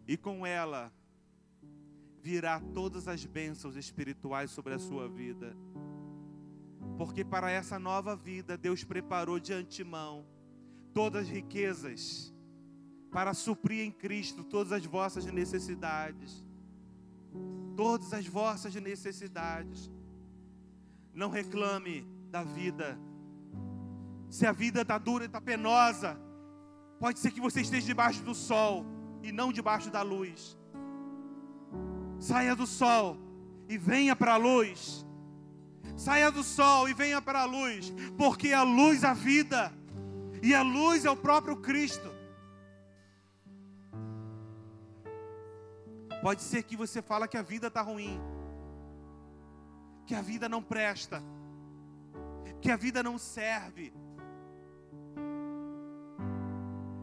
E 0.07 0.17
com 0.17 0.45
ela 0.45 0.91
virá 2.21 2.59
todas 2.59 3.07
as 3.07 3.25
bênçãos 3.25 3.75
espirituais 3.75 4.51
sobre 4.51 4.73
a 4.73 4.80
sua 4.80 5.07
vida. 5.07 5.55
Porque 6.97 7.23
para 7.23 7.49
essa 7.51 7.78
nova 7.80 8.15
vida 8.15 8.57
Deus 8.57 8.84
preparou 8.84 9.39
de 9.39 9.53
antemão 9.53 10.25
todas 10.93 11.23
as 11.23 11.30
riquezas 11.30 12.34
para 13.12 13.34
suprir 13.34 13.86
em 13.86 13.91
Cristo 13.91 14.43
todas 14.43 14.72
as 14.72 14.86
vossas 14.86 15.26
necessidades 15.26 16.47
todas 17.78 18.12
as 18.12 18.26
vossas 18.26 18.74
necessidades. 18.76 19.89
Não 21.14 21.30
reclame 21.30 22.05
da 22.32 22.43
vida. 22.43 22.99
Se 24.30 24.45
a 24.45 24.51
vida 24.51 24.82
está 24.82 24.97
dura 24.97 25.24
e 25.24 25.28
está 25.28 25.39
penosa, 25.39 26.20
pode 26.99 27.20
ser 27.20 27.32
que 27.32 27.39
você 27.39 27.62
esteja 27.62 27.86
debaixo 27.86 28.24
do 28.24 28.34
sol 28.34 28.84
e 29.22 29.32
não 29.32 29.53
debaixo 29.53 29.91
da 29.91 30.01
luz. 30.01 30.58
Saia 32.20 32.55
do 32.55 32.66
sol 32.66 33.16
e 33.70 33.78
venha 33.78 34.16
para 34.16 34.34
a 34.34 34.38
luz. 34.38 35.05
Saia 35.95 36.32
do 36.32 36.43
sol 36.43 36.89
e 36.89 36.93
venha 36.93 37.22
para 37.22 37.41
a 37.41 37.45
luz, 37.45 37.93
porque 38.18 38.53
a 38.53 38.62
luz 38.62 39.03
é 39.03 39.08
a 39.08 39.14
vida, 39.14 39.74
e 40.43 40.53
a 40.53 40.62
luz 40.62 41.05
é 41.05 41.10
o 41.10 41.16
próprio 41.16 41.58
Cristo. 41.58 42.16
Pode 46.22 46.41
ser 46.41 46.63
que 46.63 46.76
você 46.76 47.01
fala 47.01 47.28
que 47.28 47.38
a 47.38 47.41
vida 47.41 47.68
está 47.68 47.82
ruim, 47.82 48.20
que 50.05 50.15
a 50.15 50.22
vida 50.22 50.49
não 50.49 50.61
presta, 50.61 51.22
que 52.61 52.72
a 52.72 52.76
vida 52.76 53.03
não 53.03 53.18
serve. 53.18 53.93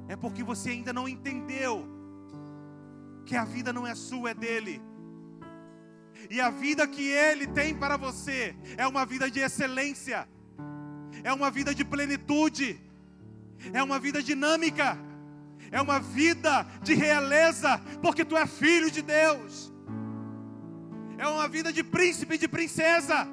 É 0.09 0.17
porque 0.17 0.43
você 0.43 0.71
ainda 0.71 0.93
não 0.93 1.09
entendeu 1.09 1.87
que 3.25 3.37
a 3.37 3.45
vida 3.45 3.73
não 3.73 3.87
é 3.87 3.95
sua, 3.95 4.31
é 4.31 4.35
dele. 4.35 4.83
E 6.31 6.41
a 6.41 6.51
vida 6.51 6.87
que 6.87 7.09
ele 7.09 7.47
tem 7.47 7.75
para 7.75 7.97
você 7.97 8.57
é 8.77 8.87
uma 8.87 9.05
vida 9.05 9.31
de 9.31 9.41
excelência, 9.41 10.29
é 11.23 11.33
uma 11.33 11.51
vida 11.51 11.75
de 11.75 11.85
plenitude, 11.85 12.81
é 13.73 13.83
uma 13.83 13.99
vida 13.99 14.23
dinâmica 14.23 14.99
é 15.75 15.81
uma 15.83 15.99
vida 15.99 16.65
de 16.85 16.95
realeza, 16.95 17.79
porque 18.01 18.25
tu 18.25 18.37
é 18.37 18.47
filho 18.47 18.89
de 18.93 19.03
Deus, 19.03 19.73
é 21.19 21.27
uma 21.27 21.49
vida 21.49 21.73
de 21.73 21.83
príncipe 21.83 22.37
e 22.37 22.39
de 22.39 22.47
princesa. 22.47 23.27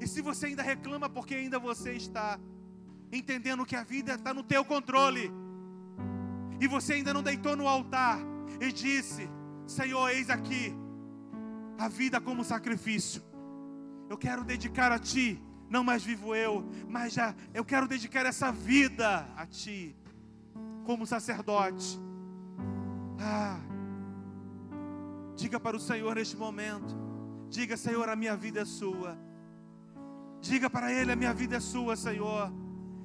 E 0.00 0.06
se 0.06 0.22
você 0.22 0.46
ainda 0.46 0.62
reclama 0.62 1.08
porque 1.10 1.34
ainda 1.34 1.58
você 1.58 1.94
está 1.94 2.38
entendendo 3.10 3.66
que 3.66 3.74
a 3.74 3.82
vida 3.82 4.14
está 4.14 4.32
no 4.32 4.44
teu 4.44 4.64
controle, 4.64 5.28
e 6.60 6.68
você 6.68 6.92
ainda 6.92 7.12
não 7.12 7.22
deitou 7.30 7.56
no 7.56 7.66
altar 7.66 8.20
e 8.60 8.70
disse: 8.70 9.28
Senhor, 9.66 10.08
eis 10.10 10.30
aqui 10.30 10.72
a 11.76 11.88
vida 11.88 12.20
como 12.20 12.44
sacrifício, 12.44 13.20
eu 14.08 14.16
quero 14.16 14.44
dedicar 14.44 14.92
a 14.92 15.00
Ti 15.00 15.42
não 15.72 15.82
mais 15.82 16.04
vivo 16.04 16.34
eu, 16.34 16.62
mas 16.86 17.14
já 17.14 17.34
eu 17.54 17.64
quero 17.64 17.88
dedicar 17.88 18.26
essa 18.26 18.52
vida 18.52 19.26
a 19.34 19.46
Ti, 19.46 19.96
como 20.84 21.06
sacerdote. 21.06 21.98
Ah, 23.18 23.58
diga 25.34 25.58
para 25.58 25.74
o 25.74 25.80
Senhor 25.80 26.14
neste 26.14 26.36
momento: 26.36 26.94
diga, 27.48 27.74
Senhor, 27.78 28.06
a 28.06 28.14
minha 28.14 28.36
vida 28.36 28.60
é 28.60 28.64
Sua. 28.66 29.18
Diga 30.42 30.68
para 30.68 30.92
Ele: 30.92 31.10
a 31.10 31.16
minha 31.16 31.32
vida 31.32 31.56
é 31.56 31.60
sua, 31.60 31.96
Senhor. 31.96 32.52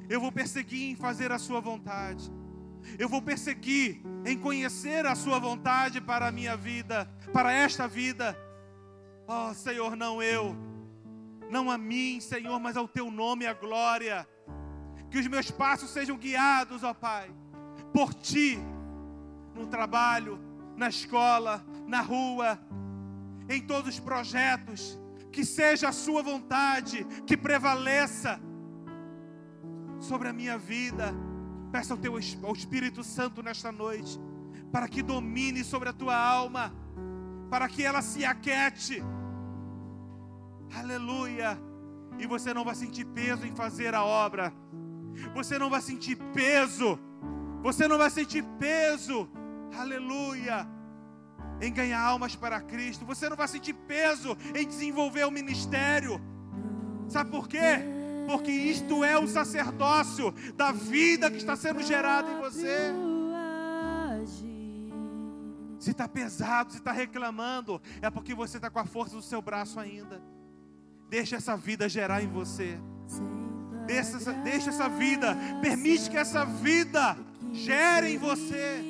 Eu 0.10 0.20
vou 0.20 0.32
perseguir 0.32 0.92
em 0.92 0.96
fazer 0.96 1.32
a 1.32 1.40
Sua 1.40 1.62
vontade. 1.62 2.30
Eu 3.00 3.08
vou 3.08 3.22
perseguir 3.22 4.02
em 4.26 4.38
conhecer 4.38 5.06
a 5.06 5.16
Sua 5.16 5.40
vontade 5.40 6.02
para 6.02 6.28
a 6.28 6.32
minha 6.34 6.58
vida, 6.58 7.10
para 7.32 7.54
esta 7.54 7.88
vida. 7.88 8.38
Oh, 9.26 9.54
Senhor, 9.54 9.96
não 9.96 10.22
eu, 10.22 10.56
não 11.50 11.72
a 11.72 11.78
mim, 11.78 12.20
Senhor, 12.20 12.60
mas 12.60 12.78
ao 12.78 12.88
Teu 12.88 13.10
nome 13.12 13.46
a 13.46 13.54
glória. 13.54 14.28
Que 15.10 15.18
os 15.18 15.28
meus 15.28 15.50
passos 15.50 15.90
sejam 15.90 16.18
guiados, 16.18 16.84
ó 16.84 16.94
Pai, 16.94 17.34
por 17.94 18.14
Ti, 18.14 18.60
no 19.56 19.68
trabalho, 19.68 20.40
na 20.76 20.90
escola, 20.90 21.66
na 21.88 22.02
rua, 22.02 22.60
em 23.50 23.62
todos 23.62 23.96
os 23.96 24.00
projetos. 24.00 25.00
Que 25.32 25.46
seja 25.46 25.90
a 25.90 25.92
Sua 25.94 26.22
vontade 26.22 27.06
que 27.26 27.38
prevaleça 27.38 28.40
sobre 30.00 30.28
a 30.28 30.34
minha 30.34 30.58
vida. 30.58 31.14
Peça 31.72 31.94
ao 31.94 31.98
teu 31.98 32.14
ao 32.44 32.54
Espírito 32.54 33.04
Santo 33.04 33.44
nesta 33.44 33.72
noite, 33.72 34.20
para 34.72 34.88
que 34.88 35.04
domine 35.04 35.64
sobre 35.64 35.90
a 35.90 35.94
tua 35.94 36.18
alma, 36.18 36.74
para 37.50 37.68
que 37.68 37.84
ela 37.84 38.02
se 38.02 38.26
aquete. 38.26 39.04
Aleluia. 40.76 41.58
E 42.20 42.26
você 42.26 42.54
não 42.54 42.64
vai 42.64 42.76
sentir 42.76 43.06
peso 43.06 43.46
em 43.46 43.56
fazer 43.56 43.94
a 43.94 44.04
obra. 44.04 44.54
Você 45.34 45.58
não 45.58 45.70
vai 45.70 45.82
sentir 45.82 46.16
peso. 46.34 47.00
Você 47.62 47.88
não 47.88 47.98
vai 47.98 48.10
sentir 48.10 48.44
peso. 48.60 49.30
Aleluia. 49.78 50.68
Em 51.62 51.72
ganhar 51.72 52.02
almas 52.02 52.36
para 52.36 52.62
Cristo. 52.62 53.06
Você 53.06 53.30
não 53.30 53.36
vai 53.36 53.48
sentir 53.48 53.74
peso 53.74 54.38
em 54.56 54.68
desenvolver 54.68 55.26
o 55.26 55.32
ministério. 55.32 56.22
Sabe 57.08 57.32
por 57.32 57.48
quê? 57.48 57.98
porque 58.28 58.52
isto 58.52 59.06
é 59.06 59.18
o 59.18 59.26
sacerdócio 59.26 60.34
da 60.54 60.74
vida 60.74 61.32
que 61.32 61.38
está 61.38 61.56
sendo 61.56 61.82
gerada 61.82 62.30
em 62.30 62.40
você. 62.40 62.94
Se 65.80 65.92
está 65.92 66.10
pesado, 66.10 66.74
se 66.74 66.80
está 66.80 66.92
reclamando, 66.92 67.82
é 68.02 68.10
porque 68.10 68.36
você 68.36 68.58
está 68.58 68.70
com 68.70 68.80
a 68.80 68.86
força 68.86 69.16
do 69.16 69.22
seu 69.22 69.42
braço 69.42 69.80
ainda. 69.80 70.22
Deixa 71.10 71.38
essa 71.38 71.56
vida 71.56 71.88
gerar 71.88 72.22
em 72.22 72.28
você. 72.28 72.78
Deixa 73.86 74.18
essa, 74.18 74.34
deixa 74.34 74.70
essa 74.70 74.90
vida, 74.90 75.36
permite 75.62 76.10
que 76.10 76.18
essa 76.18 76.44
vida 76.44 77.18
gere 77.54 78.14
em 78.14 78.18
você. 78.18 78.84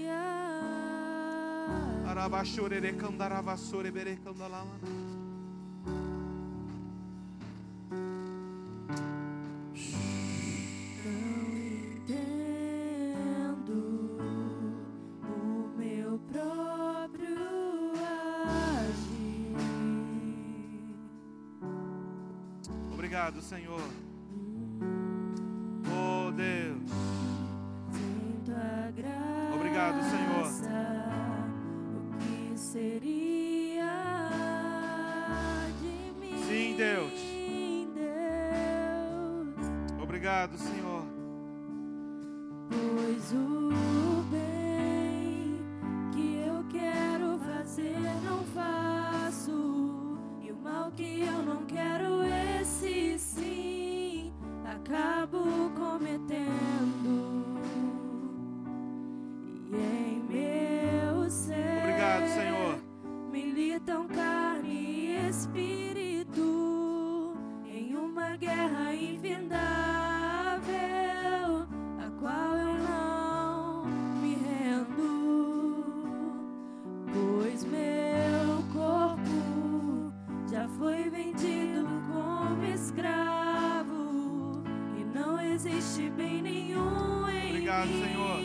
Senhor. 87.88 88.39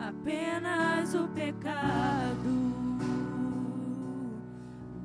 apenas 0.00 1.14
o 1.14 1.28
pecado. 1.28 2.74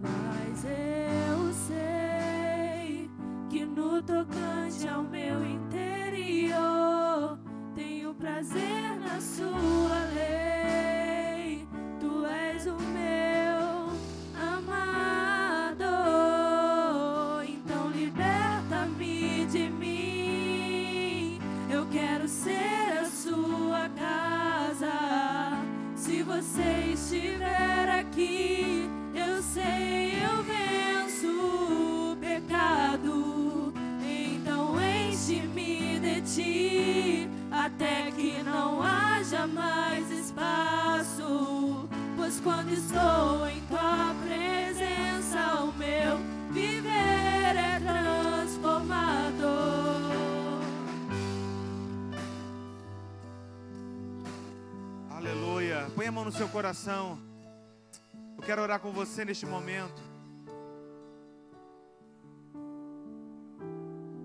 Mas 0.01 0.65
eu 0.65 1.53
sei 1.53 3.09
que 3.49 3.65
no 3.65 4.01
tocante 4.01 4.87
ao 4.87 5.03
meu 5.03 5.43
interior 5.45 7.37
tenho 7.75 8.13
prazer 8.13 8.99
na 8.99 9.19
sua 9.19 9.98
você 26.59 26.91
estiver 26.93 27.89
aqui, 27.89 28.89
eu 29.15 29.41
sei, 29.41 30.13
eu 30.21 30.43
venço 30.43 31.27
o 32.11 32.17
pecado. 32.17 33.73
Então 34.03 34.75
enche-me 34.81 35.99
de 35.99 36.21
ti, 36.21 37.29
até 37.49 38.11
que 38.11 38.43
não 38.43 38.81
haja 38.81 39.47
mais 39.47 40.11
espaço. 40.11 41.87
Pois 42.17 42.39
quando 42.41 42.73
estou 42.73 43.47
em 43.47 43.61
tua 43.61 44.13
Aleluia. 55.71 55.91
Põe 55.95 56.07
a 56.07 56.11
mão 56.11 56.25
no 56.25 56.31
seu 56.31 56.49
coração. 56.49 57.19
Eu 58.35 58.43
quero 58.43 58.61
orar 58.61 58.79
com 58.79 58.91
você 58.91 59.23
neste 59.23 59.45
momento. 59.45 60.01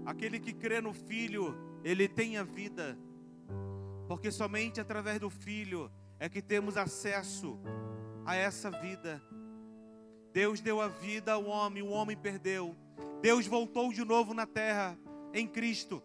Aquele 0.06 0.40
que 0.40 0.54
crê 0.54 0.80
no 0.80 0.94
Filho, 0.94 1.54
ele 1.84 2.08
tem 2.08 2.38
a 2.38 2.42
vida. 2.42 2.98
Porque 4.08 4.30
somente 4.30 4.80
através 4.80 5.20
do 5.20 5.28
Filho 5.28 5.90
é 6.18 6.30
que 6.30 6.40
temos 6.40 6.78
acesso 6.78 7.58
a 8.24 8.34
essa 8.34 8.70
vida. 8.70 9.22
Deus 10.32 10.62
deu 10.62 10.80
a 10.80 10.88
vida 10.88 11.34
ao 11.34 11.44
homem, 11.44 11.82
o 11.82 11.90
homem 11.90 12.16
perdeu. 12.16 12.74
Deus 13.20 13.46
voltou 13.46 13.92
de 13.92 14.02
novo 14.02 14.32
na 14.32 14.46
terra 14.46 14.98
em 15.34 15.46
Cristo. 15.46 16.02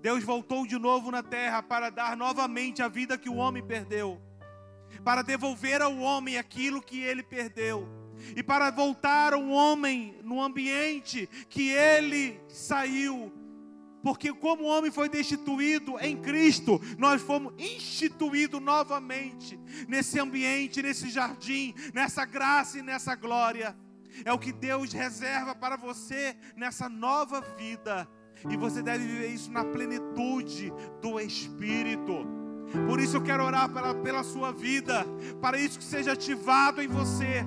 Deus 0.00 0.22
voltou 0.22 0.64
de 0.66 0.78
novo 0.78 1.10
na 1.10 1.22
terra 1.22 1.64
para 1.64 1.90
dar 1.90 2.16
novamente 2.16 2.80
a 2.80 2.86
vida 2.86 3.18
que 3.18 3.28
o 3.28 3.36
homem 3.36 3.64
perdeu, 3.64 4.20
para 5.06 5.22
devolver 5.22 5.80
ao 5.80 5.98
homem 5.98 6.36
aquilo 6.36 6.82
que 6.82 7.00
ele 7.00 7.22
perdeu, 7.22 7.88
e 8.34 8.42
para 8.42 8.72
voltar 8.72 9.34
ao 9.34 9.48
homem 9.50 10.18
no 10.24 10.42
ambiente 10.42 11.28
que 11.48 11.70
ele 11.70 12.40
saiu. 12.48 13.32
Porque 14.02 14.32
como 14.32 14.64
o 14.64 14.66
homem 14.66 14.90
foi 14.90 15.08
destituído 15.08 15.96
em 16.00 16.16
Cristo, 16.16 16.80
nós 16.98 17.22
fomos 17.22 17.54
instituídos 17.56 18.60
novamente 18.60 19.56
nesse 19.86 20.18
ambiente, 20.18 20.82
nesse 20.82 21.08
jardim, 21.08 21.72
nessa 21.94 22.24
graça 22.24 22.80
e 22.80 22.82
nessa 22.82 23.14
glória. 23.14 23.76
É 24.24 24.32
o 24.32 24.38
que 24.40 24.52
Deus 24.52 24.92
reserva 24.92 25.54
para 25.54 25.76
você 25.76 26.36
nessa 26.56 26.88
nova 26.88 27.40
vida. 27.56 28.08
E 28.50 28.56
você 28.56 28.82
deve 28.82 29.06
viver 29.06 29.28
isso 29.28 29.52
na 29.52 29.64
plenitude 29.64 30.72
do 31.00 31.20
Espírito. 31.20 32.45
Por 32.86 33.00
isso 33.00 33.16
eu 33.16 33.22
quero 33.22 33.44
orar 33.44 33.68
pela, 33.68 33.94
pela 33.94 34.22
sua 34.22 34.52
vida, 34.52 35.06
para 35.40 35.58
isso 35.58 35.78
que 35.78 35.84
seja 35.84 36.12
ativado 36.12 36.82
em 36.82 36.88
você, 36.88 37.44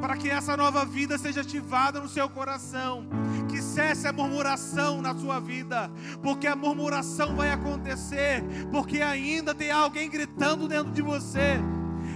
para 0.00 0.16
que 0.16 0.28
essa 0.28 0.56
nova 0.56 0.84
vida 0.84 1.18
seja 1.18 1.42
ativada 1.42 2.00
no 2.00 2.08
seu 2.08 2.28
coração, 2.28 3.06
que 3.48 3.60
cesse 3.60 4.06
a 4.08 4.12
murmuração 4.12 5.02
na 5.02 5.14
sua 5.14 5.38
vida, 5.38 5.90
porque 6.22 6.46
a 6.46 6.56
murmuração 6.56 7.36
vai 7.36 7.50
acontecer, 7.50 8.42
porque 8.70 9.00
ainda 9.00 9.54
tem 9.54 9.70
alguém 9.70 10.08
gritando 10.10 10.66
dentro 10.66 10.92
de 10.92 11.02
você. 11.02 11.60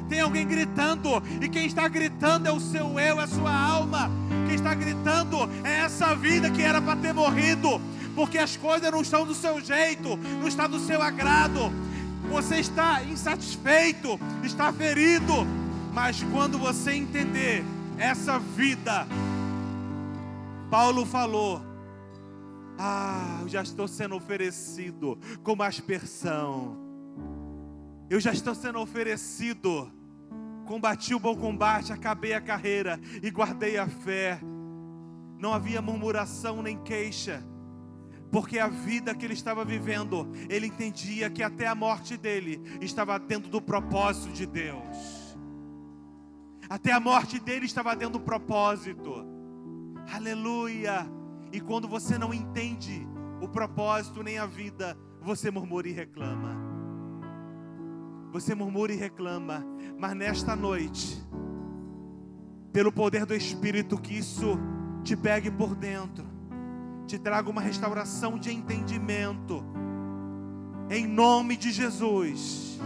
Tem 0.09 0.21
alguém 0.21 0.47
gritando, 0.47 1.23
e 1.41 1.49
quem 1.49 1.67
está 1.67 1.89
gritando 1.89 2.47
é 2.47 2.53
o 2.53 2.61
seu 2.61 2.99
eu, 2.99 3.21
é 3.21 3.25
a 3.25 3.27
sua 3.27 3.53
alma. 3.53 4.09
Quem 4.47 4.55
está 4.55 4.73
gritando 4.73 5.37
é 5.65 5.81
essa 5.81 6.15
vida 6.15 6.49
que 6.49 6.63
era 6.63 6.81
para 6.81 6.97
ter 6.97 7.13
morrido, 7.13 7.81
porque 8.15 8.39
as 8.39 8.57
coisas 8.57 8.91
não 8.91 9.03
estão 9.03 9.27
do 9.27 9.35
seu 9.35 9.61
jeito, 9.61 10.17
não 10.41 10.47
está 10.47 10.67
do 10.67 10.79
seu 10.79 11.03
agrado. 11.03 11.73
Você 12.31 12.57
está 12.57 13.03
insatisfeito, 13.05 14.19
está 14.43 14.73
ferido, 14.73 15.33
mas 15.93 16.23
quando 16.25 16.59
você 16.59 16.93
entender 16.93 17.65
essa 17.99 18.39
vida, 18.39 19.07
Paulo 20.71 21.07
falou: 21.07 21.63
Ah, 22.79 23.39
eu 23.43 23.49
já 23.49 23.63
estou 23.63 23.89
sendo 23.89 24.17
oferecido 24.17 25.19
como 25.43 25.63
aspersão. 25.63 26.77
Eu 28.11 28.21
já 28.21 28.33
estou 28.33 28.55
sendo 28.55 28.81
oferecido. 28.81 29.91
Combati 30.67 31.15
o 31.15 31.21
bom 31.21 31.37
combate, 31.37 31.93
acabei 31.93 32.35
a 32.35 32.41
carreira 32.41 33.01
e 33.23 33.31
guardei 33.31 33.79
a 33.79 33.87
fé. 33.87 34.41
Não 35.39 35.53
havia 35.53 35.81
murmuração 35.81 36.61
nem 36.61 36.77
queixa, 36.83 37.43
porque 38.37 38.59
a 38.59 38.69
vida 38.69 39.15
que 39.15 39.25
ele 39.25 39.33
estava 39.33 39.65
vivendo, 39.65 40.31
ele 40.51 40.67
entendia 40.67 41.31
que 41.31 41.43
até 41.43 41.67
a 41.67 41.75
morte 41.75 42.19
dele 42.19 42.61
estava 42.83 43.19
dentro 43.19 43.51
do 43.51 43.63
propósito 43.63 44.31
de 44.31 44.45
Deus. 44.45 45.35
Até 46.69 46.93
a 46.93 47.01
morte 47.01 47.41
dele 47.41 47.65
estava 47.65 47.97
dentro 47.97 48.19
do 48.19 48.21
propósito. 48.21 49.25
Aleluia! 50.13 51.11
E 51.51 51.59
quando 51.63 51.89
você 51.89 52.19
não 52.19 52.35
entende 52.35 53.09
o 53.41 53.49
propósito 53.49 54.23
nem 54.23 54.37
a 54.37 54.45
vida, 54.45 54.99
você 55.23 55.51
murmura 55.51 55.89
e 55.89 55.93
reclama. 55.93 56.59
Você 58.33 58.55
murmura 58.55 58.93
e 58.93 58.97
reclama, 58.97 59.65
mas 59.99 60.15
nesta 60.15 60.55
noite, 60.55 61.27
pelo 62.71 62.93
poder 62.93 63.25
do 63.25 63.35
Espírito, 63.35 63.97
que 63.97 64.13
isso 64.13 64.59
te 65.03 65.17
pegue 65.17 65.51
por 65.51 65.75
dentro, 65.75 66.36
te 67.07 67.19
traga 67.19 67.49
uma 67.49 67.61
restauração 67.61 68.37
de 68.37 68.53
entendimento, 68.53 69.65
em 70.91 71.07
nome 71.07 71.57
de 71.57 71.71
Jesus. 71.71 72.79